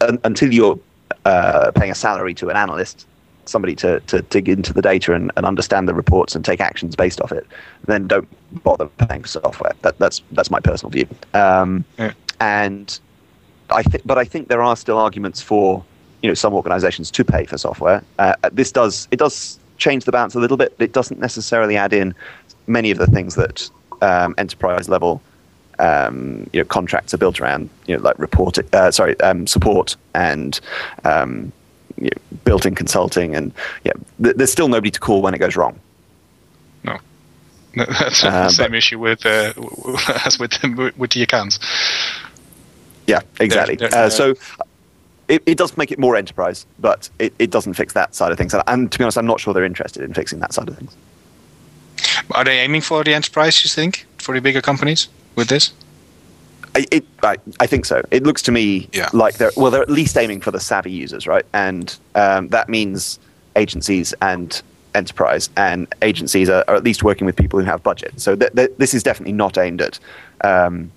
un- 0.02 0.20
until 0.24 0.54
you're 0.54 0.80
uh, 1.26 1.72
paying 1.72 1.90
a 1.92 1.96
salary 1.96 2.36
to 2.36 2.50
an 2.50 2.58
analyst 2.58 3.08
somebody 3.50 3.76
to, 3.76 4.00
to 4.02 4.22
dig 4.24 4.50
into 4.50 4.74
the 4.74 4.82
data 4.82 5.14
and, 5.14 5.32
and 5.36 5.46
understand 5.46 5.88
the 5.88 5.94
reports 5.94 6.36
and 6.36 6.44
take 6.44 6.60
actions 6.60 6.96
based 6.96 7.22
off 7.22 7.32
it, 7.32 7.46
then 7.86 8.08
don't 8.08 8.28
bother 8.64 8.88
paying 8.88 9.22
for 9.22 9.28
software. 9.28 9.74
That, 9.82 9.98
that's 10.00 10.22
that's 10.32 10.52
my 10.52 10.60
personal 10.60 10.92
view. 10.92 11.08
Um, 11.34 11.86
Yeah. 11.98 12.14
And 12.40 13.00
I 13.70 13.84
think, 13.84 14.06
but 14.06 14.18
I 14.18 14.26
think 14.26 14.48
there 14.48 14.62
are 14.62 14.76
still 14.76 14.98
arguments 14.98 15.42
for 15.42 15.84
you 16.22 16.30
know 16.30 16.36
some 16.36 16.54
organisations 16.54 17.12
to 17.12 17.24
pay 17.24 17.46
for 17.46 17.58
software. 17.58 18.04
Uh, 18.20 18.36
this 18.52 18.72
does 18.72 19.08
it 19.12 19.18
does 19.18 19.60
change 19.78 20.06
the 20.06 20.12
balance 20.12 20.36
a 20.36 20.40
little 20.40 20.58
bit. 20.58 20.78
But 20.78 20.86
it 20.86 20.94
doesn't 20.94 21.20
necessarily 21.20 21.78
add 21.78 21.94
in 21.94 22.14
many 22.68 22.92
of 22.92 22.98
the 22.98 23.08
things 23.08 23.36
that 23.36 23.70
um, 24.02 24.36
enterprise 24.38 24.90
level 24.90 25.22
um, 25.80 26.50
you 26.54 26.60
know 26.60 26.66
contracts 26.66 27.14
are 27.14 27.18
built 27.18 27.40
around. 27.40 27.70
You 27.88 27.98
know, 27.98 28.04
like 28.04 28.18
report, 28.20 28.58
uh, 28.74 28.92
sorry, 28.92 29.20
um, 29.22 29.48
support 29.48 29.96
and 30.14 30.60
um, 31.04 31.52
you 31.98 32.10
know, 32.10 32.38
built-in 32.44 32.76
consulting, 32.76 33.36
and 33.36 33.52
yeah, 33.84 33.94
th- 34.24 34.36
there's 34.36 34.52
still 34.52 34.68
nobody 34.68 34.92
to 34.92 35.00
call 35.00 35.22
when 35.22 35.34
it 35.34 35.40
goes 35.40 35.56
wrong. 35.56 35.80
No, 36.84 36.98
that's 37.86 38.22
the 38.22 38.28
Uh, 38.30 38.50
same 38.50 38.74
issue 38.74 38.98
with 39.00 39.26
uh, 39.26 39.54
as 40.26 40.40
with 40.40 40.54
with 40.98 41.12
the 41.12 41.22
accounts. 41.24 41.60
Yeah, 43.06 43.22
exactly. 43.40 43.76
There- 43.76 43.90
there- 43.90 44.06
uh, 44.06 44.10
so 44.10 44.36
it, 45.28 45.44
it 45.46 45.58
does 45.58 45.76
make 45.78 45.92
it 45.92 46.00
more 46.00 46.16
enterprise, 46.16 46.66
but 46.80 47.10
it, 47.20 47.34
it 47.38 47.52
doesn't 47.52 47.74
fix 47.74 47.94
that 47.94 48.16
side 48.16 48.32
of 48.32 48.38
things. 48.38 48.54
And, 48.54 48.64
and 48.68 48.92
to 48.92 48.98
be 48.98 49.04
honest, 49.04 49.18
I'm 49.18 49.26
not 49.28 49.40
sure 49.40 49.54
they're 49.54 49.66
interested 49.66 50.02
in 50.04 50.14
fixing 50.14 50.40
that 50.40 50.54
side 50.54 50.70
of 50.70 50.78
things. 50.78 50.96
Are 52.32 52.44
they 52.46 52.60
aiming 52.60 52.82
for 52.82 53.04
the 53.04 53.14
enterprise? 53.14 53.64
You 53.64 53.70
think 53.70 54.06
for 54.18 54.34
the 54.34 54.42
bigger 54.42 54.62
companies 54.62 55.08
with 55.36 55.50
this? 55.50 55.72
I, 56.78 56.86
it, 56.92 57.06
I, 57.24 57.38
I 57.60 57.66
think 57.66 57.86
so. 57.86 58.04
It 58.12 58.24
looks 58.24 58.44
to 58.44 58.52
me 58.52 58.88
like 59.14 59.36
they're 59.38 59.52
well, 59.58 59.72
they're 59.72 59.82
at 59.82 59.90
least 59.90 60.16
aiming 60.16 60.42
for 60.42 60.52
the 60.52 60.60
savvy 60.60 60.92
users, 60.92 61.26
right? 61.26 61.46
And 61.54 61.98
um, 62.14 62.50
that 62.50 62.70
means 62.70 63.20
agencies 63.56 64.14
and 64.22 64.62
enterprise, 64.94 65.50
and 65.58 65.88
agencies 66.04 66.50
are, 66.50 66.64
are 66.68 66.76
at 66.76 66.84
least 66.84 67.02
working 67.04 67.26
with 67.26 67.36
people 67.36 67.60
who 67.60 67.66
have 67.66 67.82
budget. 67.82 68.20
So 68.20 68.36
th- 68.36 68.54
th- 68.54 68.72
this 68.78 68.94
is 68.94 69.02
definitely 69.02 69.34
not 69.34 69.58
aimed 69.58 69.82
at, 69.82 70.00
um, 70.44 70.92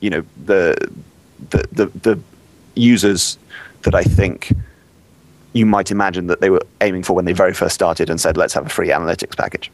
you 0.00 0.10
know, 0.10 0.22
the, 0.44 0.76
the 1.50 1.66
the 1.72 1.86
the 2.02 2.20
users 2.76 3.36
that 3.82 3.94
I 3.94 4.04
think 4.04 4.52
you 5.54 5.66
might 5.66 5.90
imagine 5.90 6.28
that 6.28 6.40
they 6.40 6.50
were 6.50 6.62
aiming 6.82 7.02
for 7.02 7.14
when 7.14 7.24
they 7.24 7.32
very 7.32 7.54
first 7.54 7.74
started 7.74 8.10
and 8.10 8.20
said, 8.20 8.36
"Let's 8.36 8.54
have 8.54 8.66
a 8.66 8.68
free 8.68 8.90
analytics 8.90 9.36
package." 9.36 9.72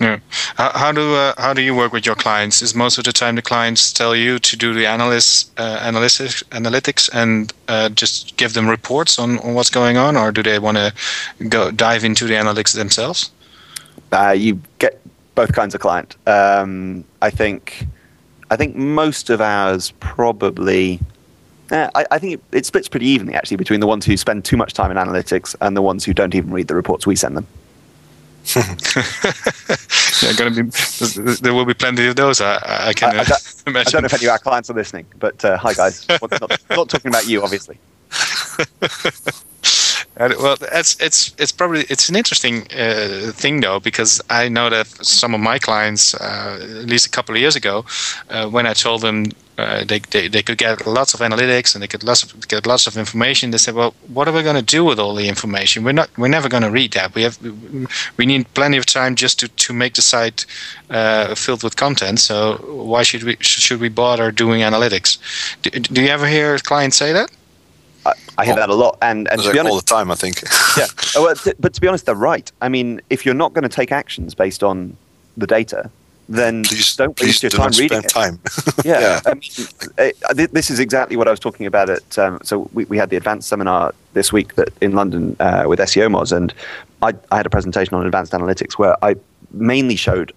Yeah. 0.00 0.18
How, 0.56 0.92
do 0.92 1.14
uh, 1.14 1.34
how 1.36 1.52
do 1.52 1.60
you 1.60 1.74
work 1.74 1.92
with 1.92 2.06
your 2.06 2.14
clients? 2.14 2.62
Is 2.62 2.74
most 2.74 2.96
of 2.98 3.04
the 3.04 3.12
time 3.12 3.36
the 3.36 3.42
clients 3.42 3.92
tell 3.92 4.16
you 4.16 4.38
to 4.38 4.56
do 4.56 4.72
the 4.72 4.86
analysis, 4.86 5.50
uh, 5.58 5.80
analysis 5.82 6.42
analytics 6.50 7.10
and 7.12 7.52
uh, 7.68 7.90
just 7.90 8.36
give 8.38 8.54
them 8.54 8.66
reports 8.68 9.18
on, 9.18 9.38
on 9.40 9.54
what's 9.54 9.70
going 9.70 9.98
on, 9.98 10.16
or 10.16 10.32
do 10.32 10.42
they 10.42 10.58
want 10.58 10.78
to 10.78 10.92
go 11.48 11.70
dive 11.70 12.02
into 12.02 12.26
the 12.26 12.34
analytics 12.34 12.74
themselves? 12.74 13.30
uh, 14.12 14.30
you 14.30 14.60
get 14.78 15.00
both 15.34 15.52
kinds 15.52 15.74
of 15.74 15.80
client. 15.80 16.16
Um, 16.26 17.04
I 17.22 17.30
think, 17.30 17.86
I 18.50 18.56
think 18.56 18.76
most 18.76 19.30
of 19.30 19.40
ours 19.40 19.92
probably. 20.00 21.00
eh, 21.70 21.88
I, 21.94 22.06
I 22.10 22.18
think 22.18 22.34
it, 22.34 22.40
it 22.52 22.66
splits 22.66 22.88
pretty 22.88 23.06
evenly 23.06 23.34
actually 23.34 23.56
between 23.56 23.80
the 23.80 23.86
ones 23.86 24.04
who 24.04 24.16
spend 24.16 24.44
too 24.44 24.56
much 24.56 24.72
time 24.74 24.90
in 24.90 24.96
analytics 24.96 25.54
and 25.60 25.76
the 25.76 25.82
ones 25.82 26.04
who 26.04 26.12
don't 26.12 26.34
even 26.34 26.50
read 26.52 26.68
the 26.68 26.74
reports 26.74 27.06
we 27.06 27.16
send 27.16 27.36
them. 27.36 27.46
yeah, 30.22 30.32
gonna 30.36 30.50
be. 30.50 30.62
There 31.40 31.54
will 31.54 31.64
be 31.64 31.74
plenty 31.74 32.06
of 32.06 32.16
those. 32.16 32.40
I, 32.40 32.88
I 32.88 32.92
can 32.92 33.16
I, 33.16 33.20
I 33.20 33.24
don't, 33.24 33.42
I 33.76 33.82
don't 33.84 34.02
know 34.02 34.06
if 34.06 34.14
any 34.14 34.24
of 34.24 34.30
our 34.30 34.38
clients 34.38 34.70
are 34.70 34.74
listening, 34.74 35.06
but 35.18 35.44
uh, 35.44 35.56
hi 35.56 35.74
guys. 35.74 36.06
Well, 36.20 36.28
not, 36.40 36.60
not 36.70 36.88
talking 36.88 37.08
about 37.08 37.28
you, 37.28 37.42
obviously. 37.42 37.78
Well, 40.20 40.56
that's 40.56 41.00
it's 41.00 41.34
it's 41.38 41.50
probably 41.50 41.86
it's 41.88 42.10
an 42.10 42.16
interesting 42.16 42.66
uh, 42.72 43.32
thing 43.32 43.62
though 43.62 43.80
because 43.80 44.20
I 44.28 44.50
know 44.50 44.68
that 44.68 44.86
some 44.86 45.32
of 45.32 45.40
my 45.40 45.58
clients, 45.58 46.14
uh, 46.14 46.58
at 46.82 46.86
least 46.90 47.06
a 47.06 47.10
couple 47.10 47.34
of 47.34 47.40
years 47.40 47.56
ago, 47.56 47.86
uh, 48.28 48.46
when 48.46 48.66
I 48.66 48.74
told 48.74 49.00
them 49.00 49.32
uh, 49.56 49.82
they, 49.82 50.00
they 50.00 50.28
they 50.28 50.42
could 50.42 50.58
get 50.58 50.86
lots 50.86 51.14
of 51.14 51.20
analytics 51.20 51.74
and 51.74 51.82
they 51.82 51.88
could 51.88 52.04
lots 52.04 52.22
of, 52.22 52.48
get 52.48 52.66
lots 52.66 52.86
of 52.86 52.98
information, 52.98 53.50
they 53.50 53.56
said, 53.56 53.74
"Well, 53.74 53.94
what 54.08 54.28
are 54.28 54.32
we 54.32 54.42
going 54.42 54.62
to 54.62 54.76
do 54.76 54.84
with 54.84 54.98
all 54.98 55.14
the 55.14 55.26
information? 55.26 55.84
We're 55.84 55.92
not 55.92 56.10
we're 56.18 56.28
never 56.28 56.50
going 56.50 56.64
to 56.64 56.70
read 56.70 56.92
that. 56.92 57.14
We 57.14 57.22
have 57.22 57.38
we 58.18 58.26
need 58.26 58.52
plenty 58.52 58.76
of 58.76 58.84
time 58.84 59.14
just 59.14 59.40
to, 59.40 59.48
to 59.48 59.72
make 59.72 59.94
the 59.94 60.02
site 60.02 60.44
uh, 60.90 61.34
filled 61.34 61.62
with 61.62 61.76
content. 61.76 62.20
So 62.20 62.56
why 62.66 63.04
should 63.04 63.22
we 63.22 63.38
should 63.40 63.80
we 63.80 63.88
bother 63.88 64.30
doing 64.30 64.60
analytics? 64.60 65.16
Do, 65.62 65.70
do 65.70 66.02
you 66.02 66.08
ever 66.08 66.26
hear 66.26 66.58
clients 66.58 66.98
say 66.98 67.14
that? 67.14 67.30
I, 68.06 68.12
I 68.38 68.44
hear 68.46 68.54
that 68.56 68.70
a 68.70 68.74
lot, 68.74 68.96
and 69.02 69.28
and 69.30 69.42
to 69.42 69.52
be 69.52 69.58
honest, 69.58 69.72
all 69.72 69.78
the 69.80 69.84
time, 69.86 70.10
I 70.10 70.14
think. 70.14 70.42
yeah. 70.78 70.86
Oh, 71.16 71.24
well, 71.24 71.34
t- 71.34 71.52
but 71.60 71.74
to 71.74 71.80
be 71.80 71.86
honest, 71.88 72.06
they're 72.06 72.14
right. 72.14 72.50
I 72.62 72.68
mean, 72.68 73.00
if 73.10 73.26
you're 73.26 73.34
not 73.34 73.52
going 73.52 73.62
to 73.62 73.68
take 73.68 73.92
actions 73.92 74.34
based 74.34 74.62
on 74.62 74.96
the 75.36 75.46
data, 75.46 75.90
then 76.28 76.62
don't 76.96 77.16
please 77.16 77.26
waste 77.26 77.42
your 77.42 77.50
do 77.50 77.56
time 77.58 77.70
reading 77.72 77.88
spend 77.88 78.04
it. 78.04 78.08
time. 78.08 78.40
yeah, 78.84 79.00
Yeah. 79.00 79.20
I 79.26 79.34
mean, 79.34 80.12
th- 80.36 80.50
this 80.50 80.70
is 80.70 80.78
exactly 80.78 81.16
what 81.16 81.26
I 81.28 81.30
was 81.32 81.40
talking 81.40 81.66
about 81.66 81.90
at. 81.90 82.18
Um, 82.18 82.38
so 82.42 82.70
we, 82.72 82.84
we 82.86 82.96
had 82.96 83.10
the 83.10 83.16
advanced 83.16 83.48
seminar 83.48 83.94
this 84.14 84.32
week 84.32 84.54
that 84.54 84.68
in 84.80 84.92
London 84.92 85.36
uh, 85.40 85.64
with 85.66 85.78
SEOmoz, 85.80 86.30
and 86.34 86.54
I, 87.02 87.14
I 87.32 87.36
had 87.36 87.46
a 87.46 87.50
presentation 87.50 87.94
on 87.94 88.06
advanced 88.06 88.32
analytics 88.32 88.74
where 88.74 88.96
I 89.04 89.16
mainly 89.52 89.96
showed 89.96 90.32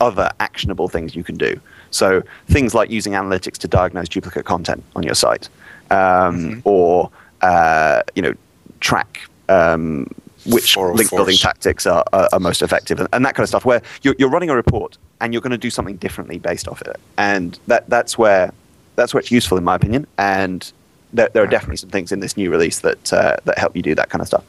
other 0.00 0.30
actionable 0.40 0.88
things 0.88 1.14
you 1.14 1.22
can 1.22 1.36
do. 1.36 1.60
So 1.90 2.22
things 2.46 2.74
like 2.74 2.90
using 2.90 3.12
analytics 3.12 3.58
to 3.58 3.68
diagnose 3.68 4.08
duplicate 4.08 4.44
content 4.44 4.82
on 4.96 5.02
your 5.02 5.14
site, 5.14 5.48
um, 5.90 6.62
or 6.64 7.10
uh, 7.42 8.02
you 8.14 8.22
know, 8.22 8.34
track 8.80 9.20
um, 9.48 10.06
which 10.46 10.76
link 10.76 11.10
building 11.10 11.36
tactics 11.36 11.86
are, 11.86 12.04
are, 12.12 12.28
are 12.32 12.40
most 12.40 12.62
effective, 12.62 12.98
and, 12.98 13.08
and 13.12 13.24
that 13.24 13.34
kind 13.34 13.44
of 13.44 13.48
stuff. 13.48 13.64
Where 13.64 13.82
you're, 14.02 14.14
you're 14.18 14.30
running 14.30 14.50
a 14.50 14.54
report 14.54 14.96
and 15.20 15.34
you're 15.34 15.42
going 15.42 15.50
to 15.50 15.58
do 15.58 15.70
something 15.70 15.96
differently 15.96 16.38
based 16.38 16.68
off 16.68 16.80
it, 16.82 16.98
and 17.18 17.58
that 17.66 17.88
that's 17.88 18.16
where 18.16 18.52
that's 18.96 19.12
where 19.12 19.20
it's 19.20 19.30
useful, 19.30 19.58
in 19.58 19.64
my 19.64 19.74
opinion. 19.74 20.06
And 20.18 20.70
there, 21.12 21.28
there 21.32 21.42
are 21.42 21.46
definitely 21.46 21.76
some 21.76 21.90
things 21.90 22.12
in 22.12 22.20
this 22.20 22.36
new 22.36 22.50
release 22.50 22.80
that 22.80 23.12
uh, 23.12 23.36
that 23.44 23.58
help 23.58 23.76
you 23.76 23.82
do 23.82 23.94
that 23.94 24.08
kind 24.08 24.22
of 24.22 24.28
stuff. 24.28 24.44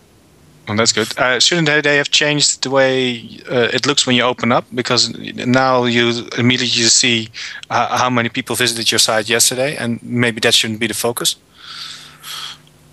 Well, 0.68 0.78
that's 0.78 0.92
good. 0.94 1.18
Uh, 1.18 1.40
shouldn't 1.40 1.68
they, 1.68 1.82
they 1.82 1.98
have 1.98 2.12
changed 2.12 2.64
the 2.64 2.70
way 2.70 3.20
uh, 3.50 3.70
it 3.74 3.86
looks 3.88 4.06
when 4.08 4.16
you 4.16 4.24
open 4.24 4.52
up? 4.52 4.66
Because 4.74 5.10
now 5.36 5.86
you 5.86 6.28
immediately 6.38 6.84
see 6.84 7.30
uh, 7.70 7.98
how 7.98 8.10
many 8.10 8.30
people 8.30 8.56
visited 8.56 8.92
your 8.92 9.00
site 9.00 9.28
yesterday, 9.28 9.76
and 9.76 10.02
maybe 10.04 10.40
that 10.42 10.54
shouldn't 10.54 10.80
be 10.80 10.88
the 10.88 10.94
focus. 10.94 11.36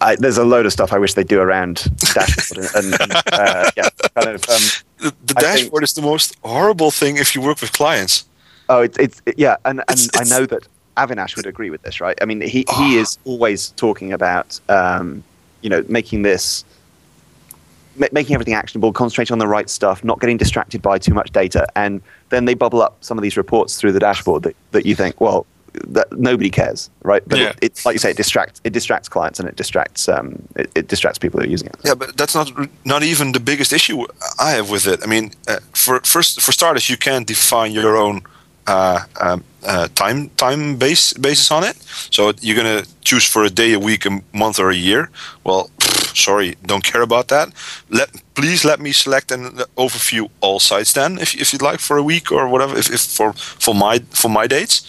I, 0.00 0.16
there's 0.16 0.38
a 0.38 0.44
load 0.44 0.64
of 0.64 0.72
stuff 0.72 0.92
I 0.92 0.98
wish 0.98 1.14
they'd 1.14 1.26
do 1.26 1.40
around 1.40 1.84
dashboard 2.14 2.66
and, 2.76 3.00
and 3.00 3.12
uh, 3.32 3.70
yeah, 3.76 3.88
kind 4.14 4.28
of. 4.28 4.48
Um, 4.48 4.62
The, 4.98 5.14
the 5.26 5.34
I 5.36 5.40
think- 5.40 5.62
dashboard 5.62 5.82
is 5.84 5.92
the 5.92 6.02
most 6.02 6.36
horrible 6.42 6.90
thing 6.90 7.16
if 7.18 7.34
you 7.34 7.40
work 7.40 7.60
with 7.60 7.72
clients. 7.72 8.24
Oh, 8.68 8.80
it's 8.82 8.98
it's 8.98 9.22
it- 9.26 9.38
yeah, 9.38 9.56
and 9.64 9.82
and 9.88 10.00
I 10.16 10.24
know 10.24 10.46
that 10.46 10.66
Avinash 10.96 11.36
would 11.36 11.46
agree 11.46 11.70
with 11.70 11.82
this, 11.82 12.00
right? 12.00 12.18
I 12.20 12.24
mean, 12.24 12.40
he 12.40 12.64
he 12.76 12.96
is 12.96 13.18
always 13.24 13.70
talking 13.76 14.12
about 14.12 14.58
um, 14.68 15.22
you 15.62 15.70
know 15.70 15.84
making 15.88 16.22
this 16.22 16.64
ma- 16.64 16.67
making 18.12 18.34
everything 18.34 18.54
actionable, 18.54 18.92
concentrating 18.92 19.32
on 19.34 19.38
the 19.38 19.48
right 19.48 19.68
stuff, 19.68 20.04
not 20.04 20.20
getting 20.20 20.36
distracted 20.36 20.82
by 20.82 20.98
too 20.98 21.14
much 21.14 21.30
data, 21.32 21.66
and 21.76 22.00
then 22.30 22.44
they 22.44 22.54
bubble 22.54 22.82
up 22.82 22.96
some 23.00 23.18
of 23.18 23.22
these 23.22 23.36
reports 23.36 23.76
through 23.78 23.92
the 23.92 24.00
dashboard 24.00 24.42
that, 24.42 24.56
that 24.72 24.86
you 24.86 24.94
think, 24.94 25.20
well, 25.20 25.46
that 25.86 26.10
nobody 26.12 26.50
cares, 26.50 26.90
right? 27.02 27.22
But 27.26 27.38
Yeah. 27.38 27.48
it, 27.48 27.78
it, 27.78 27.84
like 27.84 27.94
you 27.94 27.98
say, 27.98 28.10
it 28.10 28.16
distracts 28.16 28.60
it 28.64 28.72
distracts 28.72 29.08
clients 29.08 29.38
and 29.38 29.48
it 29.48 29.56
distracts 29.56 30.08
um, 30.08 30.42
it, 30.56 30.70
it 30.74 30.88
distracts 30.88 31.18
people 31.18 31.38
who 31.40 31.46
are 31.46 31.50
using 31.50 31.68
it. 31.68 31.76
Yeah, 31.84 31.94
but 31.94 32.16
that's 32.16 32.34
not 32.34 32.50
not 32.84 33.02
even 33.02 33.32
the 33.32 33.40
biggest 33.40 33.72
issue 33.72 34.06
I 34.38 34.50
have 34.52 34.70
with 34.70 34.86
it. 34.86 35.00
I 35.04 35.06
mean, 35.06 35.32
uh, 35.46 35.58
for 35.74 36.00
first 36.00 36.40
for 36.40 36.52
starters, 36.52 36.88
you 36.90 36.96
can't 36.96 37.26
define 37.26 37.72
your 37.72 37.96
own 37.96 38.22
uh, 38.66 39.00
um, 39.20 39.44
uh, 39.66 39.88
time 39.94 40.30
time 40.36 40.76
base 40.76 41.12
basis 41.12 41.50
on 41.50 41.64
it. 41.64 41.76
So 42.10 42.32
you're 42.40 42.56
gonna 42.56 42.84
choose 43.04 43.24
for 43.24 43.44
a 43.44 43.50
day, 43.50 43.72
a 43.74 43.78
week, 43.78 44.06
a 44.06 44.20
month, 44.32 44.58
or 44.58 44.70
a 44.70 44.76
year. 44.76 45.10
Well, 45.44 45.70
sorry, 46.18 46.56
don't 46.64 46.84
care 46.84 47.02
about 47.02 47.28
that. 47.28 47.48
Let 47.88 48.08
please 48.34 48.64
let 48.64 48.80
me 48.80 48.92
select 48.92 49.32
and 49.32 49.44
overview 49.76 50.28
all 50.40 50.60
sites 50.60 50.92
then, 50.92 51.18
if 51.18 51.34
if 51.34 51.52
you'd 51.52 51.62
like 51.62 51.80
for 51.80 51.96
a 51.96 52.02
week 52.02 52.32
or 52.32 52.48
whatever. 52.48 52.76
If, 52.78 52.90
if 52.90 53.00
for 53.00 53.32
for 53.34 53.74
my 53.74 54.00
for 54.10 54.30
my 54.30 54.46
dates. 54.46 54.82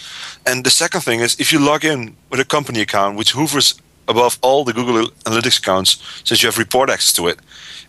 And 0.46 0.64
the 0.64 0.70
second 0.70 1.02
thing 1.02 1.20
is, 1.20 1.36
if 1.40 1.52
you 1.52 1.60
log 1.60 1.84
in 1.84 2.16
with 2.30 2.40
a 2.40 2.46
company 2.46 2.82
account, 2.82 3.18
which 3.18 3.34
hovers 3.34 3.76
above 4.08 4.40
all 4.42 4.64
the 4.64 4.74
Google 4.74 5.08
Analytics 5.26 5.60
accounts, 5.60 5.98
since 6.24 6.42
you 6.42 6.48
have 6.48 6.58
report 6.58 6.90
access 6.90 7.14
to 7.14 7.28
it, 7.28 7.40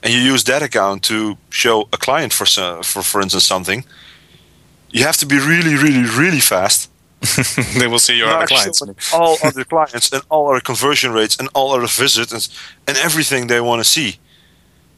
and 0.03 0.12
you 0.12 0.20
use 0.20 0.45
that 0.45 0.62
account 0.62 1.03
to 1.05 1.36
show 1.49 1.88
a 1.93 1.97
client 1.97 2.32
for 2.32 2.47
for 2.82 3.03
for 3.03 3.20
instance 3.22 3.47
something, 3.47 3.84
you 4.91 5.05
have 5.05 5.16
to 5.18 5.26
be 5.26 5.38
really, 5.38 5.76
really, 5.76 6.05
really 6.05 6.41
fast. 6.41 6.89
they 7.79 7.87
will 7.87 7.99
see 7.99 8.16
your 8.16 8.29
Not 8.29 8.37
other 8.37 8.47
clients. 8.47 8.83
all 9.12 9.37
other 9.45 9.64
clients 9.64 10.11
and 10.12 10.23
all 10.31 10.51
other 10.51 10.61
conversion 10.61 11.12
rates 11.12 11.37
and 11.39 11.49
all 11.55 11.73
other 11.73 11.87
visits 11.87 12.33
and, 12.33 12.49
and 12.89 12.97
everything 12.97 13.47
they 13.47 13.61
want 13.61 13.81
to 13.81 13.89
see. 13.89 14.18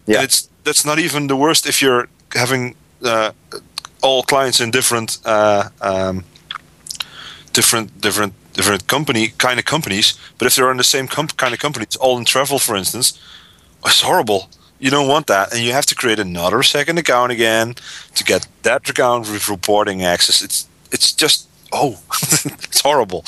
Yeah. 0.07 0.17
And 0.17 0.25
it's 0.25 0.49
that's 0.65 0.85
not 0.85 0.99
even 0.99 1.27
the 1.27 1.37
worst 1.37 1.67
if 1.67 1.83
you're 1.83 2.09
having 2.33 2.77
uh, 3.05 3.33
all 4.03 4.23
clients 4.23 4.61
in 4.61 4.71
different 4.71 5.19
uh, 5.25 5.69
um, 5.81 6.25
different 7.53 8.01
different 8.01 8.35
different 8.53 8.87
company 8.87 9.29
kind 9.39 9.59
of 9.59 9.65
companies. 9.65 10.15
But 10.39 10.47
if 10.47 10.55
they're 10.55 10.71
in 10.71 10.77
the 10.77 10.85
same 10.85 11.09
com- 11.09 11.29
kind 11.37 11.53
of 11.55 11.61
companies, 11.61 11.97
all 11.97 12.19
in 12.19 12.25
travel, 12.25 12.59
for 12.59 12.77
instance, 12.77 13.19
it's 13.85 14.03
horrible. 14.03 14.49
you 14.79 14.91
don't 14.91 15.09
want 15.09 15.27
that, 15.29 15.53
and 15.53 15.63
you 15.63 15.73
have 15.73 15.87
to 15.87 15.95
create 15.95 16.19
another 16.19 16.63
second 16.63 16.99
account 16.99 17.33
again 17.33 17.75
to 18.15 18.25
get 18.25 18.47
that 18.63 18.89
account 18.91 19.31
with 19.31 19.49
reporting 19.49 20.03
access. 20.05 20.43
It's 20.43 20.69
it's 20.91 21.13
just 21.13 21.49
oh, 21.73 21.99
it's 22.13 22.81
horrible. 22.81 23.25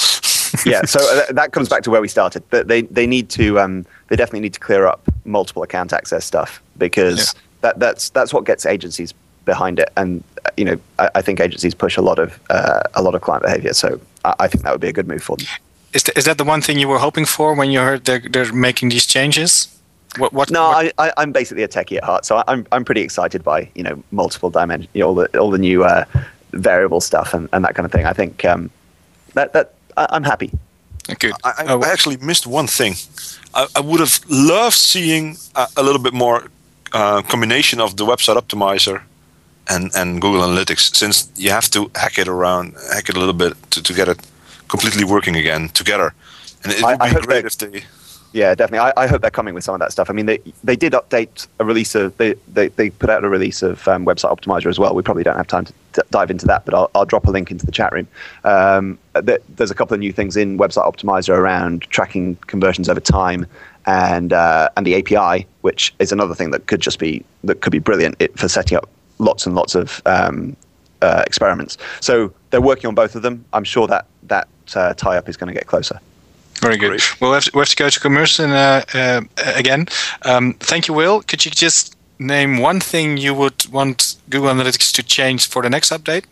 yeah, 0.66 0.82
so 0.84 1.00
uh, 1.00 1.32
that 1.32 1.52
comes 1.52 1.68
back 1.68 1.82
to 1.82 1.90
where 1.90 2.00
we 2.00 2.08
started. 2.08 2.42
They 2.50 2.82
they 2.82 3.06
need 3.06 3.28
to 3.30 3.58
um, 3.58 3.86
they 4.08 4.16
definitely 4.16 4.40
need 4.40 4.54
to 4.54 4.60
clear 4.60 4.86
up 4.86 5.02
multiple 5.24 5.62
account 5.62 5.92
access 5.92 6.24
stuff 6.24 6.62
because 6.78 7.34
yeah. 7.34 7.40
that 7.62 7.78
that's 7.78 8.10
that's 8.10 8.32
what 8.32 8.44
gets 8.44 8.66
agencies 8.66 9.12
behind 9.44 9.78
it, 9.78 9.90
and 9.96 10.22
uh, 10.44 10.50
you 10.56 10.64
know 10.64 10.78
I, 10.98 11.10
I 11.16 11.22
think 11.22 11.40
agencies 11.40 11.74
push 11.74 11.96
a 11.96 12.02
lot 12.02 12.18
of 12.18 12.38
uh, 12.50 12.82
a 12.94 13.02
lot 13.02 13.14
of 13.14 13.22
client 13.22 13.42
behavior. 13.42 13.72
So 13.72 14.00
I, 14.24 14.34
I, 14.40 14.48
think 14.48 14.64
that 14.64 14.72
would 14.72 14.80
be 14.80 14.88
a 14.88 14.92
good 14.92 15.08
move 15.08 15.22
for 15.22 15.36
them. 15.36 15.46
Is, 15.92 16.02
th- 16.02 16.16
is 16.16 16.24
that 16.24 16.38
the 16.38 16.44
one 16.44 16.60
thing 16.60 16.78
you 16.78 16.88
were 16.88 16.98
hoping 16.98 17.24
for 17.24 17.54
when 17.54 17.70
you 17.70 17.80
heard 17.80 18.04
they're, 18.04 18.20
they're 18.20 18.52
making 18.52 18.88
these 18.88 19.06
changes? 19.06 19.68
What, 20.18 20.32
what, 20.32 20.50
no, 20.50 20.68
what? 20.68 20.92
I, 20.98 21.12
am 21.16 21.32
basically 21.32 21.64
a 21.64 21.68
techie 21.68 21.96
at 21.96 22.04
heart, 22.04 22.24
so 22.24 22.44
I'm 22.46 22.66
I'm 22.70 22.84
pretty 22.84 23.00
excited 23.00 23.42
by 23.42 23.68
you 23.74 23.82
know 23.82 24.02
multiple 24.12 24.50
dimension, 24.50 24.88
you 24.92 25.00
know, 25.00 25.08
all 25.08 25.14
the 25.14 25.38
all 25.38 25.50
the 25.50 25.58
new 25.58 25.84
uh, 25.84 26.04
variable 26.54 27.00
stuff 27.00 27.34
and, 27.34 27.48
and 27.52 27.64
that 27.64 27.74
kind 27.74 27.86
of 27.86 27.92
thing. 27.92 28.06
I 28.06 28.12
think 28.12 28.44
um, 28.44 28.70
that 29.34 29.52
that 29.52 29.74
I, 29.96 30.16
am 30.16 30.24
happy. 30.24 30.50
Good. 31.18 31.32
I, 31.44 31.50
I, 31.58 31.64
oh, 31.68 31.82
I, 31.82 31.88
actually 31.88 32.16
missed 32.18 32.46
one 32.46 32.66
thing. 32.66 32.94
I, 33.54 33.66
I 33.76 33.80
would 33.80 34.00
have 34.00 34.20
loved 34.28 34.76
seeing 34.76 35.36
a, 35.54 35.66
a 35.76 35.82
little 35.82 36.00
bit 36.00 36.14
more 36.14 36.48
uh, 36.92 37.22
combination 37.22 37.80
of 37.80 37.96
the 37.96 38.04
website 38.04 38.36
optimizer 38.36 39.02
and 39.68 39.90
and 39.94 40.20
Google 40.20 40.42
Analytics, 40.42 40.94
since 40.94 41.30
you 41.36 41.50
have 41.50 41.68
to 41.70 41.90
hack 41.94 42.18
it 42.18 42.28
around, 42.28 42.74
hack 42.92 43.08
it 43.08 43.16
a 43.16 43.18
little 43.18 43.34
bit 43.34 43.54
to, 43.70 43.82
to 43.82 43.92
get 43.92 44.08
it 44.08 44.20
completely 44.68 45.04
working 45.04 45.36
again 45.36 45.68
together. 45.68 46.14
And 46.62 46.72
it 46.72 46.82
would 46.82 46.98
be 46.98 47.26
great 47.26 47.44
if 47.44 47.58
they 47.58 47.84
yeah, 48.34 48.52
definitely. 48.56 48.92
I, 48.96 49.04
I, 49.04 49.06
hope 49.06 49.22
they're 49.22 49.30
coming 49.30 49.54
with 49.54 49.62
some 49.62 49.76
of 49.76 49.78
that 49.78 49.92
stuff. 49.92 50.10
I 50.10 50.12
mean, 50.12 50.26
they 50.26 50.40
they 50.64 50.74
did 50.74 50.92
update 50.92 51.46
a 51.60 51.64
release 51.64 51.94
of 51.94 52.16
they 52.16 52.34
they, 52.52 52.66
they 52.66 52.90
put 52.90 53.08
out 53.08 53.24
a 53.24 53.28
release 53.28 53.62
of 53.62 53.86
um, 53.86 54.04
Website 54.04 54.36
Optimizer 54.36 54.66
as 54.66 54.76
well. 54.76 54.92
We 54.92 55.02
probably 55.02 55.22
don't 55.22 55.36
have 55.36 55.46
time 55.46 55.66
to 55.66 55.72
t- 55.92 56.02
dive 56.10 56.32
into 56.32 56.44
that, 56.46 56.64
but 56.64 56.74
I'll, 56.74 56.90
I'll 56.96 57.04
drop 57.04 57.28
a 57.28 57.30
link 57.30 57.52
into 57.52 57.64
the 57.64 57.70
chat 57.70 57.92
room. 57.92 58.08
Um, 58.42 58.98
there's 59.14 59.70
a 59.70 59.74
couple 59.74 59.94
of 59.94 60.00
new 60.00 60.12
things 60.12 60.36
in 60.36 60.58
Website 60.58 60.84
Optimizer 60.84 61.28
around 61.28 61.82
tracking 61.82 62.34
conversions 62.48 62.88
over 62.88 62.98
time 62.98 63.46
and 63.86 64.32
uh, 64.32 64.68
and 64.76 64.84
the 64.84 64.96
API, 64.96 65.46
which 65.60 65.94
is 66.00 66.10
another 66.10 66.34
thing 66.34 66.50
that 66.50 66.66
could 66.66 66.80
just 66.80 66.98
be 66.98 67.24
that 67.44 67.60
could 67.60 67.72
be 67.72 67.78
brilliant 67.78 68.16
it, 68.18 68.36
for 68.36 68.48
setting 68.48 68.76
up 68.76 68.88
lots 69.20 69.46
and 69.46 69.54
lots 69.54 69.76
of 69.76 70.02
um, 70.06 70.56
uh, 71.02 71.22
experiments. 71.24 71.78
So 72.00 72.32
they're 72.50 72.60
working 72.60 72.88
on 72.88 72.96
both 72.96 73.14
of 73.14 73.22
them. 73.22 73.44
I'm 73.52 73.62
sure 73.62 73.86
that 73.86 74.06
that 74.24 74.48
uh, 74.74 74.92
tie 74.94 75.16
up 75.18 75.28
is 75.28 75.36
going 75.36 75.46
to 75.46 75.54
get 75.54 75.68
closer. 75.68 76.00
Very 76.64 76.78
good. 76.78 76.88
Great. 76.88 77.20
Well, 77.20 77.30
we 77.30 77.34
have, 77.34 77.44
to, 77.44 77.50
we 77.54 77.60
have 77.60 77.68
to 77.68 77.76
go 77.76 77.90
to 77.90 78.00
commercial 78.00 78.50
uh, 78.50 78.82
uh, 78.94 79.20
again. 79.36 79.86
Um, 80.22 80.54
thank 80.54 80.88
you, 80.88 80.94
Will. 80.94 81.22
Could 81.22 81.44
you 81.44 81.50
just 81.50 81.94
name 82.18 82.58
one 82.58 82.80
thing 82.80 83.16
you 83.18 83.34
would 83.34 83.66
want 83.70 84.16
Google 84.30 84.48
Analytics 84.48 84.92
to 84.94 85.02
change 85.02 85.48
for 85.48 85.62
the 85.62 85.68
next 85.68 85.90
update? 85.90 86.24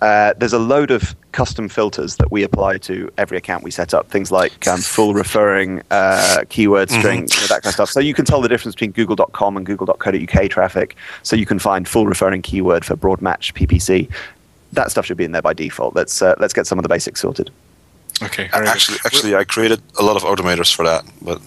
Uh, 0.00 0.34
there's 0.36 0.52
a 0.52 0.58
load 0.58 0.90
of 0.90 1.14
custom 1.32 1.68
filters 1.68 2.16
that 2.16 2.30
we 2.30 2.42
apply 2.42 2.76
to 2.76 3.10
every 3.16 3.38
account 3.38 3.62
we 3.62 3.70
set 3.70 3.94
up. 3.94 4.10
Things 4.10 4.30
like 4.30 4.66
um, 4.66 4.80
full 4.80 5.14
referring, 5.14 5.80
uh, 5.90 6.44
keyword 6.48 6.90
string, 6.90 7.24
mm-hmm. 7.24 7.34
you 7.34 7.40
know, 7.42 7.46
that 7.46 7.62
kind 7.62 7.66
of 7.66 7.74
stuff. 7.74 7.90
So 7.90 8.00
you 8.00 8.12
can 8.12 8.24
tell 8.24 8.40
the 8.40 8.48
difference 8.48 8.74
between 8.74 8.90
Google.com 8.90 9.56
and 9.56 9.64
Google.co.uk 9.64 10.50
traffic. 10.50 10.96
So 11.22 11.36
you 11.36 11.46
can 11.46 11.58
find 11.58 11.88
full 11.88 12.06
referring 12.06 12.42
keyword 12.42 12.84
for 12.84 12.96
broad 12.96 13.22
match 13.22 13.54
PPC. 13.54 14.10
That 14.72 14.90
stuff 14.90 15.06
should 15.06 15.16
be 15.16 15.24
in 15.24 15.32
there 15.32 15.42
by 15.42 15.54
default. 15.54 15.94
Let's 15.94 16.20
uh, 16.20 16.34
let's 16.38 16.52
get 16.52 16.66
some 16.66 16.78
of 16.78 16.82
the 16.82 16.88
basics 16.88 17.20
sorted. 17.20 17.50
Okay. 18.22 18.48
Actually, 18.52 18.98
actually, 19.04 19.34
I 19.34 19.44
created 19.44 19.82
a 19.98 20.02
lot 20.02 20.16
of 20.16 20.22
automators 20.22 20.74
for 20.74 20.84
that, 20.84 21.04
but 21.20 21.40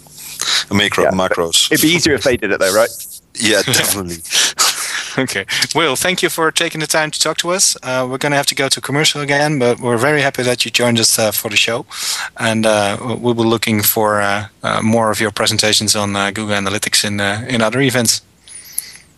macro 0.72 1.06
yeah, 1.06 1.12
macros. 1.12 1.72
It'd 1.72 1.82
be 1.82 1.94
easier 1.96 2.14
if 2.14 2.24
they 2.24 2.38
did 2.38 2.52
it, 2.52 2.60
though, 2.60 2.74
right? 2.74 2.90
Yeah, 3.40 3.62
definitely. 3.66 4.18
okay. 5.18 5.46
Will, 5.76 5.96
thank 5.96 6.22
you 6.22 6.30
for 6.30 6.52
taking 6.52 6.82
the 6.82 6.88
time 6.88 7.12
to 7.12 7.20
talk 7.20 7.38
to 7.38 7.50
us. 7.50 7.78
Uh, 7.84 8.08
we're 8.10 8.18
going 8.18 8.32
to 8.32 8.38
have 8.38 8.46
to 8.48 8.56
go 8.56 8.68
to 8.70 8.82
commercial 8.82 9.22
again, 9.22 9.60
but 9.60 9.80
we're 9.80 9.98
very 9.98 10.22
happy 10.22 10.44
that 10.44 10.66
you 10.66 10.72
joined 10.72 11.00
us 11.00 11.18
uh, 11.18 11.32
for 11.32 11.50
the 11.50 11.58
show. 11.58 11.86
And 12.38 12.66
uh, 12.66 12.98
we'll 13.20 13.34
be 13.34 13.44
looking 13.44 13.82
for 13.82 14.22
uh, 14.22 14.48
uh, 14.64 14.82
more 14.82 15.12
of 15.12 15.20
your 15.20 15.32
presentations 15.32 15.96
on 15.96 16.16
uh, 16.16 16.32
Google 16.32 16.56
Analytics 16.56 17.06
in, 17.06 17.20
in 17.50 17.62
other 17.62 17.82
events. 17.82 18.22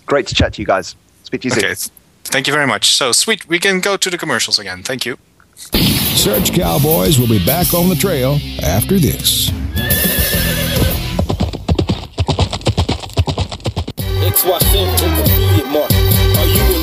Great 0.06 0.28
to 0.28 0.36
chat 0.36 0.54
to 0.54 0.62
you 0.62 0.66
guys. 0.66 0.96
Speak 1.24 1.42
to 1.42 1.50
you 1.50 1.54
okay. 1.54 1.74
soon. 1.74 1.94
Thank 2.24 2.48
you 2.48 2.54
very 2.54 2.68
much. 2.68 2.96
So, 2.96 3.12
sweet. 3.12 3.48
We 3.48 3.60
can 3.60 3.80
go 3.80 3.98
to 3.98 4.10
the 4.10 4.18
commercials 4.18 4.60
again. 4.60 4.84
Thank 4.84 5.06
you. 5.06 5.18
Search 5.60 6.54
Cowboys 6.54 7.20
will 7.20 7.28
be 7.28 7.44
back 7.46 7.74
on 7.74 7.90
the 7.90 7.96
trail 7.96 8.40
after 8.64 8.98
this. 8.98 9.50
XY 14.22 14.60
Central 14.60 15.12
affiliate 15.22 15.68
mark. 15.68 15.92
Are 15.92 15.96
you 15.96 16.08
an 16.08 16.19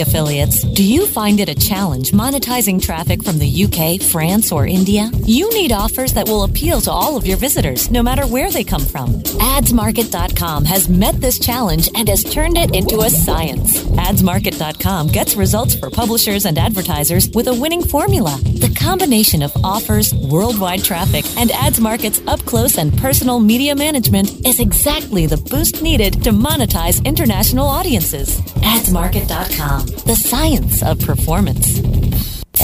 Affiliates. 0.00 0.62
Do 0.62 0.84
you 0.84 1.06
find 1.06 1.40
it 1.40 1.48
a 1.48 1.54
challenge 1.54 2.12
monetizing 2.12 2.80
traffic 2.80 3.22
from 3.22 3.38
the 3.38 3.64
UK, 3.64 4.00
France, 4.00 4.52
or 4.52 4.66
India? 4.66 5.10
You 5.24 5.48
need 5.54 5.72
offers 5.72 6.12
that 6.14 6.28
will 6.28 6.44
appeal 6.44 6.80
to 6.82 6.90
all 6.90 7.16
of 7.16 7.26
your 7.26 7.36
visitors, 7.36 7.90
no 7.90 8.02
matter 8.02 8.26
where 8.26 8.50
they 8.50 8.64
come 8.64 8.84
from. 8.84 9.08
AdsMarket.com 9.56 10.64
has 10.64 10.88
met 10.88 11.20
this 11.20 11.38
challenge 11.38 11.88
and 11.94 12.08
has 12.08 12.24
turned 12.24 12.56
it 12.56 12.74
into 12.74 13.00
a 13.00 13.10
science. 13.10 13.82
AdsMarket.com 13.82 15.08
gets 15.08 15.36
results 15.36 15.74
for 15.74 15.90
publishers 15.90 16.44
and 16.44 16.58
advertisers 16.58 17.28
with 17.30 17.48
a 17.48 17.54
winning 17.54 17.82
formula. 17.82 18.38
The 18.42 18.67
combination 18.88 19.42
of 19.42 19.52
offers, 19.62 20.14
worldwide 20.14 20.82
traffic, 20.82 21.22
and 21.36 21.50
AdsMarket's 21.50 22.22
up 22.26 22.40
close 22.46 22.78
and 22.78 22.96
personal 22.96 23.38
media 23.38 23.74
management 23.74 24.46
is 24.46 24.60
exactly 24.60 25.26
the 25.26 25.36
boost 25.36 25.82
needed 25.82 26.24
to 26.24 26.30
monetize 26.30 27.04
international 27.04 27.66
audiences. 27.66 28.40
AdsMarket.com 28.62 29.98
the 30.08 30.16
science 30.16 30.82
of 30.82 30.98
performance. 31.00 31.80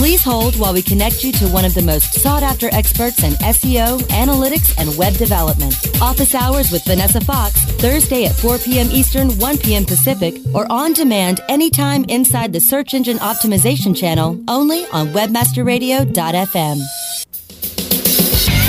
Please 0.00 0.22
hold 0.22 0.56
while 0.58 0.72
we 0.72 0.80
connect 0.80 1.22
you 1.22 1.30
to 1.30 1.46
one 1.48 1.66
of 1.66 1.74
the 1.74 1.82
most 1.82 2.14
sought 2.14 2.42
after 2.42 2.70
experts 2.72 3.22
in 3.22 3.34
SEO, 3.34 4.00
analytics, 4.04 4.74
and 4.78 4.96
web 4.96 5.12
development. 5.14 5.74
Office 6.00 6.34
hours 6.34 6.72
with 6.72 6.82
Vanessa 6.84 7.20
Fox, 7.20 7.60
Thursday 7.74 8.24
at 8.24 8.34
4 8.34 8.56
p.m. 8.58 8.88
Eastern, 8.90 9.28
1 9.38 9.58
p.m. 9.58 9.84
Pacific, 9.84 10.36
or 10.54 10.66
on 10.72 10.94
demand 10.94 11.40
anytime 11.48 12.04
inside 12.04 12.50
the 12.52 12.60
Search 12.60 12.94
Engine 12.94 13.18
Optimization 13.18 13.94
channel, 13.94 14.42
only 14.48 14.86
on 14.86 15.08
WebmasterRadio.fm. 15.08 16.80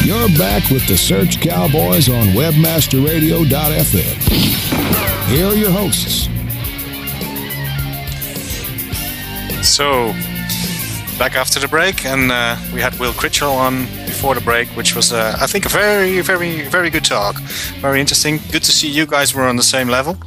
You're 0.05 0.38
back 0.38 0.70
with 0.70 0.86
the 0.88 0.97
Search 0.97 1.39
Cowboys 1.39 2.09
on 2.09 2.28
WebmasterRadio.fm. 2.36 5.30
Here 5.30 5.45
are 5.45 5.55
your 5.55 5.72
hosts. 5.72 6.28
So, 9.72 10.11
back 11.17 11.36
after 11.38 11.57
the 11.57 11.67
break, 11.69 12.05
and 12.05 12.30
uh, 12.30 12.57
we 12.74 12.82
had 12.82 12.93
Will 12.99 13.13
Critchlow 13.13 13.53
on 13.53 13.86
before 14.05 14.36
the 14.36 14.41
break, 14.41 14.67
which 14.76 14.95
was, 14.97 15.13
uh, 15.13 15.38
I 15.39 15.47
think, 15.47 15.65
a 15.65 15.69
very, 15.69 16.19
very, 16.19 16.67
very 16.67 16.89
good 16.89 17.05
talk. 17.05 17.39
Very 17.80 18.01
interesting. 18.01 18.39
Good 18.51 18.63
to 18.63 18.72
see 18.72 18.89
you 18.89 19.05
guys 19.05 19.34
were 19.34 19.47
on 19.47 19.55
the 19.55 19.63
same 19.63 19.88
level, 19.88 20.17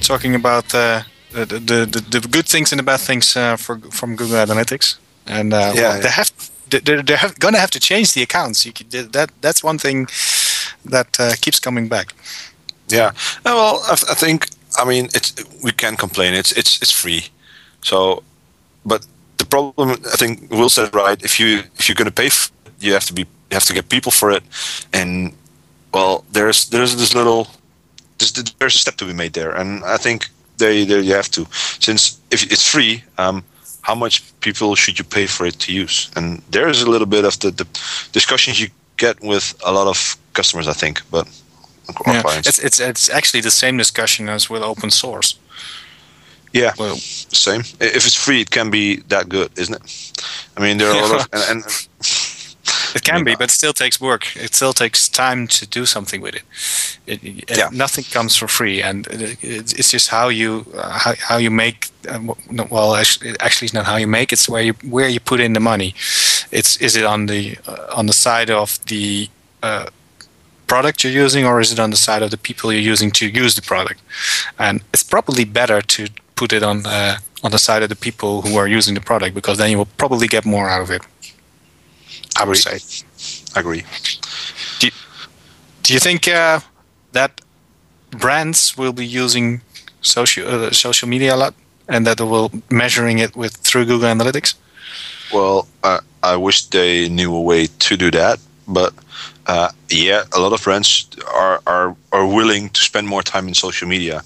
talking 0.00 0.36
about 0.36 0.72
uh, 0.72 1.02
the, 1.32 1.44
the, 1.44 1.86
the, 1.90 2.20
the 2.20 2.28
good 2.28 2.46
things 2.46 2.70
and 2.72 2.78
the 2.78 2.84
bad 2.84 3.00
things 3.00 3.36
uh, 3.36 3.56
for, 3.56 3.78
from 3.90 4.14
Google 4.14 4.36
Analytics. 4.36 4.96
And 5.26 5.52
uh, 5.52 5.56
Yeah, 5.56 5.72
well, 5.74 5.94
yeah. 5.96 6.00
they 6.00 6.08
have 6.10 6.30
they're, 6.70 7.02
they're 7.02 7.32
gonna 7.40 7.58
have 7.58 7.70
to 7.72 7.80
change 7.80 8.14
the 8.14 8.22
accounts. 8.22 8.64
That 8.64 9.30
that's 9.40 9.62
one 9.64 9.78
thing 9.78 10.06
that 10.84 11.18
uh, 11.18 11.32
keeps 11.40 11.58
coming 11.58 11.88
back. 11.88 12.14
Yeah. 12.88 13.08
Uh, 13.44 13.54
well, 13.58 13.82
I, 13.88 13.92
I 13.92 14.14
think 14.14 14.48
I 14.78 14.84
mean 14.84 15.06
it's 15.14 15.34
we 15.64 15.72
can 15.72 15.96
complain. 15.96 16.34
It's 16.34 16.52
it's 16.52 16.80
it's 16.82 16.90
free. 16.92 17.28
So, 17.82 18.22
but 18.84 19.06
the 19.38 19.44
problem 19.46 19.90
I 19.90 20.16
think 20.16 20.50
Will 20.50 20.68
said 20.68 20.94
right. 20.94 21.22
If 21.22 21.38
you 21.40 21.62
if 21.78 21.88
you're 21.88 21.96
going 21.96 22.10
to 22.10 22.22
pay, 22.22 22.26
f- 22.26 22.50
you 22.80 22.92
have 22.92 23.04
to 23.06 23.12
be 23.12 23.22
you 23.22 23.54
have 23.54 23.64
to 23.64 23.74
get 23.74 23.88
people 23.88 24.12
for 24.12 24.30
it, 24.30 24.42
and 24.92 25.32
well, 25.92 26.24
there's 26.32 26.68
there's 26.70 26.96
this 26.96 27.14
little 27.14 27.46
there's, 28.18 28.32
there's 28.58 28.74
a 28.74 28.78
step 28.78 28.96
to 28.96 29.04
be 29.06 29.12
made 29.12 29.32
there, 29.32 29.52
and 29.52 29.84
I 29.84 29.96
think 29.96 30.28
they 30.58 30.84
there 30.84 31.00
you 31.00 31.14
have 31.14 31.30
to 31.30 31.46
since 31.80 32.18
if 32.30 32.42
it's 32.52 32.68
free. 32.70 33.02
Um, 33.18 33.42
how 33.82 33.94
much 33.94 34.22
people 34.40 34.74
should 34.76 34.98
you 34.98 35.04
pay 35.04 35.26
for 35.26 35.44
it 35.46 35.58
to 35.60 35.70
use? 35.70 36.10
And 36.16 36.40
there 36.50 36.70
is 36.70 36.80
a 36.82 36.90
little 36.90 37.06
bit 37.06 37.24
of 37.26 37.38
the, 37.40 37.50
the 37.50 37.66
discussions 38.12 38.58
you 38.58 38.68
get 38.96 39.20
with 39.20 39.54
a 39.66 39.72
lot 39.72 39.86
of 39.86 40.16
customers, 40.32 40.66
I 40.68 40.72
think, 40.72 41.02
but 41.10 41.26
Yeah, 42.06 42.22
clients. 42.22 42.48
it's, 42.48 42.58
it's 42.58 42.80
it's 42.80 43.08
actually 43.10 43.42
the 43.42 43.50
same 43.50 43.76
discussion 43.76 44.28
as 44.30 44.48
with 44.50 44.62
open 44.62 44.90
source. 44.90 45.36
Yeah, 46.54 46.72
well, 46.78 46.96
same. 46.96 47.60
If 47.80 48.06
it's 48.06 48.14
free, 48.14 48.40
it 48.40 48.50
can 48.50 48.70
be 48.70 49.02
that 49.08 49.28
good, 49.28 49.50
isn't 49.58 49.74
it? 49.74 49.82
I 50.56 50.60
mean, 50.62 50.78
there 50.78 50.88
are 50.88 50.96
a 51.04 51.06
lot 51.08 51.20
of 51.26 51.28
and, 51.50 51.64
and 51.64 51.88
It 52.94 53.02
can 53.02 53.24
be, 53.24 53.34
but 53.34 53.44
it 53.50 53.50
still 53.50 53.72
takes 53.72 54.00
work. 54.00 54.36
It 54.36 54.54
still 54.54 54.72
takes 54.72 55.08
time 55.08 55.48
to 55.48 55.66
do 55.66 55.84
something 55.84 56.22
with 56.22 56.34
it. 56.36 56.42
it, 57.06 57.20
it- 57.24 57.58
Yeah. 57.58 57.70
Nothing 57.72 58.04
comes 58.12 58.36
for 58.36 58.48
free, 58.48 58.82
and 58.82 59.06
it, 59.08 59.38
it's 59.42 59.72
it's 59.72 59.90
just 59.90 60.08
how 60.10 60.30
you 60.30 60.64
uh, 60.74 60.98
how, 61.04 61.14
how 61.28 61.38
you 61.40 61.50
make. 61.50 61.78
Uh, 62.08 62.12
w- 62.26 62.34
no, 62.50 62.66
well, 62.70 62.94
actually, 62.94 63.34
actually, 63.40 63.66
it's 63.66 63.74
not 63.74 63.84
how 63.86 63.96
you 63.98 64.06
make. 64.08 64.32
It's 64.32 64.48
where 64.48 64.62
you 64.62 64.74
where 64.90 65.08
you 65.10 65.20
put 65.20 65.40
in 65.40 65.52
the 65.54 65.60
money. 65.60 65.90
It's 66.50 66.76
is 66.80 66.94
it 66.96 67.04
on 67.04 67.26
the 67.26 67.56
uh, 67.66 67.98
on 67.98 68.06
the 68.06 68.12
side 68.12 68.50
of 68.50 68.78
the 68.86 69.28
uh, 69.62 69.86
product 70.66 71.02
you're 71.04 71.24
using, 71.24 71.46
or 71.46 71.60
is 71.60 71.72
it 71.72 71.78
on 71.80 71.90
the 71.90 71.96
side 71.96 72.22
of 72.24 72.30
the 72.30 72.38
people 72.38 72.72
you're 72.72 72.92
using 72.92 73.12
to 73.12 73.24
use 73.26 73.54
the 73.54 73.62
product? 73.62 74.00
And 74.58 74.80
it's 74.92 75.02
probably 75.04 75.44
better 75.44 75.82
to 75.82 76.06
put 76.36 76.52
it 76.52 76.62
on 76.62 76.86
uh, 76.86 77.16
on 77.42 77.50
the 77.50 77.58
side 77.58 77.82
of 77.82 77.88
the 77.88 77.96
people 77.96 78.42
who 78.42 78.56
are 78.56 78.66
using 78.66 78.94
the 78.94 79.00
product 79.00 79.34
because 79.34 79.58
then 79.58 79.70
you 79.70 79.78
will 79.78 79.92
probably 79.98 80.26
get 80.26 80.44
more 80.44 80.68
out 80.68 80.82
of 80.82 80.90
it. 80.90 81.02
I 82.36 82.44
would 82.44 82.56
say. 82.56 82.78
agree. 83.54 83.84
Do 84.80 84.86
you, 84.88 84.92
do 85.82 85.94
you 85.94 86.00
think 86.00 86.26
uh, 86.26 86.60
that 87.12 87.40
brands 88.10 88.76
will 88.76 88.92
be 88.92 89.06
using 89.06 89.60
social 90.00 90.48
uh, 90.48 90.70
social 90.72 91.08
media 91.08 91.34
a 91.34 91.36
lot, 91.36 91.54
and 91.88 92.06
that 92.06 92.18
they 92.18 92.24
will 92.24 92.50
measuring 92.70 93.18
it 93.18 93.36
with 93.36 93.54
through 93.56 93.86
Google 93.86 94.08
Analytics? 94.08 94.54
Well, 95.32 95.66
I 96.24 96.36
wish 96.36 96.66
they 96.66 97.08
knew 97.08 97.34
a 97.34 97.40
way 97.40 97.66
to 97.66 97.96
do 97.96 98.10
that, 98.12 98.38
but 98.66 98.94
uh, 99.46 99.70
yeah, 99.90 100.24
a 100.32 100.40
lot 100.40 100.52
of 100.52 100.62
brands 100.64 101.06
are, 101.32 101.60
are 101.66 101.94
are 102.12 102.26
willing 102.26 102.70
to 102.70 102.80
spend 102.80 103.06
more 103.06 103.22
time 103.22 103.46
in 103.46 103.54
social 103.54 103.86
media. 103.86 104.22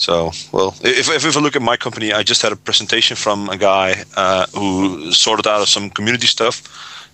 So, 0.00 0.32
well, 0.50 0.74
if, 0.82 1.10
if, 1.10 1.26
if 1.26 1.36
I 1.36 1.40
look 1.40 1.56
at 1.56 1.62
my 1.62 1.76
company, 1.76 2.10
I 2.10 2.22
just 2.22 2.40
had 2.40 2.52
a 2.52 2.56
presentation 2.56 3.16
from 3.18 3.50
a 3.50 3.56
guy 3.58 4.02
uh, 4.16 4.46
who 4.54 5.12
sorted 5.12 5.46
out 5.46 5.68
some 5.68 5.90
community 5.90 6.26
stuff. 6.26 6.62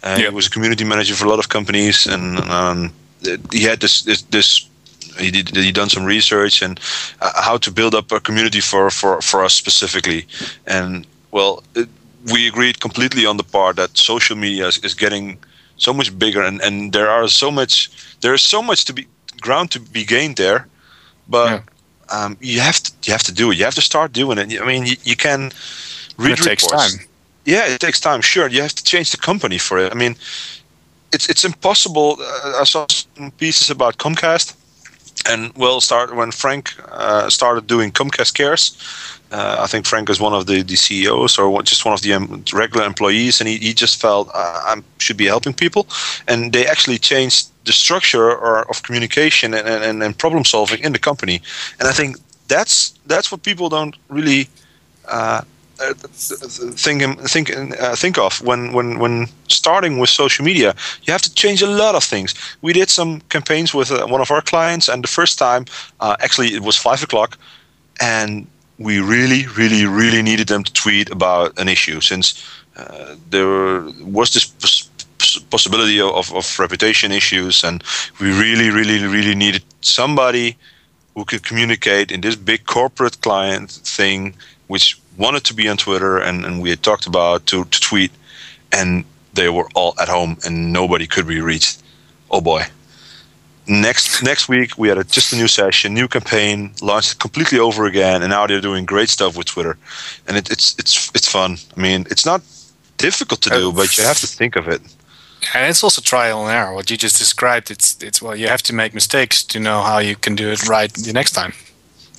Uh, 0.05 0.17
He 0.19 0.29
was 0.29 0.47
a 0.47 0.51
community 0.51 0.85
manager 0.85 1.17
for 1.17 1.27
a 1.27 1.29
lot 1.29 1.41
of 1.41 1.49
companies, 1.49 2.07
and 2.07 2.39
um, 2.39 2.93
he 3.53 3.65
had 3.65 3.81
this 3.81 4.03
this, 4.03 4.23
this 4.31 4.69
he 5.19 5.31
did 5.33 5.57
he 5.57 5.73
done 5.73 5.89
some 5.89 6.05
research 6.07 6.63
and 6.63 6.79
uh, 7.21 7.43
how 7.43 7.59
to 7.59 7.73
build 7.73 7.95
up 7.95 8.13
a 8.13 8.21
community 8.21 8.61
for, 8.61 8.91
for, 8.91 9.21
for 9.21 9.45
us 9.45 9.55
specifically. 9.55 10.25
And 10.67 11.07
well, 11.33 11.65
it, 11.75 11.89
we 12.33 12.47
agreed 12.47 12.79
completely 12.79 13.27
on 13.27 13.37
the 13.37 13.45
part 13.45 13.77
that 13.77 13.97
social 13.97 14.37
media 14.37 14.69
is, 14.69 14.79
is 14.85 14.95
getting 14.95 15.39
so 15.77 15.93
much 15.93 16.17
bigger, 16.17 16.43
and, 16.43 16.61
and 16.63 16.93
there 16.93 17.11
are 17.11 17.29
so 17.29 17.51
much 17.51 17.91
there 18.21 18.35
is 18.35 18.43
so 18.43 18.63
much 18.63 18.85
to 18.85 18.93
be 18.93 19.07
ground 19.41 19.71
to 19.73 19.81
be 19.81 20.05
gained 20.05 20.37
there, 20.37 20.69
but. 21.27 21.63
Um, 22.11 22.37
you 22.41 22.61
have 22.61 22.81
to 22.81 22.93
you 23.05 23.13
have 23.13 23.23
to 23.25 23.33
do 23.33 23.51
it. 23.51 23.59
You 23.59 23.65
have 23.65 23.75
to 23.75 23.81
start 23.81 24.13
doing 24.13 24.39
it. 24.39 24.61
I 24.61 24.67
mean, 24.67 24.87
you, 24.87 24.97
you 25.03 25.17
can 25.17 25.51
read 26.19 26.39
it 26.39 26.43
takes 26.43 26.63
reports. 26.65 26.97
time. 26.97 27.07
Yeah, 27.45 27.67
it 27.67 27.81
takes 27.81 28.01
time. 28.01 28.21
Sure, 28.21 28.49
you 28.49 28.63
have 28.63 28.75
to 28.75 28.85
change 28.85 29.11
the 29.11 29.17
company 29.17 29.59
for 29.59 29.79
it. 29.79 29.93
I 29.93 29.95
mean, 29.95 30.17
it's 31.13 31.29
it's 31.29 31.45
impossible. 31.45 32.17
Uh, 32.21 32.61
I 32.61 32.65
saw 32.65 32.87
some 32.89 33.31
pieces 33.33 33.71
about 33.71 33.99
Comcast, 33.99 34.55
and 35.29 35.53
well, 35.57 35.81
start 35.81 36.15
when 36.15 36.31
Frank 36.31 36.73
uh, 36.91 37.29
started 37.29 37.67
doing 37.67 37.93
Comcast 37.93 38.35
Cares. 38.35 38.77
Uh, 39.33 39.57
I 39.59 39.67
think 39.67 39.87
Frank 39.87 40.09
is 40.09 40.21
one 40.21 40.33
of 40.33 40.47
the, 40.47 40.63
the 40.63 40.77
CEOs 40.77 41.37
or 41.39 41.63
just 41.63 41.85
one 41.85 41.95
of 41.95 42.03
the 42.03 42.13
um, 42.13 42.45
regular 42.53 42.87
employees, 42.87 43.41
and 43.41 43.49
he, 43.49 43.57
he 43.59 43.75
just 43.75 44.01
felt 44.01 44.29
uh, 44.29 44.61
I 44.65 44.83
should 44.99 45.17
be 45.17 45.27
helping 45.27 45.53
people, 45.53 45.89
and 46.29 46.53
they 46.53 46.67
actually 46.67 46.99
changed 46.99 47.49
the 47.65 47.73
structure 47.73 48.31
or, 48.31 48.71
of 48.71 48.83
communication 48.85 49.53
and, 49.53 49.67
and, 49.67 50.03
and 50.03 50.17
problem 50.17 50.45
solving 50.45 50.81
in 50.85 50.93
the 50.93 50.99
company, 51.01 51.43
and 51.81 51.89
I 51.89 51.93
think 51.93 52.17
that's 52.49 52.95
that's 53.07 53.33
what 53.33 53.43
people 53.43 53.69
don't 53.69 53.97
really 54.09 54.49
uh, 55.81 55.95
think 56.75 57.03
think 57.29 57.51
uh, 57.57 57.97
think 57.97 58.19
of 58.19 58.41
when 58.43 58.73
when 58.73 58.99
when 58.99 59.29
starting 59.49 59.99
with 59.99 60.11
social 60.11 60.45
media. 60.45 60.75
You 61.03 61.13
have 61.13 61.23
to 61.23 61.35
change 61.35 61.63
a 61.63 61.67
lot 61.67 61.95
of 61.95 62.05
things. 62.05 62.35
We 62.63 62.73
did 62.73 62.91
some 62.91 63.21
campaigns 63.29 63.75
with 63.75 63.91
uh, 63.91 64.07
one 64.07 64.21
of 64.21 64.31
our 64.31 64.43
clients, 64.43 64.89
and 64.89 65.03
the 65.03 65.09
first 65.09 65.39
time, 65.39 65.65
uh, 66.01 66.17
actually, 66.21 66.55
it 66.55 66.63
was 66.63 66.77
five 66.77 67.03
o'clock, 67.03 67.39
and 68.01 68.47
we 68.79 69.01
really, 69.01 69.47
really, 69.57 69.87
really 69.87 70.23
needed 70.23 70.49
them 70.49 70.65
to 70.65 70.73
tweet 70.73 71.11
about 71.11 71.59
an 71.59 71.69
issue 71.69 72.01
since 72.01 72.43
uh, 72.77 73.17
there 73.31 73.81
was 74.05 74.33
this 74.35 74.47
pos- 74.47 74.91
pos- 75.19 75.39
possibility 75.51 76.01
of, 76.01 76.33
of 76.35 76.59
reputation 76.59 77.13
issues, 77.13 77.65
and 77.65 77.83
we 78.21 78.33
really, 78.33 78.71
really, 78.71 79.05
really 79.05 79.35
needed 79.35 79.63
somebody 79.81 80.57
who 81.15 81.25
could 81.25 81.43
communicate 81.43 82.13
in 82.13 82.21
this 82.21 82.37
big 82.37 82.67
corporate 82.67 83.21
client 83.23 83.71
thing, 83.71 84.35
which 84.67 85.01
wanted 85.17 85.45
to 85.45 85.55
be 85.55 85.69
on 85.69 85.77
Twitter, 85.77 86.19
and, 86.19 86.45
and 86.45 86.63
we 86.63 86.71
had 86.71 86.83
talked 86.83 87.07
about 87.07 87.47
to, 87.47 87.65
to 87.65 87.81
tweet, 87.81 88.13
and 88.73 89.05
they 89.37 89.49
were 89.49 89.69
all 89.75 89.95
at 90.01 90.09
home 90.09 90.37
and 90.45 90.73
nobody 90.73 91.07
could 91.07 91.27
be 91.27 91.41
reached. 91.41 91.83
Oh 92.31 92.41
boy. 92.41 92.63
Next 93.69 94.23
next 94.23 94.49
week 94.49 94.79
we 94.79 94.89
had 94.89 94.99
a, 94.99 95.05
just 95.05 95.33
a 95.33 95.37
new 95.37 95.49
session, 95.49 95.93
new 95.95 96.09
campaign, 96.09 96.73
launched 96.81 97.19
completely 97.19 97.59
over 97.59 97.85
again, 97.87 98.23
and 98.23 98.31
now 98.31 98.47
they're 98.47 98.61
doing 98.61 98.85
great 98.85 99.09
stuff 99.09 99.37
with 99.37 99.47
Twitter, 99.49 99.77
and 100.27 100.37
it, 100.37 100.51
it's 100.51 100.77
it's 100.79 101.11
it's 101.15 101.29
fun. 101.29 101.57
I 101.77 101.81
mean, 101.81 102.07
it's 102.11 102.25
not 102.25 102.43
difficult 102.97 103.41
to 103.43 103.51
do, 103.51 103.69
uh, 103.69 103.73
but 103.73 103.99
you 103.99 104.05
have 104.05 104.21
to 104.21 104.27
think 104.27 104.57
of 104.57 104.69
it. 104.69 104.81
And 105.55 105.69
it's 105.69 105.83
also 105.83 106.01
trial 106.01 106.43
and 106.43 106.51
error. 106.51 106.75
What 106.75 106.91
you 106.91 106.97
just 106.97 107.19
described, 107.19 107.71
it's 107.71 108.01
it's 108.01 108.23
well, 108.23 108.37
you 108.37 108.47
have 108.47 108.63
to 108.63 108.73
make 108.73 108.95
mistakes 108.95 109.43
to 109.45 109.59
know 109.59 109.83
how 109.83 109.99
you 109.99 110.15
can 110.15 110.37
do 110.37 110.49
it 110.53 110.69
right 110.69 110.93
the 110.93 111.13
next 111.13 111.33
time. 111.33 111.53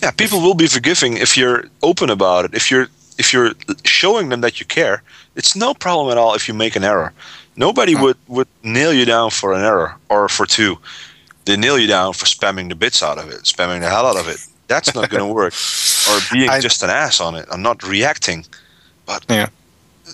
Yeah 0.02 0.12
people 0.12 0.40
will 0.42 0.56
be 0.56 0.68
forgiving 0.68 1.18
if 1.18 1.38
you're 1.38 1.66
open 1.82 2.10
about 2.10 2.46
it. 2.46 2.54
If 2.54 2.72
you're 2.72 2.88
if 3.18 3.34
you're 3.34 3.54
showing 3.84 4.30
them 4.30 4.42
that 4.42 4.60
you 4.60 4.66
care 4.66 5.02
it's 5.38 5.56
no 5.56 5.74
problem 5.74 6.12
at 6.12 6.18
all 6.18 6.34
if 6.34 6.48
you 6.48 6.54
make 6.54 6.76
an 6.76 6.84
error. 6.84 7.14
Nobody 7.56 7.94
hmm. 7.94 8.02
would 8.02 8.18
would 8.28 8.48
nail 8.64 8.92
you 8.92 9.06
down 9.06 9.30
for 9.30 9.54
an 9.54 9.64
error 9.64 9.96
or 10.10 10.28
for 10.28 10.46
two. 10.46 10.78
They 11.46 11.56
nail 11.56 11.80
you 11.80 11.88
down 11.88 12.14
for 12.14 12.26
spamming 12.26 12.68
the 12.70 12.76
bits 12.76 13.02
out 13.02 13.18
of 13.18 13.30
it 13.30 13.44
spamming 13.44 13.80
the 13.82 13.90
hell 13.90 14.06
out 14.06 14.18
of 14.18 14.28
it. 14.28 14.40
That's 14.68 14.94
not 14.94 15.10
going 15.10 15.26
to 15.26 15.34
work. 15.34 15.54
Or 16.10 16.20
being 16.32 16.50
just 16.62 16.84
an 16.84 16.90
ass 16.90 17.20
on 17.20 17.36
it. 17.36 17.46
I'm 17.52 17.62
not 17.62 17.84
reacting. 17.84 18.46
But 19.06 19.26
yeah. 19.28 19.50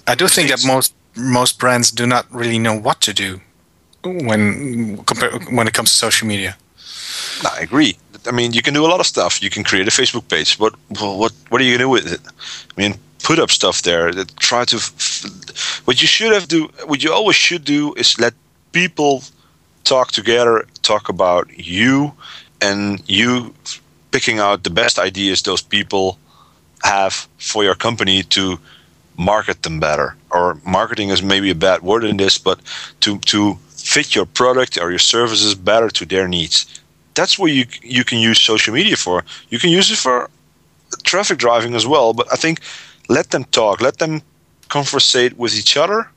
I 0.07 0.15
do 0.15 0.27
think 0.27 0.49
that 0.49 0.65
most 0.65 0.95
most 1.15 1.59
brands 1.59 1.91
do 1.91 2.07
not 2.07 2.25
really 2.33 2.57
know 2.57 2.75
what 2.75 2.99
to 3.01 3.13
do 3.13 3.41
when 4.03 4.97
when 5.51 5.67
it 5.67 5.73
comes 5.73 5.91
to 5.91 5.97
social 5.97 6.27
media. 6.27 6.57
No, 7.43 7.49
I 7.53 7.61
agree. 7.61 7.97
I 8.27 8.31
mean, 8.31 8.53
you 8.53 8.61
can 8.61 8.73
do 8.73 8.85
a 8.85 8.87
lot 8.87 8.99
of 8.99 9.05
stuff. 9.05 9.41
You 9.41 9.49
can 9.49 9.63
create 9.63 9.87
a 9.87 9.91
Facebook 9.91 10.27
page. 10.29 10.57
What 10.59 10.73
what 10.99 11.33
what 11.49 11.61
are 11.61 11.63
you 11.63 11.73
gonna 11.73 11.85
do 11.85 11.89
with 11.89 12.11
it? 12.11 12.21
I 12.25 12.81
mean, 12.81 12.95
put 13.23 13.39
up 13.39 13.51
stuff 13.51 13.81
there. 13.81 14.11
That 14.11 14.35
try 14.37 14.65
to. 14.65 14.77
F- 14.77 15.81
what 15.85 16.01
you 16.01 16.07
should 16.07 16.31
have 16.33 16.47
do. 16.47 16.69
What 16.85 17.03
you 17.03 17.11
always 17.11 17.35
should 17.35 17.63
do 17.63 17.93
is 17.95 18.19
let 18.19 18.33
people 18.71 19.23
talk 19.83 20.11
together, 20.11 20.65
talk 20.81 21.09
about 21.09 21.47
you, 21.57 22.13
and 22.61 23.01
you 23.07 23.53
picking 24.11 24.39
out 24.39 24.63
the 24.63 24.69
best 24.69 24.99
ideas 24.99 25.41
those 25.41 25.61
people 25.61 26.17
have 26.83 27.27
for 27.37 27.63
your 27.63 27.75
company 27.75 28.23
to 28.23 28.59
market 29.17 29.63
them 29.63 29.79
better. 29.79 30.15
Or 30.31 30.59
marketing 30.65 31.09
is 31.09 31.21
maybe 31.21 31.49
a 31.49 31.55
bad 31.55 31.81
word 31.81 32.03
in 32.03 32.17
this, 32.17 32.37
but 32.37 32.59
to 33.01 33.19
to 33.19 33.57
fit 33.69 34.15
your 34.15 34.25
product 34.25 34.77
or 34.77 34.89
your 34.89 34.99
services 34.99 35.55
better 35.55 35.89
to 35.89 36.05
their 36.05 36.27
needs 36.27 36.82
that's 37.13 37.37
what 37.39 37.51
you 37.51 37.65
you 37.81 38.03
can 38.03 38.19
use 38.19 38.41
social 38.41 38.73
media 38.73 38.95
for. 38.95 39.23
You 39.49 39.59
can 39.59 39.69
use 39.69 39.91
it 39.91 39.97
for 39.97 40.29
traffic 41.03 41.37
driving 41.37 41.75
as 41.75 41.85
well. 41.85 42.13
But 42.13 42.27
I 42.31 42.35
think 42.35 42.59
let 43.09 43.29
them 43.31 43.43
talk, 43.45 43.81
let 43.81 43.97
them 43.97 44.21
conversate 44.69 45.37
with 45.37 45.55
each 45.55 45.77
other 45.77 46.09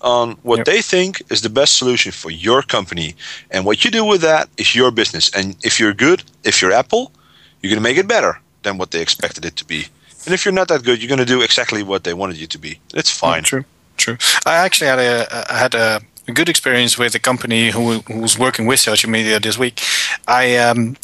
on 0.00 0.36
what 0.42 0.58
Yep. 0.58 0.66
they 0.66 0.82
think 0.82 1.22
is 1.30 1.40
the 1.42 1.50
best 1.50 1.76
solution 1.76 2.12
for 2.12 2.30
your 2.30 2.62
company. 2.62 3.14
And 3.50 3.64
what 3.64 3.84
you 3.84 3.90
do 3.90 4.04
with 4.04 4.20
that 4.22 4.48
is 4.56 4.74
your 4.74 4.90
business. 4.90 5.30
And 5.34 5.56
if 5.62 5.78
you're 5.78 5.94
good, 5.94 6.22
if 6.44 6.60
you're 6.62 6.72
Apple, 6.72 7.12
you're 7.60 7.70
going 7.70 7.82
to 7.82 7.88
make 7.90 7.98
it 7.98 8.08
better 8.08 8.40
than 8.62 8.78
what 8.78 8.90
they 8.90 9.00
expected 9.02 9.44
it 9.44 9.56
to 9.56 9.64
be. 9.64 9.86
And 10.24 10.34
if 10.34 10.44
you're 10.44 10.54
not 10.54 10.68
that 10.68 10.84
good, 10.84 11.00
you're 11.00 11.08
going 11.08 11.26
to 11.26 11.34
do 11.34 11.42
exactly 11.42 11.82
what 11.82 12.04
they 12.04 12.14
wanted 12.14 12.36
you 12.38 12.46
to 12.46 12.58
be. 12.58 12.78
It's 12.94 13.10
fine. 13.10 13.42
True, 13.42 13.64
true. 13.96 14.16
I 14.46 14.56
actually 14.56 14.88
had 14.88 14.98
a 14.98 15.26
I 15.54 15.58
had 15.58 15.74
a, 15.74 16.00
a 16.28 16.32
good 16.32 16.48
experience 16.48 16.98
with 16.98 17.14
a 17.14 17.18
company 17.18 17.70
who 17.70 18.02
was 18.08 18.38
working 18.38 18.66
with 18.66 18.80
social 18.80 19.10
media 19.10 19.40
this 19.40 19.58
week. 19.58 19.80
I 20.26 20.56
um 20.56 20.96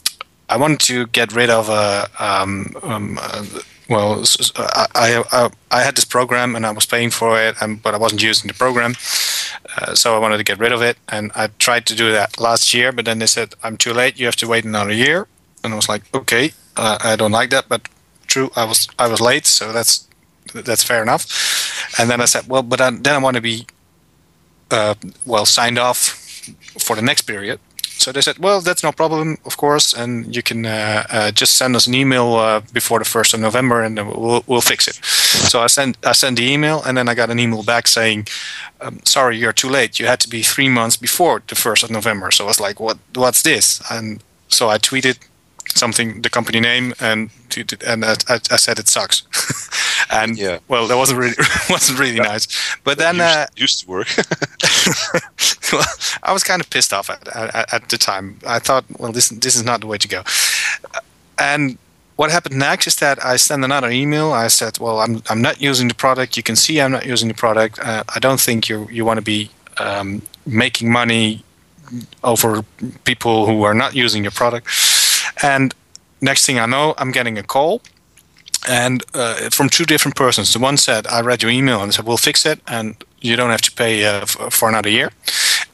I 0.48 0.56
wanted 0.56 0.80
to 0.80 1.06
get 1.06 1.32
rid 1.32 1.50
of 1.50 1.68
a 1.68 2.08
um, 2.20 2.76
um 2.82 3.18
uh, 3.20 3.44
well 3.88 4.24
I, 4.56 4.86
I 4.94 5.24
I 5.32 5.50
I 5.70 5.80
had 5.82 5.96
this 5.96 6.04
program 6.04 6.54
and 6.56 6.64
I 6.66 6.70
was 6.70 6.86
paying 6.86 7.10
for 7.10 7.40
it 7.40 7.56
and 7.60 7.82
but 7.82 7.94
I 7.94 7.98
wasn't 7.98 8.22
using 8.22 8.48
the 8.48 8.54
program. 8.54 8.94
Uh, 9.76 9.94
so 9.94 10.14
I 10.14 10.18
wanted 10.18 10.38
to 10.38 10.44
get 10.44 10.58
rid 10.58 10.72
of 10.72 10.82
it, 10.82 10.96
and 11.08 11.30
I 11.34 11.48
tried 11.58 11.86
to 11.86 11.94
do 11.94 12.12
that 12.12 12.38
last 12.38 12.72
year. 12.74 12.92
But 12.92 13.04
then 13.04 13.18
they 13.18 13.26
said, 13.26 13.54
"I'm 13.62 13.76
too 13.76 13.92
late. 13.92 14.18
You 14.18 14.26
have 14.26 14.36
to 14.36 14.48
wait 14.48 14.64
another 14.64 14.92
year." 14.92 15.26
And 15.62 15.72
I 15.72 15.76
was 15.76 15.88
like, 15.88 16.02
"Okay, 16.14 16.52
uh, 16.76 16.98
I 17.00 17.16
don't 17.16 17.32
like 17.32 17.50
that, 17.50 17.68
but 17.68 17.88
true, 18.26 18.50
I 18.56 18.64
was 18.64 18.88
I 18.98 19.08
was 19.08 19.20
late, 19.20 19.46
so 19.46 19.72
that's 19.72 20.06
that's 20.54 20.82
fair 20.84 21.02
enough." 21.02 21.26
And 21.98 22.10
then 22.10 22.20
I 22.20 22.26
said, 22.26 22.48
"Well, 22.48 22.62
but 22.62 22.78
then, 22.78 23.02
then 23.02 23.14
I 23.14 23.18
want 23.18 23.36
to 23.36 23.42
be 23.42 23.66
uh, 24.70 24.94
well 25.24 25.46
signed 25.46 25.78
off 25.78 25.98
for 26.78 26.96
the 26.96 27.02
next 27.02 27.22
period." 27.22 27.60
So 27.98 28.12
they 28.12 28.20
said, 28.20 28.38
"Well, 28.38 28.60
that's 28.60 28.82
no 28.82 28.92
problem, 28.92 29.38
of 29.44 29.56
course, 29.56 29.94
and 29.94 30.34
you 30.36 30.42
can 30.42 30.66
uh, 30.66 31.04
uh, 31.10 31.30
just 31.30 31.56
send 31.56 31.74
us 31.74 31.86
an 31.86 31.94
email 31.94 32.34
uh, 32.34 32.60
before 32.72 32.98
the 32.98 33.04
first 33.04 33.34
of 33.34 33.40
November, 33.40 33.82
and 33.82 33.96
we'll 33.96 34.44
we'll 34.46 34.60
fix 34.60 34.86
it." 34.86 34.96
So 35.50 35.62
I 35.62 35.66
sent 35.68 35.96
I 36.04 36.12
sent 36.12 36.36
the 36.36 36.44
email, 36.52 36.82
and 36.84 36.96
then 36.96 37.08
I 37.08 37.14
got 37.14 37.30
an 37.30 37.38
email 37.38 37.62
back 37.62 37.88
saying, 37.88 38.28
um, 38.80 39.00
"Sorry, 39.04 39.38
you're 39.38 39.54
too 39.54 39.70
late. 39.70 39.98
You 39.98 40.06
had 40.06 40.20
to 40.20 40.28
be 40.28 40.42
three 40.42 40.68
months 40.68 40.96
before 40.96 41.42
the 41.46 41.54
first 41.54 41.82
of 41.84 41.90
November." 41.90 42.30
So 42.30 42.44
I 42.44 42.48
was 42.48 42.60
like, 42.60 42.78
"What? 42.80 42.98
What's 43.14 43.42
this?" 43.42 43.82
And 43.90 44.22
so 44.48 44.68
I 44.68 44.78
tweeted 44.78 45.18
something, 45.76 46.22
the 46.22 46.30
company 46.30 46.60
name, 46.60 46.94
and 47.00 47.30
and 47.86 48.04
I, 48.04 48.16
I, 48.28 48.56
said 48.56 48.78
it 48.78 48.88
sucks. 48.88 49.22
and 50.10 50.36
yeah. 50.36 50.58
well, 50.68 50.86
that 50.88 50.96
wasn't 50.96 51.18
really 51.18 51.34
wasn't 51.70 51.98
really 51.98 52.20
nice. 52.20 52.46
But 52.84 52.98
then 52.98 53.16
used, 53.16 53.26
uh, 53.26 53.46
used 53.56 53.80
to 53.80 53.86
work. 53.88 54.08
well, 55.72 55.84
I 56.22 56.32
was 56.32 56.44
kind 56.44 56.60
of 56.60 56.68
pissed 56.70 56.92
off 56.92 57.10
at, 57.10 57.26
at, 57.28 57.72
at 57.72 57.88
the 57.88 57.98
time. 57.98 58.38
I 58.46 58.58
thought, 58.58 58.84
well, 58.98 59.12
this 59.12 59.28
this 59.28 59.56
is 59.56 59.64
not 59.64 59.80
the 59.80 59.86
way 59.86 59.98
to 59.98 60.08
go. 60.08 60.22
And 61.38 61.78
what 62.16 62.30
happened 62.30 62.58
next 62.58 62.86
is 62.86 62.96
that 62.96 63.24
I 63.24 63.36
sent 63.36 63.64
another 63.64 63.90
email. 63.90 64.32
I 64.32 64.48
said, 64.48 64.78
well, 64.78 65.00
I'm 65.00 65.22
I'm 65.30 65.42
not 65.42 65.60
using 65.60 65.88
the 65.88 65.94
product. 65.94 66.36
You 66.36 66.42
can 66.42 66.56
see 66.56 66.80
I'm 66.80 66.92
not 66.92 67.06
using 67.06 67.28
the 67.28 67.34
product. 67.34 67.78
Uh, 67.78 68.04
I 68.14 68.18
don't 68.18 68.40
think 68.40 68.68
you 68.68 68.88
you 68.90 69.04
want 69.04 69.18
to 69.18 69.24
be 69.24 69.50
um, 69.78 70.22
making 70.46 70.90
money 70.90 71.42
over 72.24 72.64
people 73.04 73.46
who 73.46 73.62
are 73.62 73.74
not 73.74 73.94
using 73.94 74.22
your 74.24 74.32
product. 74.32 74.66
And 75.42 75.74
next 76.20 76.46
thing 76.46 76.58
I 76.58 76.66
know, 76.66 76.94
I'm 76.98 77.12
getting 77.12 77.38
a 77.38 77.42
call 77.42 77.82
and 78.68 79.04
uh, 79.14 79.50
from 79.50 79.68
two 79.68 79.84
different 79.84 80.16
persons. 80.16 80.52
The 80.52 80.58
one 80.58 80.76
said, 80.76 81.06
"I 81.06 81.20
read 81.20 81.42
your 81.42 81.52
email 81.52 81.82
and 81.82 81.94
said 81.94 82.06
we'll 82.06 82.16
fix 82.16 82.44
it, 82.46 82.60
and 82.66 82.96
you 83.20 83.36
don't 83.36 83.50
have 83.50 83.62
to 83.62 83.72
pay 83.72 84.04
uh, 84.04 84.22
f- 84.22 84.52
for 84.52 84.68
another 84.68 84.90
year." 84.90 85.10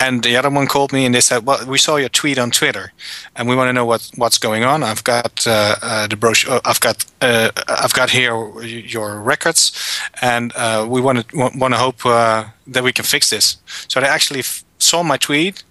And 0.01 0.25
the 0.25 0.37
other 0.37 0.51
one 0.51 0.67
called 0.67 0.93
me 0.93 1.07
and 1.07 1.15
they 1.15 1.21
said, 1.21 1.47
"Well, 1.47 1.65
we 1.67 1.79
saw 1.79 1.97
your 1.97 2.09
tweet 2.09 2.39
on 2.39 2.51
Twitter, 2.51 2.93
and 3.37 3.49
we 3.49 3.57
want 3.57 3.69
to 3.69 3.73
know 3.73 3.87
what 3.87 4.11
what's 4.17 4.39
going 4.39 4.65
on. 4.65 4.83
I've 4.83 5.05
got 5.05 5.47
uh, 5.47 5.77
uh, 5.83 6.07
the 6.07 6.17
brochure. 6.17 6.61
I've 6.65 6.81
got 6.81 7.05
uh, 7.21 7.51
I've 7.69 7.93
got 7.95 8.11
here 8.11 8.61
your 8.63 9.21
records, 9.21 9.73
and 10.21 10.53
uh, 10.57 10.87
we 10.89 11.01
want 11.01 11.29
to 11.29 11.37
want 11.37 11.75
to 11.75 11.79
hope 11.79 12.05
uh, 12.05 12.45
that 12.67 12.83
we 12.83 12.93
can 12.93 13.05
fix 13.05 13.31
this." 13.31 13.57
So 13.89 14.01
they 14.01 14.09
actually 14.09 14.41
f- 14.41 14.65
saw 14.93 15.03
my 15.03 15.19
tweet. 15.19 15.65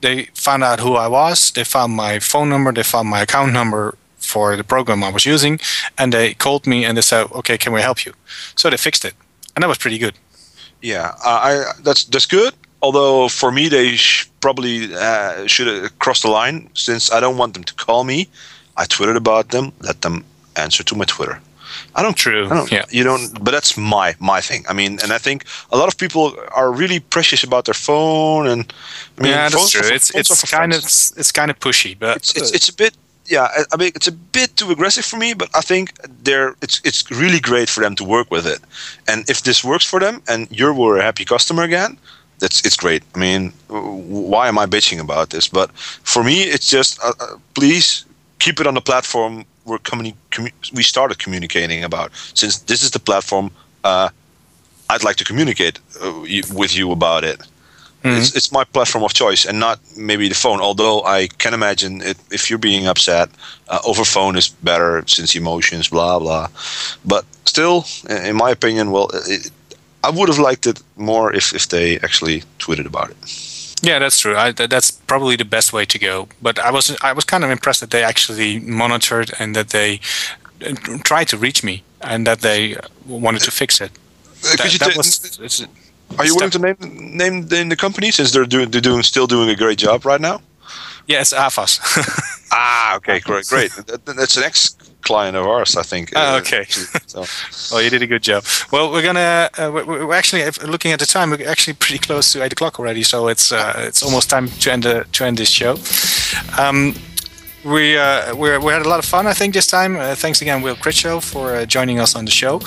They 0.00 0.16
found 0.34 0.62
out 0.68 0.80
who 0.80 0.92
I 1.04 1.08
was. 1.08 1.50
They 1.52 1.64
found 1.64 1.90
my 2.04 2.20
phone 2.20 2.48
number. 2.48 2.72
They 2.72 2.84
found 2.84 3.08
my 3.08 3.20
account 3.22 3.52
number 3.52 3.94
for 4.18 4.56
the 4.56 4.64
program 4.64 5.02
I 5.02 5.12
was 5.16 5.24
using, 5.34 5.60
and 5.96 6.12
they 6.12 6.34
called 6.34 6.66
me 6.66 6.78
and 6.86 6.94
they 6.96 7.02
said, 7.02 7.24
"Okay, 7.32 7.56
can 7.58 7.72
we 7.72 7.82
help 7.82 7.98
you?" 8.06 8.12
So 8.60 8.70
they 8.70 8.78
fixed 8.78 9.04
it, 9.04 9.14
and 9.54 9.62
that 9.62 9.68
was 9.68 9.78
pretty 9.78 9.98
good. 9.98 10.14
Yeah, 10.82 11.06
uh, 11.28 11.40
I 11.48 11.52
that's 11.84 12.04
that's 12.12 12.26
good. 12.26 12.52
Although 12.80 13.28
for 13.28 13.50
me, 13.50 13.68
they 13.68 13.96
sh- 13.96 14.28
probably 14.40 14.94
uh, 14.94 15.46
should 15.46 15.68
crossed 15.98 16.22
the 16.22 16.30
line 16.40 16.68
since 16.74 17.12
I 17.16 17.20
don't 17.20 17.38
want 17.38 17.52
them 17.54 17.64
to 17.64 17.74
call 17.86 18.04
me. 18.04 18.18
I 18.76 18.84
tweeted 18.86 19.16
about 19.16 19.48
them. 19.48 19.72
Let 19.80 20.00
them 20.00 20.24
answer 20.54 20.84
to 20.84 20.94
my 20.96 21.04
Twitter. 21.04 21.40
I 21.94 22.02
don't. 22.02 22.16
True. 22.16 22.46
I 22.46 22.54
don't, 22.54 22.70
yeah. 22.72 22.84
You 22.90 23.04
don't. 23.04 23.32
But 23.44 23.52
that's 23.52 23.76
my 23.76 24.14
my 24.18 24.40
thing. 24.40 24.64
I 24.68 24.72
mean, 24.72 24.98
and 25.02 25.12
I 25.12 25.18
think 25.18 25.44
a 25.72 25.76
lot 25.76 25.88
of 25.88 25.96
people 25.96 26.34
are 26.54 26.70
really 26.72 27.00
precious 27.00 27.44
about 27.44 27.64
their 27.64 27.74
phone. 27.74 28.46
And 28.46 28.72
I 29.18 29.22
mean, 29.22 29.32
yeah, 29.32 29.48
that's 29.48 29.70
true. 29.70 29.82
for- 29.82 29.94
It's 29.94 30.10
it's 30.14 30.50
kind 30.50 30.72
of 30.72 30.84
it's 31.20 31.32
kind 31.32 31.50
of 31.50 31.58
pushy, 31.58 31.94
but 31.98 32.16
it's 32.16 32.36
it's, 32.36 32.50
it's 32.52 32.68
a 32.68 32.74
bit 32.74 32.94
yeah 33.30 33.44
I, 33.58 33.64
I 33.72 33.76
mean 33.76 33.92
it's 33.94 34.08
a 34.08 34.12
bit 34.12 34.56
too 34.56 34.70
aggressive 34.70 35.04
for 35.04 35.18
me 35.18 35.34
but 35.34 35.48
i 35.54 35.60
think 35.60 35.92
they're 36.24 36.54
it's 36.62 36.80
it's 36.84 37.10
really 37.10 37.40
great 37.40 37.68
for 37.68 37.82
them 37.82 37.94
to 37.96 38.04
work 38.04 38.30
with 38.30 38.46
it 38.46 38.60
and 39.06 39.28
if 39.28 39.42
this 39.42 39.62
works 39.62 39.84
for 39.84 40.00
them 40.00 40.22
and 40.26 40.48
you're 40.50 40.72
were 40.72 40.96
a 40.98 41.02
happy 41.02 41.24
customer 41.26 41.62
again 41.62 41.98
that's 42.38 42.64
it's 42.64 42.76
great 42.76 43.02
i 43.14 43.18
mean 43.18 43.52
why 43.68 44.48
am 44.48 44.58
i 44.58 44.64
bitching 44.66 44.98
about 45.00 45.28
this 45.28 45.46
but 45.48 45.70
for 46.04 46.24
me 46.24 46.36
it's 46.54 46.70
just 46.70 46.98
uh, 47.04 47.12
uh, 47.20 47.36
please 47.54 48.06
keep 48.38 48.60
it 48.60 48.66
on 48.66 48.74
the 48.74 48.80
platform 48.80 49.44
we're 49.68 49.78
communi- 49.78 50.16
commu- 50.30 50.72
we 50.72 50.82
started 50.82 51.18
communicating 51.18 51.84
about 51.84 52.10
since 52.34 52.58
this 52.70 52.82
is 52.82 52.90
the 52.90 52.98
platform 52.98 53.50
uh, 53.84 54.08
i'd 54.90 55.04
like 55.04 55.16
to 55.16 55.24
communicate 55.24 55.78
uh, 56.02 56.12
with 56.60 56.76
you 56.76 56.90
about 56.92 57.22
it 57.24 57.40
it's, 58.04 58.36
it's 58.36 58.52
my 58.52 58.64
platform 58.64 59.04
of 59.04 59.12
choice 59.12 59.44
and 59.44 59.58
not 59.58 59.80
maybe 59.96 60.28
the 60.28 60.34
phone. 60.34 60.60
Although 60.60 61.02
I 61.04 61.28
can 61.38 61.52
imagine 61.52 62.00
it, 62.00 62.16
if 62.30 62.48
you're 62.48 62.58
being 62.58 62.86
upset, 62.86 63.28
uh, 63.68 63.80
over 63.84 64.04
phone 64.04 64.36
is 64.36 64.48
better 64.48 65.02
since 65.06 65.34
emotions, 65.34 65.88
blah 65.88 66.18
blah. 66.18 66.48
But 67.04 67.24
still, 67.44 67.84
in 68.08 68.36
my 68.36 68.50
opinion, 68.50 68.92
well, 68.92 69.10
it, 69.26 69.50
I 70.04 70.10
would 70.10 70.28
have 70.28 70.38
liked 70.38 70.66
it 70.66 70.80
more 70.96 71.34
if, 71.34 71.52
if 71.52 71.68
they 71.68 71.98
actually 71.98 72.44
tweeted 72.58 72.86
about 72.86 73.10
it. 73.10 73.16
Yeah, 73.82 73.98
that's 73.98 74.18
true. 74.18 74.36
I, 74.36 74.52
that's 74.52 74.90
probably 74.90 75.36
the 75.36 75.44
best 75.44 75.72
way 75.72 75.84
to 75.86 75.98
go. 75.98 76.28
But 76.42 76.58
I 76.58 76.70
was 76.70 76.96
I 77.02 77.12
was 77.12 77.24
kind 77.24 77.44
of 77.44 77.50
impressed 77.50 77.80
that 77.80 77.90
they 77.90 78.02
actually 78.02 78.58
monitored 78.60 79.30
and 79.38 79.54
that 79.54 79.68
they 79.68 80.00
uh, 80.66 80.74
tried 81.04 81.28
to 81.28 81.36
reach 81.38 81.62
me 81.62 81.82
and 82.00 82.26
that 82.26 82.40
they 82.40 82.76
wanted 83.06 83.42
to 83.42 83.50
fix 83.50 83.80
it. 83.80 83.90
Uh, 83.90 84.56
That- 84.56 84.78
that 84.80 84.90
ta- 84.92 84.96
was- 84.96 85.38
it's- 85.40 85.62
Are 86.18 86.24
you 86.26 86.34
willing 86.36 86.50
to 86.50 86.58
name 86.58 86.76
name 87.16 87.46
the, 87.48 87.64
the 87.68 87.76
company 87.76 88.10
since 88.10 88.32
they're 88.32 88.46
doing 88.48 88.70
they're 88.70 88.80
doing 88.90 89.02
still 89.02 89.26
doing 89.26 89.48
a 89.50 89.54
great 89.56 89.78
job 89.78 90.04
right 90.06 90.20
now? 90.20 90.40
yeah, 91.06 91.20
it's 91.20 91.32
AFAS. 91.32 91.80
ah, 92.52 92.96
okay, 92.96 93.20
great, 93.20 93.46
great. 93.48 93.70
That, 93.86 94.04
that's 94.06 94.36
an 94.36 94.42
ex 94.44 94.74
client 95.02 95.36
of 95.36 95.46
ours, 95.46 95.76
I 95.76 95.82
think. 95.82 96.12
Oh, 96.14 96.34
uh, 96.34 96.38
okay. 96.40 96.64
so. 97.06 97.24
well, 97.70 97.82
you 97.82 97.90
did 97.90 98.02
a 98.02 98.06
good 98.06 98.22
job. 98.22 98.44
Well, 98.72 98.90
we're 98.90 99.02
gonna 99.02 99.50
uh, 99.58 99.70
we're, 99.72 100.06
we're 100.06 100.14
actually 100.14 100.44
looking 100.66 100.92
at 100.92 101.00
the 101.00 101.06
time. 101.06 101.30
We're 101.30 101.48
actually 101.48 101.74
pretty 101.84 101.98
close 101.98 102.32
to 102.32 102.42
eight 102.42 102.52
o'clock 102.52 102.78
already, 102.78 103.02
so 103.02 103.28
it's 103.28 103.52
uh, 103.52 103.74
it's 103.88 104.02
almost 104.02 104.30
time 104.30 104.48
to 104.48 104.72
end 104.72 104.82
the, 104.82 105.06
to 105.12 105.24
end 105.24 105.38
this 105.38 105.50
show. 105.50 105.76
Um, 106.58 106.94
we 107.64 107.98
uh, 107.98 108.34
we're, 108.36 108.60
we 108.60 108.72
had 108.72 108.82
a 108.82 108.88
lot 108.88 108.98
of 108.98 109.04
fun, 109.04 109.26
I 109.26 109.34
think, 109.34 109.54
this 109.54 109.66
time. 109.66 109.96
Uh, 109.96 110.14
thanks 110.14 110.40
again, 110.40 110.62
Will 110.62 110.76
Critchlow, 110.76 111.20
for 111.20 111.54
uh, 111.54 111.66
joining 111.66 111.98
us 112.00 112.14
on 112.14 112.24
the 112.24 112.30
show. 112.30 112.60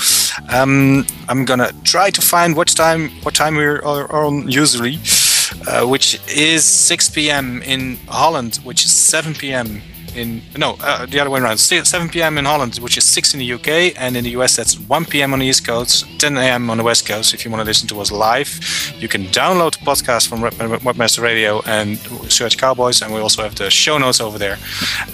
Um, 0.50 1.06
I'm 1.30 1.46
gonna 1.46 1.72
try 1.84 2.10
to 2.12 2.22
find 2.22 2.56
what 2.56 2.68
time 2.68 3.10
what 3.24 3.34
time 3.36 3.56
we're 3.56 3.82
are 3.84 4.26
on 4.26 4.50
usually, 4.50 5.00
uh, 5.68 5.88
which 5.88 6.20
is 6.30 6.66
6 6.66 7.10
p.m. 7.12 7.62
in 7.64 7.98
Holland, 8.08 8.60
which 8.64 8.84
is 8.86 8.94
7 8.94 9.34
p.m. 9.34 9.82
in 10.16 10.42
no 10.58 10.78
uh, 10.82 11.06
the 11.06 11.20
other 11.20 11.30
way 11.30 11.40
around. 11.40 11.58
7 11.58 12.10
p.m. 12.10 12.38
in 12.38 12.46
Holland, 12.46 12.78
which 12.78 12.98
is 12.98 13.06
6 13.06 13.34
in 13.34 13.40
the 13.40 13.54
UK, 13.54 14.00
and 14.00 14.16
in 14.18 14.24
the 14.24 14.32
US 14.32 14.56
that's 14.56 14.80
1 14.80 15.06
p.m. 15.06 15.34
on 15.34 15.40
the 15.40 15.46
East 15.46 15.66
Coast, 15.66 16.06
10 16.20 16.38
a.m. 16.38 16.70
on 16.70 16.78
the 16.78 16.84
West 16.84 17.08
Coast. 17.08 17.34
If 17.34 17.46
you 17.46 17.52
want 17.52 17.62
to 17.62 17.66
listen 17.66 17.88
to 17.90 18.00
us 18.02 18.12
live, 18.12 18.60
you 19.00 19.08
can 19.08 19.24
download 19.26 19.78
the 19.78 19.86
podcast 19.86 20.28
from 20.28 20.42
Webmaster 20.42 21.22
Radio 21.22 21.62
and 21.66 21.98
search 22.32 22.58
Cowboys, 22.58 23.02
and 23.02 23.14
we 23.14 23.20
also 23.20 23.44
have 23.44 23.56
the 23.56 23.70
show 23.70 23.98
notes 23.98 24.20
over 24.20 24.38
there. 24.38 24.58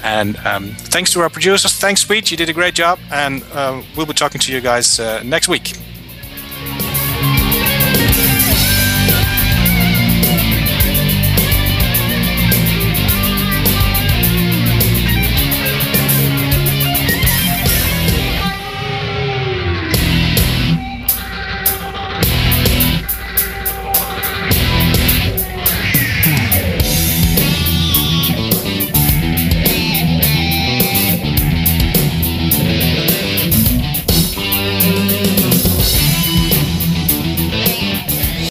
And 0.04 0.38
um, 0.46 0.70
thanks 0.94 1.12
to 1.14 1.22
our 1.22 1.30
producers, 1.30 1.74
thanks 1.74 2.02
Sweet, 2.02 2.32
you 2.32 2.38
did 2.38 2.50
a 2.50 2.54
great 2.54 2.74
job, 2.74 3.00
and 3.12 3.44
uh, 3.54 3.82
we'll 3.96 4.06
be 4.06 4.14
talking 4.14 4.40
to 4.40 4.54
you 4.54 4.62
guys 4.62 5.00
uh, 5.00 5.22
next 5.24 5.48
week. 5.48 5.74